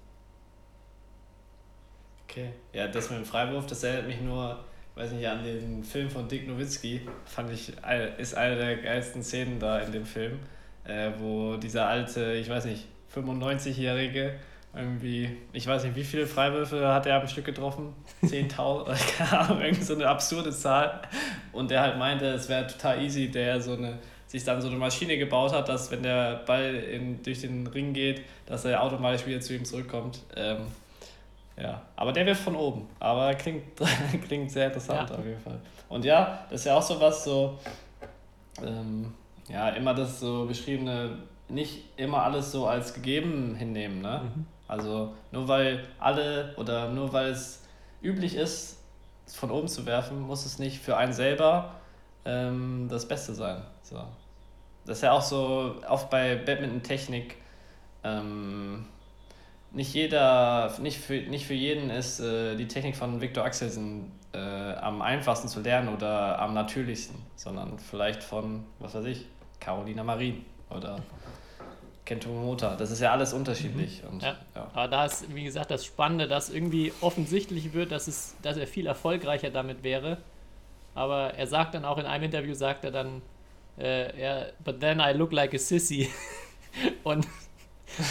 Okay, 2.29 2.51
ja, 2.75 2.87
das 2.87 3.09
mit 3.11 3.19
dem 3.19 3.25
Freiwurf, 3.25 3.67
das 3.67 3.83
erinnert 3.83 4.09
mich 4.09 4.21
nur 4.21 4.59
weiß 4.95 5.13
nicht, 5.13 5.27
an 5.27 5.43
den 5.43 5.83
Film 5.83 6.09
von 6.09 6.29
Dick 6.29 6.47
Nowitzki, 6.47 7.01
fand 7.25 7.51
ich, 7.51 7.73
ist 8.19 8.37
eine 8.37 8.57
der 8.57 8.77
geilsten 8.77 9.23
Szenen 9.23 9.59
da 9.59 9.79
in 9.81 9.93
dem 9.93 10.07
Film, 10.07 10.39
äh, 10.85 11.11
wo 11.19 11.57
dieser 11.57 11.87
alte, 11.87 12.35
ich 12.35 12.49
weiß 12.49 12.67
nicht, 12.67 12.87
95-Jährige 13.15 14.35
irgendwie, 14.77 15.37
ich 15.53 15.67
weiß 15.67 15.85
nicht, 15.85 15.95
wie 15.95 16.05
viele 16.05 16.27
Freiwürfe 16.27 16.89
hat 16.93 17.07
er 17.07 17.21
am 17.21 17.29
Stück 17.29 17.45
getroffen? 17.45 17.95
10.000, 18.25 19.17
keine 19.17 19.41
Ahnung, 19.41 19.61
irgendwie 19.63 19.85
so 19.85 19.95
eine 19.95 20.09
absurde 20.09 20.51
Zahl. 20.51 21.03
Und 21.53 21.71
der 21.71 21.81
halt 21.81 21.99
meinte, 21.99 22.27
es 22.27 22.49
wäre 22.49 22.67
total 22.67 23.03
easy, 23.03 23.31
der 23.31 23.61
so 23.61 23.75
eine 23.75 23.99
sich 24.27 24.43
dann 24.43 24.61
so 24.61 24.67
eine 24.67 24.77
Maschine 24.77 25.17
gebaut 25.17 25.53
hat, 25.53 25.69
dass 25.69 25.93
wenn 25.93 26.03
der 26.03 26.43
Ball 26.45 26.75
in, 26.75 27.23
durch 27.23 27.43
den 27.43 27.69
Ring 27.69 27.93
geht, 27.93 28.23
dass 28.47 28.65
er 28.65 28.83
automatisch 28.83 29.27
wieder 29.27 29.41
zu 29.41 29.55
ihm 29.55 29.65
zurückkommt. 29.65 30.23
Ähm, 30.35 30.63
ja, 31.57 31.83
aber 31.97 32.13
der 32.13 32.27
wird 32.27 32.37
von 32.37 32.57
oben. 32.57 32.89
Aber 33.01 33.35
klingt, 33.35 33.65
klingt 34.27 34.51
sehr 34.51 34.67
interessant 34.67 35.11
Ja. 35.11 35.17
auf 35.17 35.25
jeden 35.25 35.41
Fall. 35.41 35.59
Und 35.89 36.05
ja, 36.05 36.47
das 36.51 36.61
ist 36.61 36.67
ja 36.67 36.77
auch 36.77 36.83
so 36.83 37.01
was, 37.01 37.25
so, 37.25 37.59
ähm, 38.65 39.15
ja, 39.49 39.69
immer 39.71 39.95
das 39.95 40.21
so 40.21 40.47
beschriebene, 40.47 41.19
nicht 41.49 41.85
immer 41.97 42.23
alles 42.23 42.51
so 42.51 42.67
als 42.67 42.95
gegeben 42.95 43.55
hinnehmen, 43.55 44.01
ne? 44.01 44.23
Also 44.67 45.13
nur 45.31 45.47
weil 45.47 45.85
alle 46.01 46.55
oder 46.57 46.89
nur 46.89 47.13
weil 47.13 47.31
es 47.31 47.63
üblich 48.03 48.35
ist, 48.35 48.79
von 49.27 49.51
oben 49.51 49.69
zu 49.69 49.87
werfen, 49.87 50.21
muss 50.21 50.47
es 50.47 50.59
nicht 50.59 50.81
für 50.83 50.97
einen 50.97 51.13
selber 51.13 51.75
ähm, 52.25 52.89
das 52.91 53.07
Beste 53.07 53.35
sein. 53.35 53.63
So. 53.83 54.03
Das 54.87 54.99
ist 54.99 55.03
ja 55.03 55.13
auch 55.13 55.23
so, 55.23 55.77
oft 55.89 56.11
bei 56.11 56.37
Badminton-Technik, 56.37 57.37
ähm, 58.03 58.87
nicht 59.75 59.93
jeder, 59.93 60.73
nicht 60.81 60.99
für, 60.99 61.15
nicht 61.15 61.47
für 61.47 61.55
jeden 61.55 61.91
ist 61.91 62.21
äh, 62.21 62.57
die 62.57 62.69
Technik 62.69 62.97
von 62.97 63.21
Viktor 63.21 63.45
Axelsen 63.45 64.13
äh, 64.33 64.39
am 64.39 65.03
einfachsten 65.03 65.49
zu 65.49 65.61
lernen 65.61 65.89
oder 65.89 66.39
am 66.39 66.55
natürlichsten, 66.55 67.17
sondern 67.37 67.79
vielleicht 67.79 68.23
von, 68.23 68.65
was 68.79 68.95
weiß 68.95 69.05
ich, 69.07 69.27
Carolina 69.61 70.05
Marin 70.05 70.45
oder 70.71 70.99
Kento 72.05 72.29
Momota. 72.29 72.77
Das 72.77 72.91
ist 72.91 73.01
ja 73.01 73.13
alles 73.13 73.33
unterschiedlich. 73.33 74.03
Und, 74.11 74.23
Ja. 74.23 74.37
ja. 74.55 74.71
Aber 74.75 74.89
da 74.89 75.07
ist, 75.07 75.35
wie 75.35 75.45
gesagt, 75.45 75.71
das 75.71 75.85
Spannende, 75.85 76.29
dass 76.29 76.51
irgendwie 76.51 76.93
offensichtlich 77.01 77.73
wird, 77.73 77.93
dass, 77.93 78.09
es, 78.09 78.37
dass 78.43 78.57
er 78.57 78.67
viel 78.67 78.87
erfolgreicher 78.87 79.51
damit 79.51 79.83
wäre. 79.83 80.19
Aber 80.95 81.35
er 81.35 81.47
sagt 81.47 81.75
dann 81.75 81.85
auch 81.85 81.99
in 81.99 82.07
einem 82.07 82.25
Interview, 82.25 82.55
sagt 82.55 82.85
er 82.85 82.91
dann, 82.91 83.23
äh, 83.79 84.21
ja, 84.21 84.47
but 84.65 84.81
then 84.81 85.01
I 85.01 85.13
look 85.13 85.33
like 85.33 85.55
a 85.55 85.59
sissy. 85.59 86.11
Und 87.05 87.27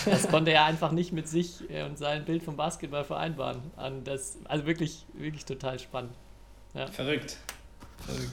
das 0.06 0.28
konnte 0.28 0.52
er 0.52 0.66
einfach 0.66 0.92
nicht 0.92 1.12
mit 1.12 1.28
sich 1.28 1.70
äh, 1.70 1.84
und 1.84 1.98
seinem 1.98 2.26
Bild 2.26 2.44
vom 2.44 2.56
Basketball 2.56 3.04
vereinbaren. 3.04 3.60
Und 3.78 4.06
das, 4.08 4.38
also 4.46 4.66
wirklich, 4.66 5.06
wirklich 5.14 5.46
total 5.46 5.80
spannend. 5.80 6.14
Verrückt. 6.92 7.38
Verrückt. 7.98 8.32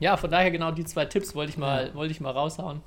Ja, 0.00 0.16
von 0.16 0.30
daher 0.30 0.50
genau 0.50 0.70
die 0.72 0.84
zwei 0.84 1.04
Tipps 1.06 1.34
wollte 1.34 1.50
ich 1.50 1.56
mal, 1.58 1.94
wollte 1.94 2.12
ich 2.12 2.20
mal 2.20 2.30
raushauen. 2.32 2.80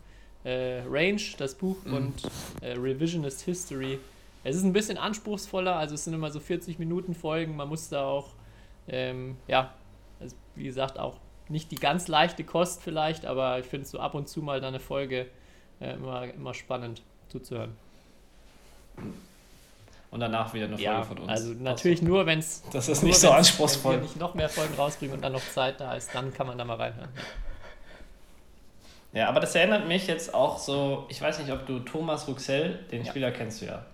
Äh, 0.44 0.82
Range, 0.88 1.22
das 1.38 1.56
Buch, 1.56 1.78
Mhm. 1.86 1.94
und 1.94 2.14
äh, 2.62 2.74
Revisionist 2.74 3.42
History. 3.42 4.00
Es 4.44 4.56
ist 4.56 4.64
ein 4.64 4.74
bisschen 4.74 4.98
anspruchsvoller, 4.98 5.76
also 5.76 5.96
es 5.96 6.04
sind 6.04 6.14
immer 6.14 6.32
so 6.32 6.40
40 6.40 6.80
Minuten 6.80 7.16
Folgen. 7.16 7.56
Man 7.56 7.68
muss 7.70 7.90
da 7.90 8.06
auch, 8.06 8.30
ähm, 8.88 9.38
ja, 9.48 9.74
also 10.20 10.36
wie 10.56 10.64
gesagt, 10.66 11.00
auch 11.00 11.16
nicht 11.50 11.72
die 11.72 11.76
ganz 11.76 12.08
leichte 12.08 12.44
Kost 12.44 12.82
vielleicht, 12.82 13.26
aber 13.26 13.60
ich 13.60 13.66
finde 13.66 13.88
so 13.88 14.00
ab 14.00 14.14
und 14.14 14.28
zu 14.30 14.42
mal 14.42 14.60
dann 14.62 14.70
eine 14.70 14.80
Folge 14.80 15.28
äh, 15.80 15.94
immer, 15.94 16.26
immer 16.34 16.54
spannend 16.54 17.02
zuzuhören. 17.30 17.76
Und 20.10 20.20
danach 20.22 20.54
wieder 20.54 20.66
eine 20.66 20.76
Folge 20.78 20.84
Ja, 20.84 21.04
von 21.04 21.18
uns. 21.20 21.30
also 21.30 21.54
natürlich 21.54 22.02
nur, 22.02 22.26
wenn 22.26 22.40
es 22.40 22.64
Das 22.72 22.88
ist 22.88 23.04
nicht 23.04 23.20
so 23.20 23.30
anspruchsvoll. 23.32 23.94
Wenn 23.96 24.00
wir 24.02 24.08
nicht 24.08 24.18
noch 24.18 24.34
mehr 24.34 24.50
Folgen 24.50 24.74
rausbringen 24.76 25.16
und 25.16 25.22
dann 25.22 25.34
noch 25.34 25.42
Zeit 25.54 25.80
da 25.80 25.94
ist, 25.96 26.14
dann 26.16 26.34
kann 26.34 26.48
man 26.48 26.58
da 26.58 26.64
mal 26.64 26.78
reinhören. 26.78 27.10
Ja, 29.14 29.30
aber 29.30 29.40
das 29.40 29.54
erinnert 29.56 29.88
mich 29.88 30.08
jetzt 30.08 30.34
auch 30.34 30.58
so, 30.58 31.06
ich 31.10 31.22
weiß 31.22 31.40
nicht, 31.40 31.52
ob 31.52 31.66
du 31.66 31.80
Thomas 31.80 32.28
Ruxell, 32.28 32.80
den 32.92 33.04
Ja. 33.04 33.10
Spieler 33.12 33.32
kennst 33.32 33.62
du 33.62 33.66
ja. 33.66 33.86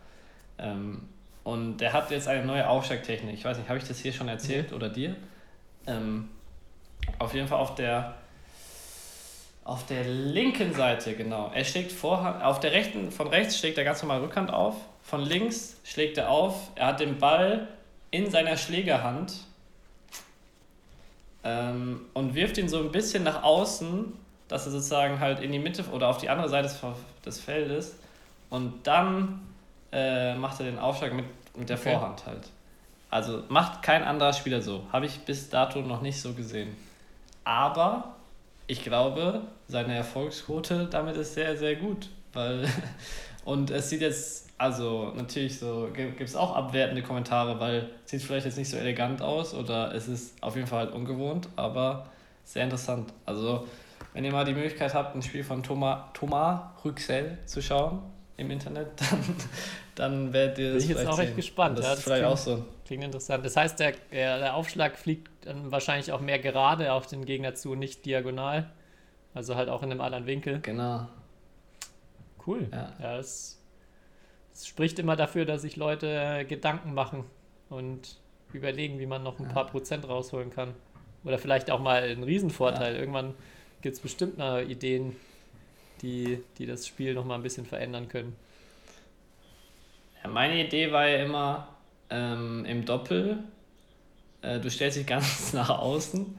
Ähm, 0.59 1.07
und 1.43 1.77
der 1.77 1.93
hat 1.93 2.11
jetzt 2.11 2.27
eine 2.27 2.45
neue 2.45 2.67
Aufschlagtechnik. 2.67 3.33
Ich 3.33 3.43
weiß 3.43 3.57
nicht, 3.57 3.67
habe 3.69 3.79
ich 3.79 3.87
das 3.87 3.99
hier 3.99 4.13
schon 4.13 4.27
erzählt 4.27 4.71
oder 4.71 4.89
dir? 4.89 5.15
Ähm, 5.87 6.29
auf 7.19 7.33
jeden 7.33 7.47
Fall 7.47 7.59
auf 7.59 7.75
der 7.75 8.15
auf 9.65 9.85
der 9.85 10.03
linken 10.03 10.73
Seite, 10.73 11.15
genau. 11.15 11.51
Er 11.53 11.63
schlägt 11.63 11.91
Vorhand, 11.91 12.43
auf 12.43 12.59
der 12.59 12.73
rechten, 12.73 13.11
von 13.11 13.27
rechts 13.27 13.57
schlägt 13.57 13.77
er 13.77 13.83
ganz 13.83 14.01
normal 14.01 14.19
Rückhand 14.19 14.51
auf, 14.51 14.75
von 15.01 15.21
links 15.21 15.77
schlägt 15.83 16.17
er 16.17 16.29
auf, 16.29 16.71
er 16.75 16.87
hat 16.87 16.99
den 16.99 17.17
Ball 17.17 17.67
in 18.11 18.29
seiner 18.29 18.57
Schlägerhand 18.57 19.33
ähm, 21.43 22.01
und 22.13 22.35
wirft 22.35 22.57
ihn 22.57 22.67
so 22.67 22.79
ein 22.79 22.91
bisschen 22.91 23.23
nach 23.23 23.43
außen, 23.43 24.13
dass 24.47 24.65
er 24.65 24.71
sozusagen 24.71 25.19
halt 25.19 25.39
in 25.39 25.51
die 25.51 25.59
Mitte 25.59 25.83
oder 25.91 26.09
auf 26.09 26.17
die 26.17 26.29
andere 26.29 26.49
Seite 26.49 26.67
des, 26.67 26.81
des 27.25 27.39
Feldes 27.39 27.95
und 28.49 28.85
dann 28.85 29.41
äh, 29.91 30.35
macht 30.35 30.59
er 30.59 30.65
den 30.65 30.79
Aufschlag 30.79 31.13
mit, 31.13 31.25
mit 31.55 31.69
der 31.69 31.77
Okay. 31.77 31.91
Vorhand 31.93 32.25
halt. 32.25 32.49
Also 33.09 33.43
macht 33.47 33.83
kein 33.83 34.03
anderer 34.03 34.33
Spieler 34.33 34.61
so. 34.61 34.83
Habe 34.91 35.05
ich 35.05 35.19
bis 35.19 35.49
dato 35.49 35.81
noch 35.81 36.01
nicht 36.01 36.19
so 36.19 36.33
gesehen. 36.33 36.75
Aber 37.43 38.12
ich 38.73 38.83
glaube, 38.83 39.41
seine 39.67 39.95
Erfolgsquote 39.95 40.87
damit 40.89 41.15
ist 41.15 41.35
sehr, 41.35 41.55
sehr 41.55 41.75
gut. 41.75 42.09
Weil, 42.33 42.67
und 43.45 43.69
es 43.69 43.89
sieht 43.89 44.01
jetzt, 44.01 44.49
also 44.57 45.13
natürlich 45.15 45.59
so, 45.59 45.89
gibt 45.93 46.19
es 46.19 46.35
auch 46.35 46.55
abwertende 46.55 47.03
Kommentare, 47.03 47.59
weil 47.59 47.89
es 48.03 48.11
sieht 48.11 48.23
vielleicht 48.23 48.45
jetzt 48.47 48.57
nicht 48.57 48.69
so 48.69 48.77
elegant 48.77 49.21
aus 49.21 49.53
oder 49.53 49.93
es 49.93 50.07
ist 50.07 50.41
auf 50.41 50.55
jeden 50.55 50.67
Fall 50.67 50.85
halt 50.85 50.93
ungewohnt, 50.93 51.49
aber 51.55 52.07
sehr 52.43 52.63
interessant. 52.63 53.13
Also, 53.25 53.67
wenn 54.13 54.25
ihr 54.25 54.31
mal 54.31 54.43
die 54.43 54.53
Möglichkeit 54.53 54.93
habt, 54.95 55.15
ein 55.15 55.21
Spiel 55.21 55.43
von 55.43 55.61
Thomas, 55.61 55.99
Thomas 56.13 56.61
Rüxel 56.83 57.37
zu 57.45 57.61
schauen 57.61 57.99
im 58.37 58.49
Internet, 58.49 58.87
dann, 58.99 59.35
dann 59.95 60.33
werdet 60.33 60.57
ihr 60.57 60.65
Bin 60.65 60.73
das 60.75 60.83
ich 60.83 60.89
jetzt 60.89 61.05
auch 61.05 61.19
echt 61.19 61.27
sehen. 61.29 61.35
gespannt, 61.35 61.77
Und 61.77 61.77
Das 61.77 61.85
ja, 61.85 61.91
ist 61.93 61.97
das 61.97 62.03
vielleicht 62.05 62.25
auch 62.25 62.37
so. 62.37 62.65
Klingt 62.85 63.03
interessant. 63.03 63.45
Das 63.45 63.55
heißt, 63.55 63.79
der, 63.79 63.93
der, 64.11 64.55
Aufschlag 64.55 64.97
fliegt 64.97 65.29
dann 65.45 65.71
wahrscheinlich 65.71 66.11
auch 66.11 66.19
mehr 66.19 66.39
gerade 66.39 66.91
auf 66.91 67.07
den 67.07 67.25
Gegner 67.25 67.55
zu, 67.55 67.75
nicht 67.75 68.05
diagonal. 68.05 68.69
Also 69.33 69.55
halt 69.55 69.69
auch 69.69 69.83
in 69.83 69.91
einem 69.91 70.01
anderen 70.01 70.25
Winkel. 70.25 70.59
Genau. 70.61 71.07
Cool. 72.45 72.67
Ja. 72.71 72.93
Ja, 73.01 73.17
das, 73.17 73.59
das 74.51 74.67
spricht 74.67 74.99
immer 74.99 75.15
dafür, 75.15 75.45
dass 75.45 75.61
sich 75.61 75.77
Leute 75.77 76.45
Gedanken 76.47 76.93
machen 76.93 77.23
und 77.69 78.17
überlegen, 78.51 78.99
wie 78.99 79.05
man 79.05 79.23
noch 79.23 79.39
ein 79.39 79.47
paar 79.47 79.65
Prozent 79.65 80.07
rausholen 80.07 80.49
kann. 80.49 80.73
Oder 81.23 81.39
vielleicht 81.39 81.71
auch 81.71 81.79
mal 81.79 82.03
einen 82.03 82.23
Riesenvorteil. 82.23 82.95
Irgendwann 82.95 83.33
gibt 83.81 83.95
es 83.95 84.01
bestimmt 84.01 84.37
noch 84.37 84.59
Ideen, 84.59 85.15
die, 86.01 86.43
die 86.57 86.65
das 86.65 86.85
Spiel 86.85 87.13
noch 87.13 87.23
mal 87.23 87.35
ein 87.35 87.43
bisschen 87.43 87.65
verändern 87.65 88.09
können. 88.09 88.35
Ja, 90.21 90.29
meine 90.29 90.65
Idee 90.65 90.91
war 90.91 91.07
ja 91.07 91.23
immer 91.23 91.72
ähm, 92.13 92.63
im 92.65 92.85
Doppel, 92.85 93.39
äh, 94.41 94.59
du 94.59 94.69
stellst 94.69 94.97
dich 94.97 95.07
ganz 95.07 95.51
nach 95.53 95.69
außen 95.69 96.37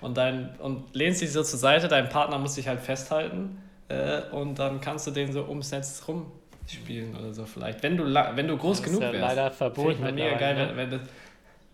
und, 0.00 0.16
dein, 0.16 0.56
und 0.58 0.94
lehnst 0.94 1.20
dich 1.20 1.32
so 1.32 1.42
zur 1.42 1.58
Seite, 1.58 1.88
dein 1.88 2.08
Partner 2.08 2.38
muss 2.38 2.54
dich 2.54 2.66
halt 2.66 2.80
festhalten 2.80 3.62
äh, 3.88 4.22
und 4.32 4.58
dann 4.58 4.80
kannst 4.80 5.06
du 5.06 5.10
den 5.10 5.32
so 5.32 5.44
ums 5.44 5.70
Netz 5.70 6.02
rumspielen 6.08 7.14
oder 7.16 7.34
so 7.34 7.44
vielleicht. 7.46 7.82
Wenn 7.82 7.96
du, 7.96 8.04
wenn 8.04 8.48
du 8.48 8.56
groß 8.56 8.78
Das 8.78 8.86
ist 8.86 8.92
genug 8.98 9.02
ja 9.02 9.12
wärst. 9.12 9.36
leider 9.36 9.50
verboten. 9.50 10.00
mal 10.00 10.12
mega 10.12 10.36
geil, 10.38 10.54
mittlerweile, 10.56 10.76
wenn, 10.76 10.88
ne? 10.88 10.92
wenn 10.92 10.98
das, 11.00 11.08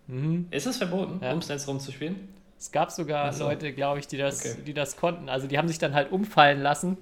Mhm. 0.09 0.47
Ist 0.53 0.67
es 0.67 0.77
verboten, 0.77 1.19
Ja. 1.21 1.31
ums 1.31 1.49
Netz 1.49 1.67
rumzuspielen? 1.67 2.29
Es 2.59 2.71
gab 2.71 2.93
sogar 2.93 3.25
Ach 3.31 3.33
so. 3.33 3.43
Leute, 3.45 3.73
glaube 3.73 3.99
ich, 3.99 4.07
die 4.07 4.17
das, 4.17 4.39
Okay. 4.41 4.63
die 4.65 4.73
das 4.73 4.97
konnten. 4.97 5.29
Also 5.29 5.49
die 5.49 5.59
haben 5.59 5.67
sich 5.67 5.79
dann 5.81 5.95
halt 5.95 6.13
umfallen 6.13 6.61
lassen 6.63 6.97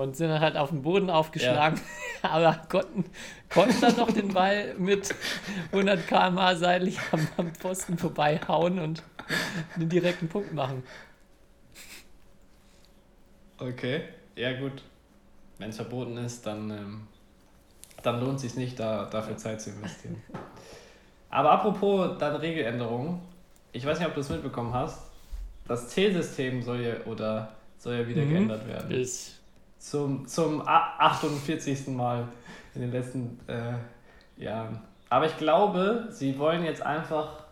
und 0.00 0.16
sind 0.16 0.28
dann 0.28 0.40
halt 0.40 0.56
auf 0.56 0.70
den 0.70 0.82
Boden 0.82 1.10
aufgeschlagen, 1.10 1.80
aber 2.22 2.60
konnten, 2.68 3.04
konnten 3.48 3.80
dann 3.80 3.96
noch 3.96 4.10
den 4.10 4.28
Ball 4.32 4.74
mit 4.78 5.14
100 5.72 6.06
km/h 6.06 6.56
seitlich 6.56 6.98
am, 7.12 7.26
am 7.36 7.54
Pfosten 7.54 7.98
vorbeihauen 7.98 8.78
und 8.78 9.02
einen 9.76 9.88
direkten 9.88 10.28
Punkt 10.28 10.52
machen. 10.54 10.82
Okay, 13.58 14.02
ja 14.36 14.58
gut. 14.58 14.82
Wenn 15.58 15.70
es 15.70 15.76
verboten 15.76 16.16
ist, 16.16 16.46
dann, 16.46 16.70
ähm, 16.70 17.06
dann 18.02 18.20
lohnt 18.20 18.36
es 18.36 18.42
sich 18.42 18.54
nicht, 18.54 18.78
da, 18.80 19.04
dafür 19.04 19.36
Zeit 19.36 19.60
zu 19.60 19.70
investieren. 19.70 20.22
Aber 21.28 21.52
apropos 21.52 22.16
dann 22.18 22.36
Regeländerungen, 22.36 23.20
ich 23.72 23.84
weiß 23.84 23.98
nicht, 23.98 24.08
ob 24.08 24.14
du 24.14 24.20
es 24.20 24.30
mitbekommen 24.30 24.72
hast, 24.72 25.02
das 25.68 25.88
Zählsystem 25.90 26.62
soll 26.62 26.80
ja, 26.80 26.94
oder 27.04 27.52
soll 27.78 27.96
ja 27.96 28.08
wieder 28.08 28.22
Mhm. 28.22 28.30
geändert 28.30 28.66
werden. 28.66 28.88
Bis 28.88 29.39
Zum, 29.80 30.26
zum 30.26 30.60
a- 30.66 30.94
48. 30.98 31.88
Mal 31.88 32.28
in 32.74 32.82
den 32.82 32.92
letzten 32.92 33.40
äh, 33.48 34.42
Jahren. 34.42 34.80
Aber 35.08 35.26
ich 35.26 35.36
glaube, 35.38 36.06
sie 36.10 36.38
wollen 36.38 36.64
jetzt 36.64 36.82
einfach 36.82 37.44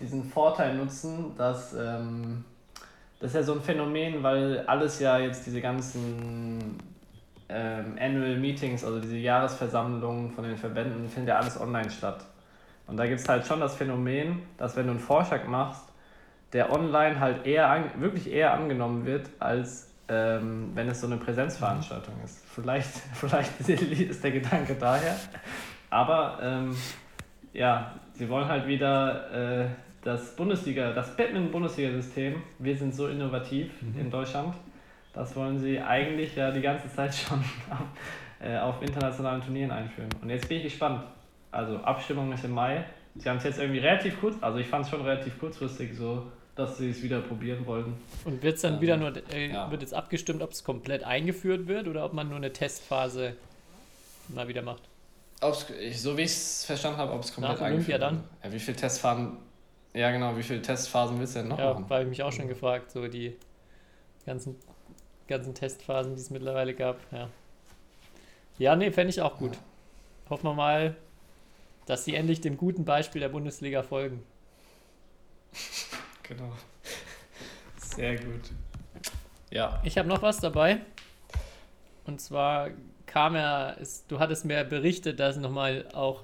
diesen 0.00 0.24
Vorteil 0.24 0.74
nutzen, 0.76 1.34
dass 1.36 1.74
ähm, 1.74 2.44
das 3.20 3.30
ist 3.30 3.34
ja 3.34 3.42
so 3.42 3.54
ein 3.54 3.60
Phänomen, 3.60 4.22
weil 4.22 4.64
alles 4.66 5.00
ja 5.00 5.18
jetzt 5.18 5.44
diese 5.44 5.60
ganzen 5.60 6.78
ähm, 7.48 7.96
Annual 8.00 8.36
Meetings, 8.36 8.84
also 8.84 9.00
diese 9.00 9.16
Jahresversammlungen 9.16 10.30
von 10.30 10.44
den 10.44 10.56
Verbänden, 10.56 11.08
findet 11.08 11.30
ja 11.30 11.38
alles 11.38 11.60
online 11.60 11.90
statt. 11.90 12.24
Und 12.86 12.96
da 12.96 13.06
gibt 13.06 13.20
es 13.20 13.28
halt 13.28 13.44
schon 13.44 13.58
das 13.60 13.74
Phänomen, 13.74 14.42
dass 14.56 14.76
wenn 14.76 14.84
du 14.86 14.92
einen 14.92 15.00
Vorschlag 15.00 15.46
machst, 15.46 15.82
der 16.52 16.72
online 16.72 17.18
halt 17.18 17.44
eher 17.44 17.68
an, 17.68 17.90
wirklich 17.98 18.30
eher 18.30 18.54
angenommen 18.54 19.04
wird, 19.04 19.28
als 19.40 19.92
ähm, 20.08 20.70
wenn 20.74 20.88
es 20.88 21.00
so 21.00 21.06
eine 21.06 21.16
Präsenzveranstaltung 21.16 22.14
ist. 22.24 22.44
Vielleicht, 22.48 22.88
vielleicht 23.14 23.60
ist 23.68 24.22
der 24.22 24.30
Gedanke 24.30 24.74
daher. 24.74 25.16
Aber 25.90 26.38
ähm, 26.42 26.76
ja, 27.52 27.92
sie 28.12 28.28
wollen 28.28 28.48
halt 28.48 28.66
wieder 28.66 29.64
äh, 29.64 29.66
das 30.02 30.36
Bundesliga, 30.36 30.92
das 30.92 31.16
Batman-Bundesliga-System, 31.16 32.42
wir 32.58 32.76
sind 32.76 32.94
so 32.94 33.08
innovativ 33.08 33.72
in 33.82 34.10
Deutschland, 34.10 34.54
Das 35.12 35.34
wollen 35.34 35.58
sie 35.58 35.80
eigentlich 35.80 36.36
ja 36.36 36.50
die 36.50 36.60
ganze 36.60 36.88
Zeit 36.92 37.14
schon 37.14 37.38
auf, 37.70 38.46
äh, 38.46 38.56
auf 38.58 38.80
internationalen 38.82 39.42
Turnieren 39.42 39.70
einführen. 39.70 40.10
Und 40.22 40.30
jetzt 40.30 40.48
bin 40.48 40.58
ich 40.58 40.64
gespannt. 40.64 41.02
Also 41.50 41.78
Abstimmung 41.78 42.32
ist 42.32 42.44
im 42.44 42.52
Mai. 42.52 42.84
Sie 43.16 43.28
haben 43.28 43.38
es 43.38 43.44
jetzt 43.44 43.58
irgendwie 43.58 43.78
relativ 43.78 44.20
kurz, 44.20 44.36
also 44.42 44.58
ich 44.58 44.66
fand 44.66 44.84
es 44.84 44.90
schon 44.90 45.00
relativ 45.00 45.38
kurzfristig 45.40 45.96
so, 45.96 46.30
dass 46.56 46.78
sie 46.78 46.90
es 46.90 47.02
wieder 47.02 47.20
probieren 47.20 47.66
wollten. 47.66 47.94
Und 48.24 48.42
wird 48.42 48.56
es 48.56 48.62
dann 48.62 48.74
Ähm, 48.74 48.80
wieder 48.80 48.96
nur, 48.96 49.12
äh, 49.32 49.50
ja. 49.50 49.70
wird 49.70 49.82
jetzt 49.82 49.94
abgestimmt, 49.94 50.42
ob 50.42 50.52
es 50.52 50.64
komplett 50.64 51.04
eingeführt 51.04 51.68
wird 51.68 51.86
oder 51.86 52.04
ob 52.04 52.12
man 52.14 52.28
nur 52.28 52.38
eine 52.38 52.52
Testphase 52.52 53.36
mal 54.28 54.48
wieder 54.48 54.62
macht? 54.62 54.82
Ob's, 55.42 55.66
so 55.94 56.16
wie 56.16 56.22
ich 56.22 56.30
es 56.32 56.64
verstanden 56.64 56.98
habe, 56.98 57.12
ob 57.12 57.22
es 57.22 57.32
komplett 57.34 57.60
Nach 57.60 57.66
Olympia 57.66 57.96
eingeführt 57.96 58.02
dann? 58.02 58.14
wird. 58.16 58.24
Ja, 58.44 58.52
wie 58.52 58.58
viele 58.58 58.76
Testphasen, 58.76 59.36
ja 59.94 60.10
genau, 60.10 60.36
wie 60.36 60.42
viele 60.42 60.62
Testphasen 60.62 61.18
willst 61.20 61.34
du 61.36 61.40
denn 61.40 61.48
noch 61.48 61.58
Ja, 61.58 61.74
machen? 61.74 61.88
habe 61.90 62.02
ich 62.04 62.08
mich 62.08 62.22
auch 62.22 62.32
schon 62.32 62.48
gefragt, 62.48 62.90
so 62.90 63.06
die 63.06 63.36
ganzen, 64.24 64.56
ganzen 65.28 65.54
Testphasen, 65.54 66.14
die 66.14 66.20
es 66.22 66.30
mittlerweile 66.30 66.72
gab. 66.74 66.98
Ja, 67.12 67.28
ja 68.58 68.76
nee, 68.76 68.90
fände 68.90 69.10
ich 69.10 69.20
auch 69.20 69.36
gut. 69.36 69.58
Hoffen 70.30 70.44
wir 70.44 70.54
mal, 70.54 70.96
dass 71.84 72.04
sie 72.06 72.14
endlich 72.14 72.40
dem 72.40 72.56
guten 72.56 72.84
Beispiel 72.86 73.20
der 73.20 73.28
Bundesliga 73.28 73.82
folgen. 73.82 74.22
Genau. 76.28 76.52
Sehr 77.76 78.16
gut. 78.16 78.50
Ja. 79.50 79.80
Ich 79.84 79.96
habe 79.96 80.08
noch 80.08 80.22
was 80.22 80.38
dabei. 80.38 80.80
Und 82.04 82.20
zwar 82.20 82.70
kam 83.06 83.34
er, 83.34 83.76
es, 83.80 84.06
du 84.06 84.18
hattest 84.18 84.44
mir 84.44 84.64
berichtet, 84.64 85.20
dass 85.20 85.36
nochmal 85.36 85.86
auch 85.92 86.22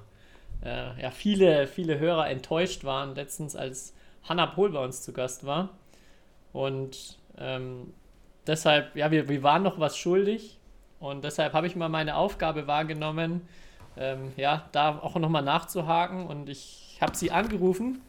äh, 0.64 1.00
ja, 1.00 1.10
viele, 1.10 1.66
viele 1.66 1.98
Hörer 1.98 2.28
enttäuscht 2.28 2.84
waren, 2.84 3.14
letztens 3.14 3.56
als 3.56 3.94
Hannah 4.24 4.46
Pohl 4.46 4.70
bei 4.70 4.84
uns 4.84 5.02
zu 5.02 5.12
Gast 5.12 5.46
war. 5.46 5.70
Und 6.52 7.18
ähm, 7.38 7.94
deshalb, 8.46 8.94
ja, 8.96 9.10
wir, 9.10 9.28
wir 9.28 9.42
waren 9.42 9.62
noch 9.62 9.78
was 9.78 9.96
schuldig. 9.96 10.58
Und 11.00 11.24
deshalb 11.24 11.52
habe 11.52 11.66
ich 11.66 11.74
mal 11.74 11.88
meine 11.88 12.16
Aufgabe 12.16 12.66
wahrgenommen, 12.66 13.48
ähm, 13.96 14.32
ja, 14.36 14.68
da 14.72 14.98
auch 14.98 15.16
nochmal 15.16 15.42
nachzuhaken. 15.42 16.26
Und 16.26 16.48
ich 16.48 16.98
habe 17.00 17.16
sie 17.16 17.30
angerufen 17.30 18.00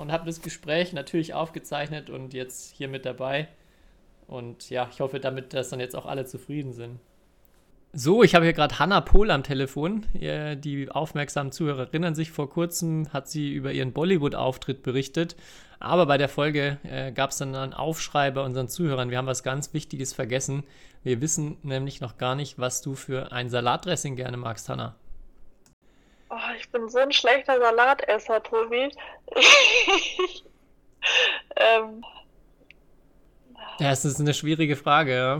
und 0.00 0.10
habe 0.10 0.24
das 0.24 0.40
Gespräch 0.40 0.94
natürlich 0.94 1.34
aufgezeichnet 1.34 2.08
und 2.08 2.32
jetzt 2.32 2.74
hier 2.74 2.88
mit 2.88 3.04
dabei. 3.04 3.48
Und 4.26 4.70
ja, 4.70 4.88
ich 4.90 5.00
hoffe 5.00 5.20
damit, 5.20 5.52
dass 5.52 5.68
dann 5.68 5.78
jetzt 5.78 5.94
auch 5.94 6.06
alle 6.06 6.24
zufrieden 6.24 6.72
sind. 6.72 7.00
So, 7.92 8.22
ich 8.22 8.34
habe 8.34 8.46
hier 8.46 8.54
gerade 8.54 8.78
Hanna 8.78 9.02
Pohl 9.02 9.30
am 9.30 9.42
Telefon. 9.42 10.06
Die 10.14 10.88
aufmerksamen 10.90 11.52
Zuhörer 11.52 11.88
erinnern 11.88 12.14
sich, 12.14 12.30
vor 12.30 12.48
kurzem 12.48 13.12
hat 13.12 13.28
sie 13.28 13.52
über 13.52 13.72
ihren 13.72 13.92
Bollywood-Auftritt 13.92 14.82
berichtet. 14.82 15.36
Aber 15.80 16.06
bei 16.06 16.16
der 16.16 16.28
Folge 16.28 16.78
äh, 16.84 17.12
gab 17.12 17.30
es 17.30 17.38
dann 17.38 17.54
einen 17.54 17.74
Aufschrei 17.74 18.30
bei 18.30 18.40
unseren 18.42 18.68
Zuhörern. 18.68 19.10
Wir 19.10 19.18
haben 19.18 19.26
was 19.26 19.42
ganz 19.42 19.74
Wichtiges 19.74 20.14
vergessen. 20.14 20.64
Wir 21.02 21.20
wissen 21.20 21.58
nämlich 21.62 22.00
noch 22.00 22.16
gar 22.16 22.36
nicht, 22.36 22.58
was 22.58 22.80
du 22.80 22.94
für 22.94 23.32
ein 23.32 23.50
Salatdressing 23.50 24.16
gerne 24.16 24.38
magst, 24.38 24.68
Hanna. 24.68 24.94
Oh, 26.30 26.54
ich 26.56 26.70
bin 26.70 26.88
so 26.88 26.98
ein 26.98 27.10
schlechter 27.12 27.58
Salatesser, 27.58 28.40
Tobi. 28.42 28.88
ähm, 31.56 32.04
Ja, 33.80 33.90
es 33.90 34.04
ist 34.04 34.20
eine 34.20 34.32
schwierige 34.32 34.76
Frage, 34.76 35.16
ja. 35.16 35.38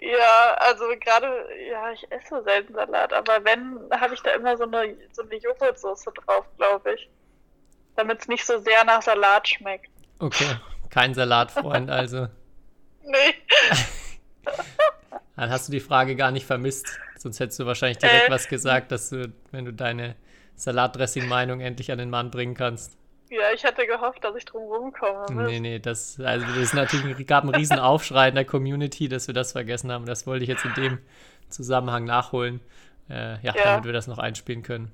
ja, 0.00 0.54
also 0.58 0.84
gerade, 1.00 1.46
ja, 1.70 1.92
ich 1.92 2.10
esse 2.10 2.42
selten 2.42 2.74
Salat, 2.74 3.12
aber 3.12 3.44
wenn, 3.44 3.78
habe 3.92 4.14
ich 4.14 4.20
da 4.22 4.32
immer 4.32 4.56
so 4.56 4.64
eine, 4.64 4.96
so 5.12 5.22
eine 5.22 5.36
Joghurtsoße 5.36 6.10
drauf, 6.12 6.46
glaube 6.56 6.94
ich. 6.94 7.08
Damit 7.94 8.20
es 8.20 8.28
nicht 8.28 8.44
so 8.44 8.58
sehr 8.58 8.84
nach 8.84 9.02
Salat 9.02 9.46
schmeckt. 9.48 9.90
Okay, 10.18 10.56
kein 10.90 11.14
Salatfreund 11.14 11.90
also. 11.90 12.28
Nee. 13.04 13.34
Dann 15.38 15.50
hast 15.50 15.68
du 15.68 15.72
die 15.72 15.78
Frage 15.80 16.16
gar 16.16 16.32
nicht 16.32 16.46
vermisst. 16.46 16.98
Sonst 17.16 17.38
hättest 17.38 17.60
du 17.60 17.66
wahrscheinlich 17.66 17.98
direkt 17.98 18.28
Äh. 18.28 18.30
was 18.30 18.48
gesagt, 18.48 18.90
dass 18.90 19.10
du, 19.10 19.32
wenn 19.52 19.64
du 19.64 19.72
deine 19.72 20.16
Salatdressing-Meinung 20.56 21.60
endlich 21.60 21.92
an 21.92 21.98
den 21.98 22.10
Mann 22.10 22.32
bringen 22.32 22.54
kannst. 22.54 22.96
Ja, 23.30 23.52
ich 23.54 23.64
hatte 23.64 23.86
gehofft, 23.86 24.24
dass 24.24 24.34
ich 24.34 24.44
drum 24.46 24.62
rumkomme. 24.64 25.44
Nee, 25.44 25.60
nee, 25.60 25.78
das, 25.78 26.18
also 26.18 26.44
das 26.58 26.72
natürlich, 26.72 27.24
gab 27.26 27.44
einen 27.44 27.54
riesen 27.54 27.78
Aufschrei 27.78 28.30
in 28.30 28.34
der 28.34 28.46
Community, 28.46 29.08
dass 29.08 29.28
wir 29.28 29.34
das 29.34 29.52
vergessen 29.52 29.92
haben. 29.92 30.06
Das 30.06 30.26
wollte 30.26 30.42
ich 30.42 30.48
jetzt 30.48 30.64
in 30.64 30.74
dem 30.74 30.98
Zusammenhang 31.50 32.04
nachholen. 32.04 32.60
Äh, 33.08 33.34
ja, 33.42 33.54
Ja. 33.54 33.64
damit 33.64 33.84
wir 33.84 33.92
das 33.92 34.06
noch 34.08 34.18
einspielen 34.18 34.62
können. 34.64 34.90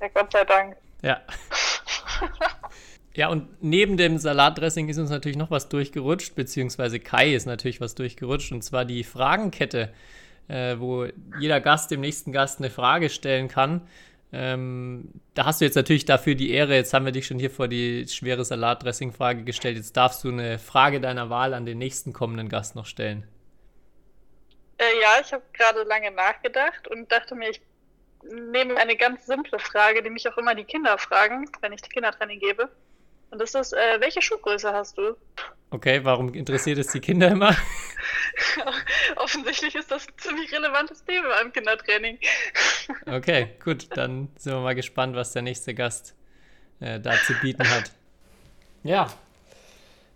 Ja, 0.00 0.08
Gott 0.14 0.32
sei 0.32 0.44
Dank. 0.44 0.76
Ja. 1.02 1.20
Ja, 3.16 3.28
und 3.28 3.62
neben 3.62 3.96
dem 3.96 4.18
Salatdressing 4.18 4.88
ist 4.88 4.98
uns 4.98 5.10
natürlich 5.10 5.36
noch 5.36 5.50
was 5.50 5.68
durchgerutscht, 5.68 6.34
beziehungsweise 6.34 6.98
Kai 6.98 7.32
ist 7.32 7.46
natürlich 7.46 7.80
was 7.80 7.94
durchgerutscht, 7.94 8.50
und 8.50 8.62
zwar 8.62 8.84
die 8.84 9.04
Fragenkette, 9.04 9.94
äh, 10.48 10.76
wo 10.78 11.06
jeder 11.38 11.60
Gast 11.60 11.92
dem 11.92 12.00
nächsten 12.00 12.32
Gast 12.32 12.58
eine 12.58 12.70
Frage 12.70 13.08
stellen 13.10 13.46
kann. 13.46 13.86
Ähm, 14.32 15.12
da 15.34 15.44
hast 15.44 15.60
du 15.60 15.64
jetzt 15.64 15.76
natürlich 15.76 16.06
dafür 16.06 16.34
die 16.34 16.50
Ehre, 16.50 16.74
jetzt 16.74 16.92
haben 16.92 17.04
wir 17.04 17.12
dich 17.12 17.26
schon 17.26 17.38
hier 17.38 17.52
vor 17.52 17.68
die 17.68 18.08
schwere 18.08 18.44
Salatdressing-Frage 18.44 19.44
gestellt, 19.44 19.76
jetzt 19.76 19.96
darfst 19.96 20.24
du 20.24 20.30
eine 20.30 20.58
Frage 20.58 21.00
deiner 21.00 21.30
Wahl 21.30 21.54
an 21.54 21.66
den 21.66 21.78
nächsten 21.78 22.12
kommenden 22.12 22.48
Gast 22.48 22.74
noch 22.74 22.86
stellen. 22.86 23.28
Äh, 24.78 25.00
ja, 25.00 25.20
ich 25.24 25.32
habe 25.32 25.44
gerade 25.52 25.84
lange 25.84 26.10
nachgedacht 26.10 26.88
und 26.88 27.12
dachte 27.12 27.36
mir, 27.36 27.50
ich 27.50 27.62
nehme 28.24 28.76
eine 28.76 28.96
ganz 28.96 29.24
simple 29.26 29.60
Frage, 29.60 30.02
die 30.02 30.10
mich 30.10 30.28
auch 30.28 30.36
immer 30.36 30.56
die 30.56 30.64
Kinder 30.64 30.98
fragen, 30.98 31.48
wenn 31.60 31.72
ich 31.72 31.82
die 31.82 31.90
Kindertraining 31.90 32.40
gebe. 32.40 32.68
Und 33.34 33.40
das 33.40 33.52
ist, 33.52 33.72
äh, 33.72 33.98
welche 33.98 34.22
Schuhgröße 34.22 34.72
hast 34.72 34.96
du? 34.96 35.16
Okay, 35.70 36.04
warum 36.04 36.32
interessiert 36.34 36.78
es 36.78 36.92
die 36.92 37.00
Kinder 37.00 37.32
immer? 37.32 37.50
Offensichtlich 39.16 39.74
ist 39.74 39.90
das 39.90 40.06
ein 40.06 40.14
ziemlich 40.18 40.52
relevantes 40.52 41.04
Thema 41.04 41.40
im 41.42 41.52
Kindertraining. 41.52 42.18
Okay, 43.06 43.48
gut, 43.64 43.88
dann 43.96 44.28
sind 44.36 44.52
wir 44.52 44.60
mal 44.60 44.76
gespannt, 44.76 45.16
was 45.16 45.32
der 45.32 45.42
nächste 45.42 45.74
Gast 45.74 46.14
äh, 46.78 47.00
da 47.00 47.14
zu 47.26 47.32
bieten 47.40 47.68
hat. 47.68 47.90
Ja, 48.84 49.12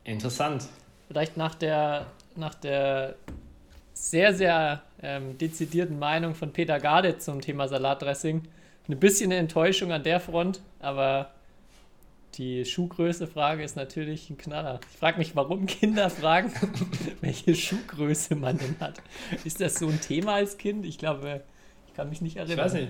Interessant. 0.05 0.69
vielleicht 1.09 1.37
nach 1.37 1.57
der, 1.57 2.07
nach 2.37 2.55
der 2.55 3.17
sehr, 3.95 4.33
sehr 4.33 4.85
ähm, 5.03 5.37
dezidierten 5.39 5.99
Meinung 5.99 6.37
von 6.37 6.53
Peter 6.53 6.79
Garde 6.79 7.19
zum 7.19 7.41
Thema 7.41 7.67
Salatdressing. 7.67 8.47
Eine 8.87 8.97
bisschen 8.97 9.33
eine 9.33 9.41
Enttäuschung 9.41 9.91
an 9.91 10.05
der 10.05 10.21
Front, 10.21 10.61
aber 10.79 11.33
die 12.39 12.65
Schuhgröße-Frage 12.65 13.65
ist 13.65 13.77
natürlich 13.77 14.31
ein 14.31 14.39
Knaller. 14.39 14.79
Ich 14.93 14.99
frage 14.99 15.19
mich, 15.19 15.35
warum 15.35 15.67
Kinder 15.67 16.09
fragen, 16.09 16.53
welche 17.21 17.55
Schuhgröße 17.55 18.37
man 18.37 18.57
denn 18.57 18.77
hat. 18.81 19.03
Ist 19.45 19.61
das 19.61 19.75
so 19.75 19.89
ein 19.89 20.01
Thema 20.01 20.35
als 20.35 20.57
Kind? 20.57 20.87
Ich 20.87 20.99
glaube, 20.99 21.43
ich 21.89 21.95
kann 21.95 22.09
mich 22.09 22.21
nicht 22.21 22.37
Ich 22.37 22.43
erinnern. 22.43 22.65
weiß 22.65 22.75
nicht. 22.75 22.89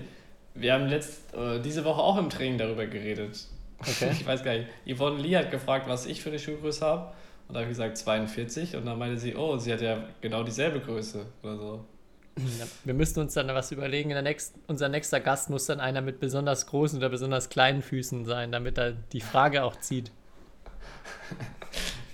Wir 0.53 0.73
haben 0.73 0.85
letzt, 0.85 1.33
äh, 1.33 1.59
diese 1.61 1.83
Woche 1.83 2.01
auch 2.01 2.17
im 2.17 2.29
Training 2.29 2.57
darüber 2.57 2.85
geredet. 2.85 3.47
Okay. 3.79 4.09
Ich 4.11 4.25
weiß 4.25 4.43
gar 4.43 4.53
nicht. 4.53 4.67
Yvonne 4.87 5.21
Lee 5.21 5.35
hat 5.35 5.51
gefragt, 5.51 5.87
was 5.87 6.05
ich 6.05 6.21
für 6.21 6.29
eine 6.29 6.39
Schuhgröße 6.39 6.85
habe. 6.85 7.13
Und 7.47 7.55
da 7.55 7.61
habe 7.61 7.71
ich 7.71 7.77
gesagt 7.77 7.97
42. 7.97 8.75
Und 8.75 8.85
dann 8.85 8.99
meinte 8.99 9.17
sie, 9.17 9.35
oh, 9.35 9.57
sie 9.57 9.73
hat 9.73 9.81
ja 9.81 10.03
genau 10.21 10.43
dieselbe 10.43 10.79
Größe 10.79 11.25
oder 11.41 11.57
so. 11.57 11.85
Wir 12.83 12.93
müssten 12.93 13.19
uns 13.19 13.33
dann 13.33 13.47
was 13.49 13.71
überlegen. 13.71 14.09
Nächsten, 14.23 14.59
unser 14.67 14.89
nächster 14.89 15.19
Gast 15.19 15.49
muss 15.49 15.65
dann 15.65 15.79
einer 15.79 16.01
mit 16.01 16.19
besonders 16.19 16.65
großen 16.67 16.97
oder 16.97 17.09
besonders 17.09 17.49
kleinen 17.49 17.81
Füßen 17.81 18.25
sein, 18.25 18.51
damit 18.51 18.77
er 18.77 18.91
die 18.91 19.21
Frage 19.21 19.63
auch 19.63 19.75
zieht. 19.77 20.11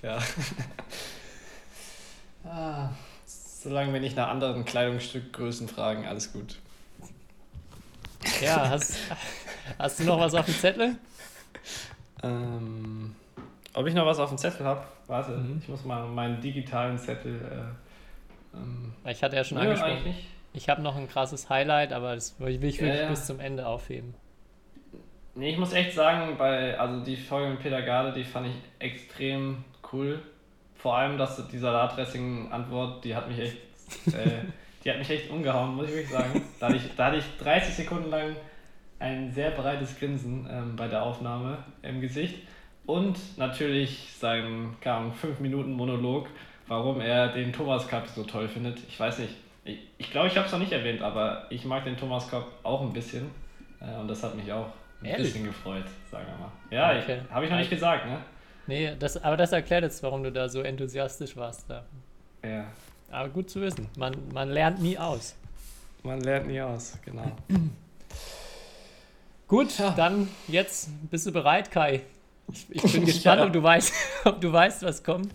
Ja. 0.03 0.19
ah, 2.43 2.89
solange 3.25 3.91
wir 3.93 3.99
nicht 3.99 4.15
nach 4.15 4.27
anderen 4.27 4.65
Kleidungsstückgrößen 4.65 5.67
fragen, 5.67 6.05
alles 6.05 6.31
gut. 6.31 6.57
Ja, 8.39 8.69
hast, 8.69 8.97
hast 9.79 9.99
du 9.99 10.03
noch 10.03 10.19
was 10.19 10.35
auf 10.35 10.45
dem 10.45 10.53
Zettel? 10.55 10.95
Ähm, 12.21 13.15
ob 13.73 13.87
ich 13.87 13.93
noch 13.95 14.05
was 14.05 14.19
auf 14.19 14.29
dem 14.29 14.37
Zettel 14.37 14.65
habe? 14.65 14.83
Warte, 15.07 15.31
Mhm. 15.31 15.59
ich 15.61 15.67
muss 15.69 15.83
mal 15.85 16.05
meinen 16.07 16.39
digitalen 16.41 16.97
Zettel. 16.99 17.35
Äh, 17.35 17.84
ähm, 18.55 18.93
Ich 19.07 19.23
hatte 19.23 19.35
ja 19.35 19.43
schon 19.43 19.57
nö, 19.57 19.63
angesprochen. 19.65 19.91
eigentlich. 19.97 20.27
Ich 20.53 20.69
habe 20.69 20.81
noch 20.81 20.95
ein 20.95 21.07
krasses 21.09 21.49
Highlight, 21.49 21.91
aber 21.91 22.15
das 22.15 22.39
will 22.39 22.49
ich 22.49 22.61
wirklich 22.61 22.79
Ja, 22.81 22.95
ja. 22.95 23.09
bis 23.09 23.25
zum 23.25 23.39
Ende 23.39 23.67
aufheben. 23.67 24.13
Nee, 25.35 25.49
ich 25.51 25.57
muss 25.57 25.73
echt 25.73 25.93
sagen, 25.93 26.37
bei, 26.37 26.79
also 26.79 27.03
die 27.03 27.17
Folge 27.17 27.49
mit 27.51 27.59
Peter 27.59 27.81
Garde, 27.81 28.13
die 28.13 28.23
fand 28.23 28.47
ich 28.47 28.53
extrem 28.79 29.65
cool. 29.91 30.21
Vor 30.75 30.95
allem, 30.97 31.17
dass 31.17 31.45
die 31.49 31.57
Salatdressing-Antwort, 31.57 33.03
die 33.03 33.15
hat 33.15 33.27
mich 33.27 33.39
echt, 33.39 33.57
äh, 34.07 34.45
die 34.83 34.89
hat 34.89 34.97
mich 34.97 35.09
echt 35.09 35.29
umgehauen, 35.29 35.75
muss 35.75 35.87
ich 35.87 35.91
wirklich 35.93 36.11
sagen. 36.11 36.41
Da 36.59 36.67
hatte 36.67 36.77
ich, 36.77 36.95
da 36.95 37.05
hatte 37.07 37.17
ich 37.17 37.25
30 37.41 37.73
Sekunden 37.75 38.09
lang 38.09 38.35
ein 38.99 39.31
sehr 39.33 39.51
breites 39.51 39.99
Grinsen 39.99 40.47
ähm, 40.49 40.75
bei 40.77 40.87
der 40.87 41.03
Aufnahme 41.03 41.57
im 41.81 41.99
Gesicht. 41.99 42.35
Und 42.85 43.17
natürlich 43.37 44.13
sein, 44.17 44.75
kam 44.79 45.11
5 45.11 45.39
Minuten 45.39 45.73
Monolog, 45.73 46.27
warum 46.67 47.01
er 47.01 47.29
den 47.29 47.53
Thomas 47.53 47.87
Cup 47.87 48.07
so 48.07 48.23
toll 48.23 48.47
findet. 48.47 48.79
Ich 48.87 48.99
weiß 48.99 49.19
nicht, 49.19 49.33
ich 49.63 49.75
glaube, 49.75 49.87
ich, 49.97 50.11
glaub, 50.11 50.25
ich 50.27 50.35
habe 50.37 50.45
es 50.45 50.51
noch 50.51 50.59
nicht 50.59 50.71
erwähnt, 50.71 51.01
aber 51.01 51.45
ich 51.49 51.65
mag 51.65 51.83
den 51.85 51.97
Thomas 51.97 52.29
Cup 52.29 52.47
auch 52.63 52.81
ein 52.81 52.93
bisschen. 52.93 53.29
Äh, 53.81 53.99
und 53.99 54.07
das 54.07 54.21
hat 54.23 54.35
mich 54.35 54.51
auch 54.51 54.67
ein 55.01 55.05
Ehrlich? 55.05 55.27
bisschen 55.27 55.45
gefreut, 55.45 55.85
sagen 56.11 56.25
wir 56.27 56.37
mal. 56.45 56.51
Ja, 56.71 56.99
Okay. 57.01 57.21
ich, 57.25 57.31
habe 57.31 57.45
ich 57.45 57.51
noch 57.51 57.57
nicht 57.57 57.69
gesagt, 57.69 58.05
ne? 58.05 58.19
Nee, 58.67 58.93
das, 58.97 59.23
aber 59.23 59.37
das 59.37 59.51
erklärt 59.51 59.83
jetzt, 59.83 60.01
warum 60.01 60.23
du 60.23 60.31
da 60.31 60.49
so 60.49 60.61
enthusiastisch 60.61 61.35
warst. 61.37 61.69
Da. 61.69 61.83
Ja. 62.43 62.65
Aber 63.11 63.29
gut 63.29 63.49
zu 63.49 63.61
wissen. 63.61 63.87
Man, 63.97 64.15
man 64.33 64.49
lernt 64.49 64.81
nie 64.81 64.97
aus. 64.97 65.35
Man 66.03 66.19
lernt 66.21 66.47
nie 66.47 66.61
aus, 66.61 66.97
genau. 67.05 67.31
Gut, 69.47 69.69
dann 69.95 70.27
jetzt 70.47 70.89
bist 71.11 71.27
du 71.27 71.31
bereit, 71.31 71.69
Kai. 71.69 72.01
Ich, 72.51 72.65
ich 72.71 72.91
bin 72.93 73.05
gespannt, 73.05 73.41
ob, 73.41 73.53
du 73.53 73.61
weißt, 73.61 73.93
ob 74.25 74.41
du 74.41 74.51
weißt, 74.51 74.83
was 74.83 75.03
kommt. 75.03 75.31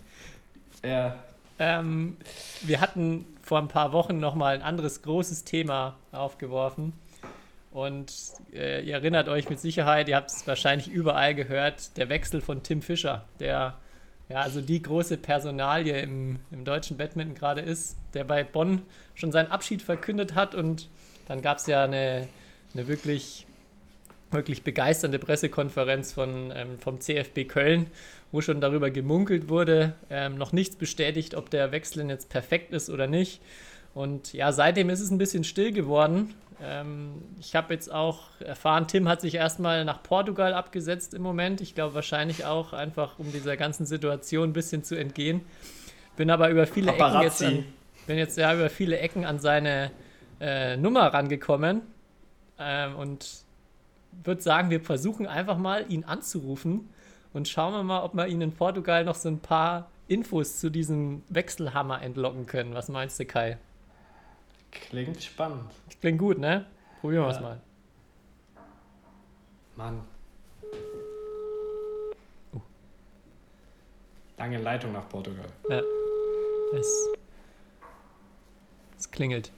Ja. 0.85 1.16
Ähm, 1.59 2.16
wir 2.62 2.81
hatten 2.81 3.26
vor 3.43 3.59
ein 3.59 3.68
paar 3.68 3.93
Wochen 3.93 4.18
nochmal 4.18 4.55
ein 4.55 4.62
anderes 4.62 5.03
großes 5.03 5.45
Thema 5.45 5.97
aufgeworfen. 6.12 6.93
Und 7.70 8.12
äh, 8.53 8.83
ihr 8.83 8.95
erinnert 8.95 9.28
euch 9.28 9.49
mit 9.49 9.61
Sicherheit, 9.61 10.09
ihr 10.09 10.16
habt 10.16 10.31
es 10.31 10.47
wahrscheinlich 10.47 10.89
überall 10.89 11.35
gehört, 11.35 11.97
der 11.97 12.09
Wechsel 12.09 12.41
von 12.41 12.62
Tim 12.62 12.83
Fischer, 12.83 13.24
der 13.39 13.74
ja 14.28 14.41
also 14.41 14.61
die 14.61 14.83
große 14.83 15.18
Personalie 15.18 16.01
im, 16.01 16.41
im 16.51 16.64
deutschen 16.64 16.97
Badminton 16.97 17.35
gerade 17.35 17.61
ist, 17.61 17.97
der 18.14 18.24
bei 18.24 18.43
Bonn 18.43 18.83
schon 19.14 19.31
seinen 19.31 19.51
Abschied 19.51 19.83
verkündet 19.83 20.35
hat. 20.35 20.55
Und 20.55 20.89
dann 21.28 21.43
gab 21.43 21.59
es 21.59 21.66
ja 21.66 21.85
eine, 21.85 22.26
eine 22.74 22.89
wirklich 22.89 23.47
wirklich 24.33 24.62
begeisternde 24.62 25.18
Pressekonferenz 25.18 26.12
von, 26.12 26.53
ähm, 26.55 26.78
vom 26.78 27.01
CFB 27.01 27.49
Köln, 27.49 27.89
wo 28.33 28.41
schon 28.41 28.61
darüber 28.61 28.91
gemunkelt 28.91 29.49
wurde. 29.49 29.95
Ähm, 30.09 30.37
noch 30.37 30.53
nichts 30.53 30.76
bestätigt, 30.76 31.35
ob 31.35 31.51
der 31.51 31.72
Wechsel 31.72 32.09
jetzt 32.09 32.28
perfekt 32.28 32.72
ist 32.72 32.91
oder 32.91 33.07
nicht. 33.07 33.41
Und 33.95 34.33
ja, 34.33 34.53
seitdem 34.53 34.89
ist 34.91 35.01
es 35.01 35.11
ein 35.11 35.18
bisschen 35.18 35.45
still 35.45 35.72
geworden. 35.72 36.35
Ähm, 36.62 37.22
ich 37.41 37.57
habe 37.57 37.74
jetzt 37.74 37.93
auch 37.93 38.41
erfahren, 38.41 38.87
Tim 38.87 39.09
hat 39.09 39.20
sich 39.20 39.35
erstmal 39.35 39.85
nach 39.85 40.03
Portugal 40.03 40.55
abgesetzt 40.55 41.14
im 41.14 41.22
Moment. 41.22 41.61
Ich 41.61 41.74
glaube 41.74 41.95
wahrscheinlich 41.95 42.45
auch 42.45 42.72
einfach, 42.72 43.18
um 43.18 43.33
dieser 43.33 43.57
ganzen 43.57 43.87
Situation 43.87 44.51
ein 44.51 44.53
bisschen 44.53 44.85
zu 44.85 44.95
entgehen. 44.95 45.41
Bin 46.16 46.31
aber 46.31 46.51
über 46.51 46.66
viele 46.66 46.93
Paparazzi. 46.93 47.45
Ecken 47.45 47.57
jetzt 47.57 47.66
an, 47.66 47.74
bin 48.07 48.18
jetzt 48.18 48.39
ja 48.39 48.55
über 48.55 48.70
viele 48.70 48.99
Ecken 48.99 49.24
an 49.24 49.39
seine 49.39 49.91
äh, 50.41 50.76
Nummer 50.76 51.07
rangekommen. 51.07 51.83
Ähm, 52.59 52.95
und 52.97 53.26
würde 54.22 54.43
sagen, 54.43 54.70
wir 54.70 54.81
versuchen 54.81 55.26
einfach 55.26 55.57
mal, 55.57 55.87
ihn 55.89 56.05
anzurufen 56.05 56.91
und 57.33 57.49
schauen 57.49 57.72
wir 57.72 57.83
mal, 57.83 58.03
ob 58.03 58.14
wir 58.14 58.26
ihn 58.26 58.41
in 58.41 58.53
Portugal 58.53 59.05
noch 59.05 59.14
so 59.14 59.28
ein 59.28 59.39
paar 59.41 59.89
Infos 60.09 60.59
zu 60.59 60.70
diesem 60.70 61.22
Wechselhammer 61.28 62.03
entlocken 62.03 62.47
können. 62.47 62.74
Was 62.74 62.89
meinst 62.89 63.18
du, 63.20 63.24
Kai? 63.24 63.59
Klingt 64.72 65.22
spannend. 65.22 65.70
Klingt 66.01 66.18
gut, 66.18 66.39
ne? 66.39 66.66
Probieren 67.01 67.24
wir 67.24 67.31
es 67.31 67.37
Ja. 67.37 67.43
mal. 67.43 67.61
Mann. 69.76 70.01
Lange 74.39 74.59
Leitung 74.59 74.93
nach 74.93 75.09
Portugal. 75.09 75.47
Ja. 75.68 75.83
Es, 76.76 77.09
es 78.99 79.11
klingelt. 79.11 79.53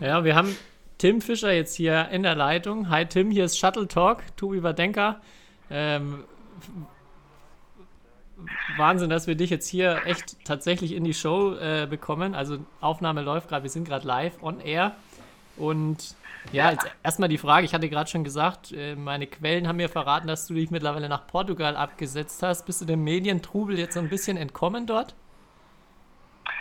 Ja, 0.00 0.24
wir 0.24 0.34
haben 0.34 0.56
Tim 0.98 1.20
Fischer 1.20 1.52
jetzt 1.52 1.74
hier 1.74 2.08
in 2.08 2.22
der 2.22 2.34
Leitung. 2.34 2.88
Hi 2.88 3.04
Tim, 3.06 3.30
hier 3.30 3.44
ist 3.44 3.58
Shuttle 3.58 3.86
Talk, 3.86 4.22
Tobi 4.36 4.62
Wadenka. 4.62 5.20
Ähm, 5.70 6.24
Wahnsinn, 8.76 9.10
dass 9.10 9.26
wir 9.26 9.34
dich 9.34 9.50
jetzt 9.50 9.68
hier 9.68 10.02
echt 10.04 10.44
tatsächlich 10.44 10.92
in 10.92 11.04
die 11.04 11.14
Show 11.14 11.54
äh, 11.54 11.86
bekommen. 11.88 12.34
Also 12.34 12.58
Aufnahme 12.80 13.22
läuft 13.22 13.48
gerade, 13.48 13.62
wir 13.62 13.70
sind 13.70 13.86
gerade 13.86 14.06
live 14.06 14.42
on 14.42 14.60
air. 14.60 14.94
Und 15.56 16.14
ja, 16.52 16.70
jetzt 16.70 16.86
erstmal 17.02 17.28
die 17.28 17.38
Frage, 17.38 17.64
ich 17.64 17.74
hatte 17.74 17.88
gerade 17.88 18.10
schon 18.10 18.24
gesagt, 18.24 18.72
äh, 18.72 18.94
meine 18.94 19.26
Quellen 19.26 19.66
haben 19.66 19.76
mir 19.76 19.88
verraten, 19.88 20.28
dass 20.28 20.46
du 20.46 20.54
dich 20.54 20.70
mittlerweile 20.70 21.08
nach 21.08 21.26
Portugal 21.26 21.76
abgesetzt 21.76 22.42
hast. 22.42 22.66
Bist 22.66 22.80
du 22.80 22.84
dem 22.84 23.02
Medientrubel 23.04 23.78
jetzt 23.78 23.94
so 23.94 24.00
ein 24.00 24.08
bisschen 24.08 24.36
entkommen 24.36 24.86
dort? 24.86 25.14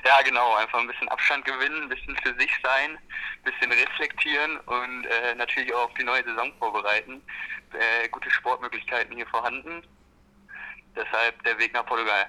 Ja, 0.05 0.21
genau, 0.21 0.53
einfach 0.55 0.79
ein 0.79 0.87
bisschen 0.87 1.09
Abstand 1.09 1.43
gewinnen, 1.45 1.83
ein 1.83 1.89
bisschen 1.89 2.15
für 2.17 2.33
sich 2.39 2.51
sein, 2.63 2.91
ein 2.91 3.43
bisschen 3.43 3.71
reflektieren 3.71 4.57
und 4.59 5.05
äh, 5.05 5.33
natürlich 5.35 5.73
auch 5.73 5.85
auf 5.85 5.93
die 5.95 6.03
neue 6.03 6.23
Saison 6.23 6.53
vorbereiten. 6.59 7.23
Äh, 7.73 8.07
gute 8.09 8.29
Sportmöglichkeiten 8.29 9.15
hier 9.15 9.25
vorhanden. 9.25 9.81
Deshalb 10.95 11.43
der 11.43 11.57
Weg 11.57 11.73
nach 11.73 11.85
Portugal. 11.87 12.27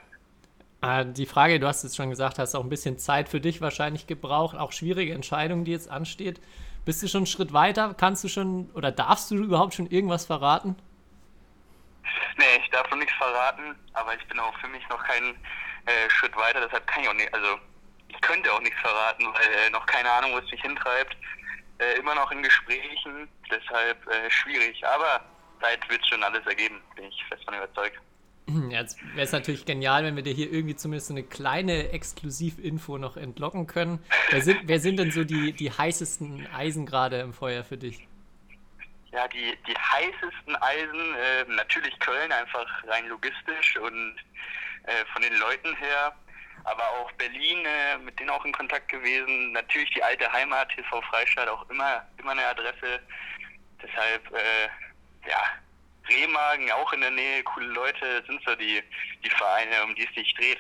Äh, 0.81 1.05
die 1.13 1.27
Frage, 1.27 1.61
du 1.61 1.67
hast 1.67 1.85
es 1.85 1.95
schon 1.95 2.09
gesagt, 2.09 2.39
hast 2.39 2.55
auch 2.55 2.65
ein 2.65 2.71
bisschen 2.71 2.99
Zeit 2.99 3.29
für 3.29 3.41
dich 3.41 3.61
wahrscheinlich 3.61 4.07
gebraucht, 4.07 4.57
auch 4.57 4.73
schwierige 4.73 5.13
Entscheidung, 5.13 5.65
die 5.65 5.73
jetzt 5.73 5.91
ansteht. 5.91 6.41
Bist 6.87 7.03
du 7.03 7.09
schon 7.09 7.21
einen 7.21 7.27
Schritt 7.27 7.53
weiter? 7.53 7.95
Kannst 7.99 8.25
du 8.25 8.29
schon 8.29 8.71
oder 8.73 8.91
darfst 8.91 9.31
du 9.31 9.37
überhaupt 9.37 9.75
schon 9.75 9.87
irgendwas 9.89 10.25
verraten? 10.25 10.77
Nee, 12.39 12.45
ich 12.63 12.71
darf 12.71 12.89
noch 12.91 12.99
nichts 12.99 13.15
verraten, 13.15 13.75
aber 13.93 14.15
ich 14.15 14.27
bin 14.29 14.39
auch 14.39 14.57
für 14.61 14.69
mich 14.69 14.89
noch 14.89 15.03
keinen 15.05 15.37
äh, 15.87 16.11
Schritt 16.11 16.37
weiter, 16.37 16.61
deshalb 16.61 16.87
kann 16.87 17.03
ich 17.03 17.09
auch 17.09 17.15
nicht, 17.15 17.33
also 17.33 17.59
ich 18.09 18.21
könnte 18.21 18.53
auch 18.53 18.61
nichts 18.61 18.81
verraten, 18.81 19.25
weil 19.25 19.67
äh, 19.67 19.71
noch 19.71 19.87
keine 19.87 20.11
Ahnung, 20.11 20.33
wo 20.33 20.39
es 20.39 20.51
mich 20.51 20.61
hintreibt. 20.61 21.17
Äh, 21.79 21.99
immer 21.99 22.15
noch 22.15 22.31
in 22.31 22.43
Gesprächen, 22.43 23.29
deshalb 23.51 24.07
äh, 24.09 24.31
schwierig, 24.31 24.85
aber 24.87 25.21
Zeit 25.61 25.89
wird 25.91 26.07
schon 26.07 26.23
alles 26.23 26.47
ergeben, 26.47 26.81
bin 26.95 27.05
ich 27.07 27.25
fest 27.29 27.45
von 27.45 27.55
überzeugt. 27.55 27.99
Jetzt 28.71 28.99
wäre 29.15 29.25
es 29.25 29.33
natürlich 29.33 29.67
genial, 29.67 30.05
wenn 30.05 30.17
wir 30.17 30.23
dir 30.23 30.33
hier 30.33 30.51
irgendwie 30.51 30.77
zumindest 30.77 31.11
eine 31.11 31.23
kleine 31.23 31.91
Exklusivinfo 31.91 32.99
noch 32.99 33.17
entlocken 33.17 33.67
können. 33.67 34.03
Wer 34.31 34.43
sind, 34.43 34.61
wer 34.65 34.81
sind 34.81 34.99
denn 34.99 35.11
so 35.11 35.25
die, 35.25 35.53
die 35.53 35.71
heißesten 35.71 36.47
Eisen 36.55 36.87
gerade 36.87 37.19
im 37.21 37.33
Feuer 37.33 37.65
für 37.65 37.77
dich? 37.77 38.07
Ja, 39.13 39.27
die, 39.29 39.57
die 39.67 39.75
heißesten 39.75 40.57
Eisen, 40.57 41.15
äh, 41.15 41.45
natürlich 41.49 41.99
Köln, 42.01 42.31
einfach 42.33 42.67
rein 42.87 43.09
logistisch 43.09 43.77
und 43.79 44.17
äh, 44.87 45.05
von 45.13 45.23
den 45.23 45.35
Leuten 45.35 45.75
her. 45.77 46.15
Aber 46.65 46.83
auch 46.99 47.13
Berlin, 47.13 47.65
äh, 47.65 47.99
mit 47.99 48.19
denen 48.19 48.31
auch 48.31 48.45
in 48.45 48.53
Kontakt 48.53 48.89
gewesen. 48.89 49.53
Natürlich 49.53 49.91
die 49.91 50.03
alte 50.03 50.31
Heimat, 50.33 50.69
TV 50.71 51.01
Freistadt, 51.03 51.49
auch 51.49 51.69
immer, 51.71 52.05
immer 52.19 52.33
eine 52.33 52.47
Adresse. 52.47 53.01
Deshalb, 53.81 54.27
äh, 54.33 55.29
ja, 55.29 55.43
Remagen 56.09 56.71
auch 56.73 56.93
in 56.93 57.01
der 57.01 57.11
Nähe, 57.11 57.43
coole 57.45 57.67
Leute, 57.67 58.25
sind 58.27 58.41
so 58.45 58.55
die, 58.57 58.83
die 59.25 59.31
Vereine, 59.31 59.85
um 59.85 59.95
die 59.95 60.07
es 60.07 60.15
sich 60.15 60.35
dreht. 60.35 60.59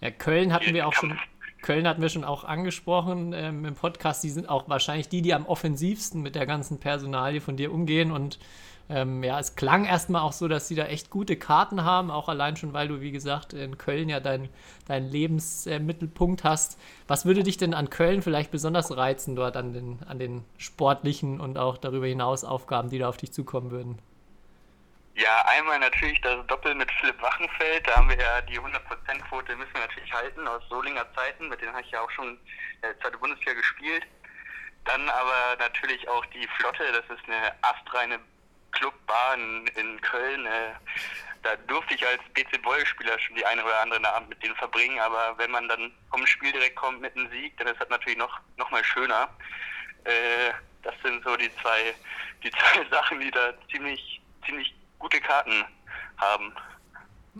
Ja, 0.00 0.10
Köln 0.10 0.52
hatten 0.52 0.64
Hier 0.64 0.74
wir 0.74 0.86
auch 0.86 0.92
schon. 0.92 1.18
Köln 1.62 1.88
hatten 1.88 2.02
wir 2.02 2.10
schon 2.10 2.24
auch 2.24 2.44
angesprochen 2.44 3.32
ähm, 3.32 3.64
im 3.64 3.74
Podcast. 3.74 4.22
Die 4.22 4.28
sind 4.28 4.48
auch 4.48 4.68
wahrscheinlich 4.68 5.08
die, 5.08 5.22
die 5.22 5.34
am 5.34 5.46
offensivsten 5.46 6.22
mit 6.22 6.34
der 6.34 6.46
ganzen 6.46 6.78
Personalie 6.78 7.40
von 7.40 7.56
dir 7.56 7.72
umgehen. 7.72 8.12
Und 8.12 8.38
ähm, 8.88 9.24
ja, 9.24 9.38
es 9.38 9.56
klang 9.56 9.84
erstmal 9.84 10.22
auch 10.22 10.32
so, 10.32 10.46
dass 10.46 10.68
sie 10.68 10.74
da 10.74 10.84
echt 10.84 11.10
gute 11.10 11.36
Karten 11.36 11.84
haben, 11.84 12.10
auch 12.10 12.28
allein 12.28 12.56
schon, 12.56 12.72
weil 12.72 12.88
du, 12.88 13.00
wie 13.00 13.10
gesagt, 13.10 13.52
in 13.52 13.78
Köln 13.78 14.08
ja 14.08 14.20
deinen 14.20 14.48
dein 14.86 15.08
Lebensmittelpunkt 15.08 16.44
hast. 16.44 16.78
Was 17.08 17.24
würde 17.24 17.42
dich 17.42 17.56
denn 17.56 17.74
an 17.74 17.90
Köln 17.90 18.22
vielleicht 18.22 18.50
besonders 18.50 18.96
reizen, 18.96 19.34
dort 19.36 19.56
an 19.56 19.72
den, 19.72 19.98
an 20.08 20.18
den 20.18 20.44
sportlichen 20.58 21.40
und 21.40 21.58
auch 21.58 21.76
darüber 21.76 22.06
hinaus 22.06 22.44
Aufgaben, 22.44 22.88
die 22.88 22.98
da 22.98 23.08
auf 23.08 23.16
dich 23.16 23.32
zukommen 23.32 23.70
würden? 23.70 23.98
Ja, 25.16 25.44
einmal 25.46 25.78
natürlich 25.78 26.20
das 26.20 26.46
Doppel 26.46 26.74
mit 26.74 26.90
Philipp 27.00 27.20
Wachenfeld. 27.22 27.88
Da 27.88 27.96
haben 27.96 28.08
wir 28.10 28.18
ja 28.18 28.42
die 28.42 28.60
100%-Quote, 28.60 29.56
müssen 29.56 29.72
wir 29.72 29.80
natürlich 29.80 30.12
halten, 30.12 30.46
aus 30.46 30.62
Solinger 30.68 31.06
Zeiten. 31.14 31.48
Mit 31.48 31.60
denen 31.62 31.72
habe 31.72 31.82
ich 31.82 31.90
ja 31.90 32.02
auch 32.02 32.10
schon 32.10 32.38
äh, 32.82 32.92
zweite 33.00 33.16
Bundesliga 33.16 33.54
gespielt. 33.54 34.06
Dann 34.84 35.08
aber 35.08 35.56
natürlich 35.58 36.06
auch 36.08 36.24
die 36.26 36.46
Flotte. 36.58 36.84
Das 36.92 37.16
ist 37.16 37.24
eine 37.26 37.54
astreine 37.62 38.20
Clubbar 38.76 39.34
in, 39.34 39.66
in 39.68 40.00
Köln. 40.00 40.46
Äh, 40.46 40.72
da 41.42 41.56
durfte 41.66 41.94
ich 41.94 42.06
als 42.06 42.20
BC 42.34 42.62
Boll-Spieler 42.62 43.18
schon 43.18 43.36
die 43.36 43.46
eine 43.46 43.64
oder 43.64 43.80
andere 43.80 44.12
Abend 44.12 44.28
mit 44.28 44.42
denen 44.42 44.56
verbringen. 44.56 44.98
Aber 45.00 45.34
wenn 45.38 45.50
man 45.50 45.68
dann 45.68 45.92
vom 46.10 46.26
Spiel 46.26 46.52
direkt 46.52 46.76
kommt 46.76 47.00
mit 47.00 47.16
einem 47.16 47.30
Sieg, 47.30 47.56
dann 47.58 47.68
ist 47.68 47.80
das 47.80 47.88
natürlich 47.88 48.18
noch, 48.18 48.40
noch 48.56 48.70
mal 48.70 48.84
schöner. 48.84 49.28
Äh, 50.04 50.52
das 50.82 50.94
sind 51.02 51.22
so 51.24 51.36
die 51.36 51.50
zwei, 51.56 51.94
die 52.42 52.50
zwei 52.50 52.84
Sachen, 52.90 53.20
die 53.20 53.30
da 53.30 53.52
ziemlich, 53.70 54.20
ziemlich 54.44 54.74
gute 54.98 55.20
Karten 55.20 55.64
haben. 56.18 56.52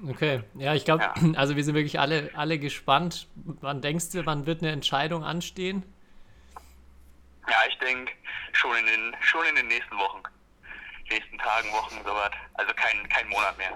Okay, 0.08 0.42
ja, 0.54 0.74
ich 0.74 0.84
glaube, 0.84 1.04
Ja. 1.04 1.14
also 1.36 1.56
wir 1.56 1.64
sind 1.64 1.74
wirklich 1.74 1.98
alle, 1.98 2.30
alle 2.34 2.58
gespannt. 2.58 3.28
Wann 3.34 3.80
denkst 3.80 4.10
du, 4.12 4.26
wann 4.26 4.46
wird 4.46 4.62
eine 4.62 4.72
Entscheidung 4.72 5.24
anstehen? 5.24 5.82
Ja, 7.48 7.56
ich 7.68 7.78
denke 7.78 8.12
schon 8.52 8.76
in 8.76 8.86
den 8.86 9.16
schon 9.20 9.46
in 9.46 9.56
den 9.56 9.68
nächsten 9.68 9.96
Wochen. 9.96 10.22
Nächsten 11.10 11.38
Tagen, 11.38 11.70
Wochen, 11.72 11.96
sowas. 12.04 12.30
Also 12.54 12.72
kein, 12.74 13.08
kein 13.08 13.28
Monat 13.28 13.56
mehr. 13.58 13.70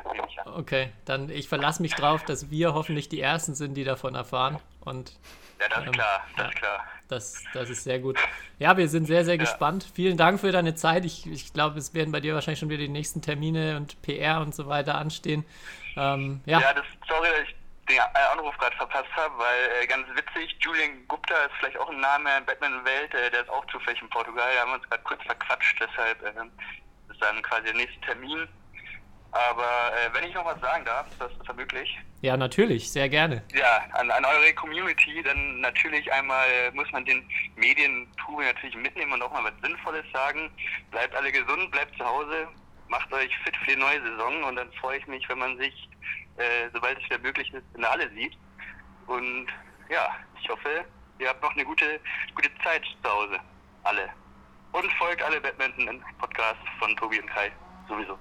Okay, 0.57 0.91
dann 1.05 1.31
ich 1.31 1.49
verlasse 1.49 1.81
mich 1.83 1.95
drauf, 1.95 2.25
dass 2.25 2.51
wir 2.51 2.75
hoffentlich 2.75 3.09
die 3.09 3.21
Ersten 3.21 3.55
sind, 3.55 3.75
die 3.75 3.85
davon 3.85 4.15
erfahren. 4.15 4.59
Und 4.81 5.13
Ja, 5.61 5.69
das 5.69 5.79
Ähm, 5.79 5.85
ist 5.85 5.93
klar, 5.93 6.27
das 6.37 6.43
ja. 6.45 6.49
ist 6.51 6.57
klar. 6.59 6.85
das, 7.09 7.45
das 7.55 7.71
ist 7.71 7.85
sehr 7.85 7.99
gut. 8.01 8.19
Ja, 8.59 8.77
wir 8.77 8.89
sind 8.89 9.07
sehr, 9.07 9.25
sehr 9.25 9.39
gespannt. 9.39 9.87
Vielen 9.95 10.17
Dank 10.17 10.41
für 10.41 10.51
deine 10.53 10.75
Zeit. 10.75 11.05
Ich, 11.05 11.27
ich 11.27 11.53
glaube, 11.53 11.79
es 11.79 11.95
werden 11.95 12.11
bei 12.13 12.21
dir 12.21 12.35
wahrscheinlich 12.35 12.59
schon 12.61 12.69
wieder 12.71 12.83
die 12.83 12.89
nächsten 12.89 13.23
Termine 13.23 13.77
und 13.77 14.01
PR 14.03 14.41
und 14.41 14.55
so 14.55 14.67
weiter 14.67 14.97
anstehen. 14.97 15.45
Ähm, 15.97 16.41
ja, 16.47 16.61
Ja, 16.61 16.73
das, 16.73 16.85
sorry, 17.09 17.29
dass 17.29 17.49
ich 17.49 17.55
den 17.89 17.97
äh, 17.99 18.33
Anruf 18.33 18.57
gerade 18.59 18.77
verpasst 18.77 19.11
habe, 19.17 19.35
weil 19.39 19.83
äh, 19.83 19.87
ganz 19.87 20.07
witzig, 20.15 20.57
Julian 20.61 21.07
Gupta 21.09 21.35
ist 21.45 21.53
vielleicht 21.59 21.79
auch 21.79 21.91
ein 21.91 22.01
Name 22.01 22.31
in 22.39 22.45
Batman-Welt, 22.45 23.13
äh, 23.15 23.31
der 23.31 23.41
ist 23.43 23.51
auch 23.51 23.67
zufällig 23.67 24.01
in 24.01 24.09
Portugal, 24.11 24.49
da 24.55 24.61
haben 24.63 24.71
wir 24.71 24.75
uns 24.77 24.89
gerade 24.89 25.03
kurz 25.03 25.23
verquatscht, 25.25 25.77
deshalb 25.81 26.23
äh, 26.23 26.33
dann 27.21 27.43
quasi 27.43 27.65
der 27.65 27.75
nächste 27.75 28.01
Termin. 28.01 28.49
Aber 29.33 29.93
äh, 29.93 30.13
wenn 30.13 30.29
ich 30.29 30.35
noch 30.35 30.45
was 30.45 30.61
sagen 30.61 30.85
darf, 30.85 31.07
das 31.19 31.31
ist 31.31 31.47
ja 31.47 31.55
möglich. 31.55 31.99
Ja, 32.23 32.37
natürlich, 32.37 32.91
sehr 32.91 33.09
gerne. 33.09 33.43
Ja, 33.55 33.85
an, 33.93 34.11
an 34.11 34.25
eure 34.25 34.53
Community, 34.55 35.23
dann 35.23 35.61
natürlich 35.61 36.13
einmal 36.13 36.47
äh, 36.49 36.71
muss 36.73 36.91
man 36.91 37.05
den 37.05 37.25
Medientrubel 37.55 38.45
natürlich 38.45 38.77
mitnehmen 38.77 39.13
und 39.13 39.23
auch 39.23 39.33
mal 39.33 39.45
was 39.45 39.53
Sinnvolles 39.63 40.05
sagen. 40.13 40.51
Bleibt 40.91 41.15
alle 41.15 41.31
gesund, 41.31 41.71
bleibt 41.71 41.97
zu 41.97 42.05
Hause, 42.05 42.49
macht 42.89 43.13
euch 43.13 43.31
fit 43.45 43.57
für 43.57 43.71
die 43.71 43.81
neue 43.81 44.03
Saison 44.03 44.43
und 44.45 44.57
dann 44.57 44.73
freue 44.75 44.99
ich 44.99 45.07
mich, 45.07 45.27
wenn 45.29 45.39
man 45.39 45.57
sich, 45.59 45.89
äh, 46.37 46.69
sobald 46.73 46.99
es 46.99 47.05
wieder 47.05 47.19
möglich 47.21 47.53
ist, 47.55 47.65
in 47.75 47.83
der 47.83 47.91
Halle 47.91 48.11
sieht. 48.11 48.37
Und 49.07 49.47
ja, 49.89 50.09
ich 50.43 50.49
hoffe, 50.49 50.85
ihr 51.21 51.29
habt 51.29 51.43
noch 51.43 51.53
eine 51.53 51.65
gute, 51.65 52.01
gute 52.35 52.51
Zeit 52.65 52.83
zu 53.03 53.11
Hause. 53.11 53.39
Alle. 53.85 54.11
Und 54.73 54.93
folgt 54.99 55.23
alle 55.23 55.41
Badminton-Podcasts 55.41 56.63
von 56.79 56.97
Tobi 56.97 57.21
und 57.21 57.27
Kai. 57.29 57.51
Sowieso. 57.89 58.17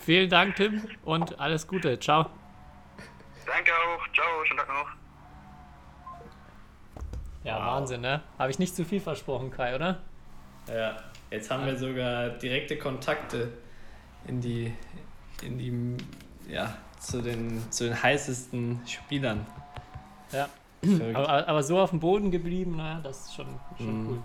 Vielen 0.00 0.28
Dank, 0.28 0.56
Tim, 0.56 0.86
und 1.04 1.38
alles 1.40 1.66
Gute. 1.66 1.98
Ciao. 1.98 2.26
Danke 3.46 3.72
auch. 3.72 4.12
Ciao. 4.12 4.44
Schönen 4.44 4.58
Tag 4.58 4.68
noch. 4.68 4.88
Ja, 7.44 7.58
Wahnsinn, 7.58 8.00
ne? 8.02 8.22
Habe 8.38 8.50
ich 8.50 8.58
nicht 8.58 8.74
zu 8.76 8.84
viel 8.84 9.00
versprochen, 9.00 9.50
Kai, 9.50 9.74
oder? 9.74 10.00
Ja, 10.68 10.96
jetzt 11.30 11.50
haben 11.50 11.66
wir 11.66 11.76
sogar 11.76 12.30
direkte 12.30 12.78
Kontakte 12.78 13.52
in 14.26 14.40
die, 14.40 14.74
in 15.42 15.58
die, 15.58 15.96
ja, 16.50 16.74
zu 16.98 17.20
den, 17.20 17.70
zu 17.70 17.84
den 17.84 18.02
heißesten 18.02 18.80
Spielern. 18.86 19.46
Ja. 20.32 20.48
Aber, 21.14 21.48
aber 21.48 21.62
so 21.62 21.78
auf 21.78 21.90
dem 21.90 22.00
Boden 22.00 22.30
geblieben, 22.30 22.76
naja, 22.76 23.00
das 23.02 23.26
ist 23.26 23.34
schon, 23.34 23.46
schon 23.78 24.04
Mhm. 24.04 24.22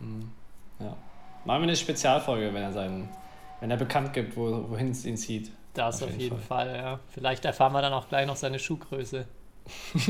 cool. 0.00 0.24
Ja. 0.80 0.96
Machen 1.44 1.62
wir 1.62 1.68
eine 1.68 1.76
Spezialfolge, 1.76 2.52
wenn 2.52 2.62
er 2.62 2.72
seinen, 2.72 3.08
wenn 3.60 3.70
er 3.70 3.76
bekannt 3.76 4.12
gibt, 4.12 4.36
wo, 4.36 4.68
wohin 4.68 4.90
es 4.90 5.04
ihn 5.04 5.16
zieht. 5.16 5.50
Das 5.74 6.02
auf, 6.02 6.16
jeden 6.16 6.40
Fall. 6.40 6.74
ja. 6.76 7.00
Vielleicht 7.10 7.44
erfahren 7.44 7.72
wir 7.72 7.82
dann 7.82 7.92
auch 7.92 8.08
gleich 8.08 8.26
noch 8.26 8.36
seine 8.36 8.58
Schuhgröße. 8.58 9.26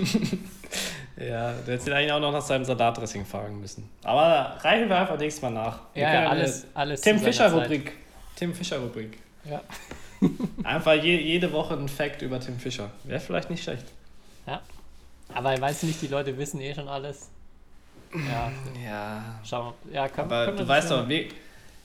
Ja, 1.18 1.52
du 1.52 1.72
hättest 1.72 1.86
ihn 1.86 1.94
eigentlich 1.94 2.12
auch 2.12 2.20
noch 2.20 2.32
nach 2.32 2.42
seinem 2.42 2.64
Salatdressing 2.64 3.24
fragen 3.24 3.58
müssen. 3.58 3.88
Aber 4.04 4.58
reichen 4.60 4.88
wir 4.88 4.98
einfach 4.98 5.18
nächstes 5.18 5.42
Mal 5.42 5.50
nach. 5.50 5.80
Wir 5.94 6.02
Ja, 6.02 6.22
ja, 6.22 6.28
alles, 6.28 6.66
alles 6.74 7.00
Tim 7.00 7.16
zu 7.16 7.20
seiner 7.20 7.32
Fischer 7.32 7.50
Zeit. 7.50 7.62
Rubrik. 7.64 7.92
Tim 8.36 8.54
Fischer 8.54 8.78
Rubrik. 8.80 9.18
Ja. 9.44 9.62
Einfach 10.64 10.94
je, 10.94 11.18
jede 11.18 11.52
Woche 11.52 11.74
ein 11.74 11.88
Fact 11.88 12.22
über 12.22 12.40
Tim 12.40 12.58
Fischer. 12.58 12.90
Wäre 13.04 13.20
vielleicht 13.20 13.48
nicht 13.50 13.62
schlecht. 13.62 13.86
ja. 14.46 14.60
Aber 15.34 15.54
ich 15.54 15.60
weiß 15.60 15.82
nicht, 15.82 16.00
die 16.02 16.06
Leute 16.06 16.38
wissen 16.38 16.60
eh 16.60 16.74
schon 16.74 16.88
alles. 16.88 17.30
Ja, 18.30 18.52
Ja. 18.84 19.40
schauen 19.44 19.74
wir. 19.84 19.94
Ja, 19.94 20.08
kann, 20.08 20.26
Aber 20.26 20.46
können 20.46 20.58
wir 20.58 20.64
du 20.64 20.68
weißt 20.68 20.90
ja 20.90 21.02
doch, 21.02 21.08
wir, 21.08 21.26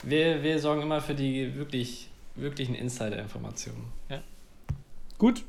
wir, 0.02 0.42
wir 0.42 0.58
sorgen 0.58 0.82
immer 0.82 1.00
für 1.00 1.14
die 1.14 1.54
wirklich, 1.54 2.08
wirklichen 2.34 2.74
Insider-Informationen. 2.74 3.92
Gut. 5.18 5.44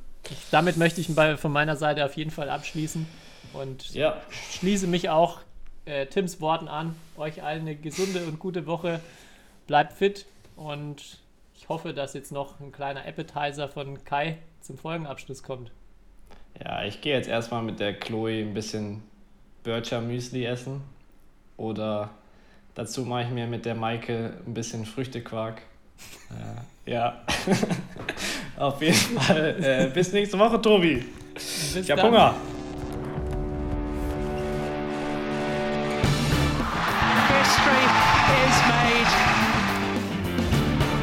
Damit 0.51 0.77
möchte 0.77 1.01
ich 1.01 1.07
von 1.07 1.51
meiner 1.51 1.75
Seite 1.75 2.05
auf 2.05 2.15
jeden 2.15 2.31
Fall 2.31 2.49
abschließen. 2.49 3.05
Und 3.53 3.93
Ja, 3.93 4.21
schließe 4.51 4.87
mich 4.87 5.09
auch 5.09 5.39
äh, 5.85 6.05
Tims 6.05 6.39
Worten 6.39 6.67
an. 6.67 6.95
Euch 7.17 7.43
allen 7.43 7.61
eine 7.61 7.75
gesunde 7.75 8.23
und 8.25 8.39
gute 8.39 8.65
Woche. 8.65 8.99
Bleibt 9.67 9.93
fit 9.93 10.25
und 10.55 11.19
ich 11.55 11.69
hoffe, 11.69 11.93
dass 11.93 12.13
jetzt 12.13 12.31
noch 12.31 12.59
ein 12.59 12.71
kleiner 12.71 13.05
Appetizer 13.05 13.67
von 13.67 14.03
Kai 14.05 14.37
zum 14.61 14.77
Folgenabschluss 14.77 15.43
kommt. 15.43 15.71
ja 16.63 16.83
ich 16.85 17.01
gehe 17.01 17.15
jetzt 17.15 17.27
erstmal 17.27 17.63
mit 17.63 17.79
der 17.79 17.93
Chloe 17.93 18.41
ein 18.41 18.53
bisschen 18.53 19.03
Bircher 19.63 20.01
Müsli 20.01 20.45
essen. 20.45 20.81
Oder 21.57 22.09
dazu 22.75 23.05
mache 23.05 23.23
ich 23.23 23.29
mir 23.29 23.47
mit 23.47 23.65
der 23.65 23.75
Maike 23.75 24.33
ein 24.45 24.53
bisschen 24.53 24.85
Früchtequark. 24.85 25.61
Äh, 26.85 26.91
ja. 26.91 27.21
Auf 28.57 28.81
jeden 28.81 28.95
Fall. 28.95 29.55
Äh, 29.63 29.91
bis 29.93 30.11
nächste 30.11 30.37
Woche, 30.39 30.59
Tobi. 30.59 31.05
Bis 31.33 31.75
Ich 31.75 31.91
hab 31.91 31.97
dann. 31.97 32.07
Hunger. 32.07 32.33
History 37.29 37.85
is 38.43 38.57
made. 38.67 39.11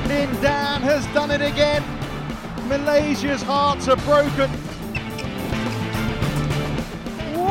Lin 0.09 0.43
Dan 0.43 0.83
has 0.83 1.07
done 1.15 1.31
it 1.31 1.41
again. 1.41 1.83
Malaysia's 2.69 3.43
hearts 3.43 3.89
are 3.89 3.97
broken. 3.97 4.51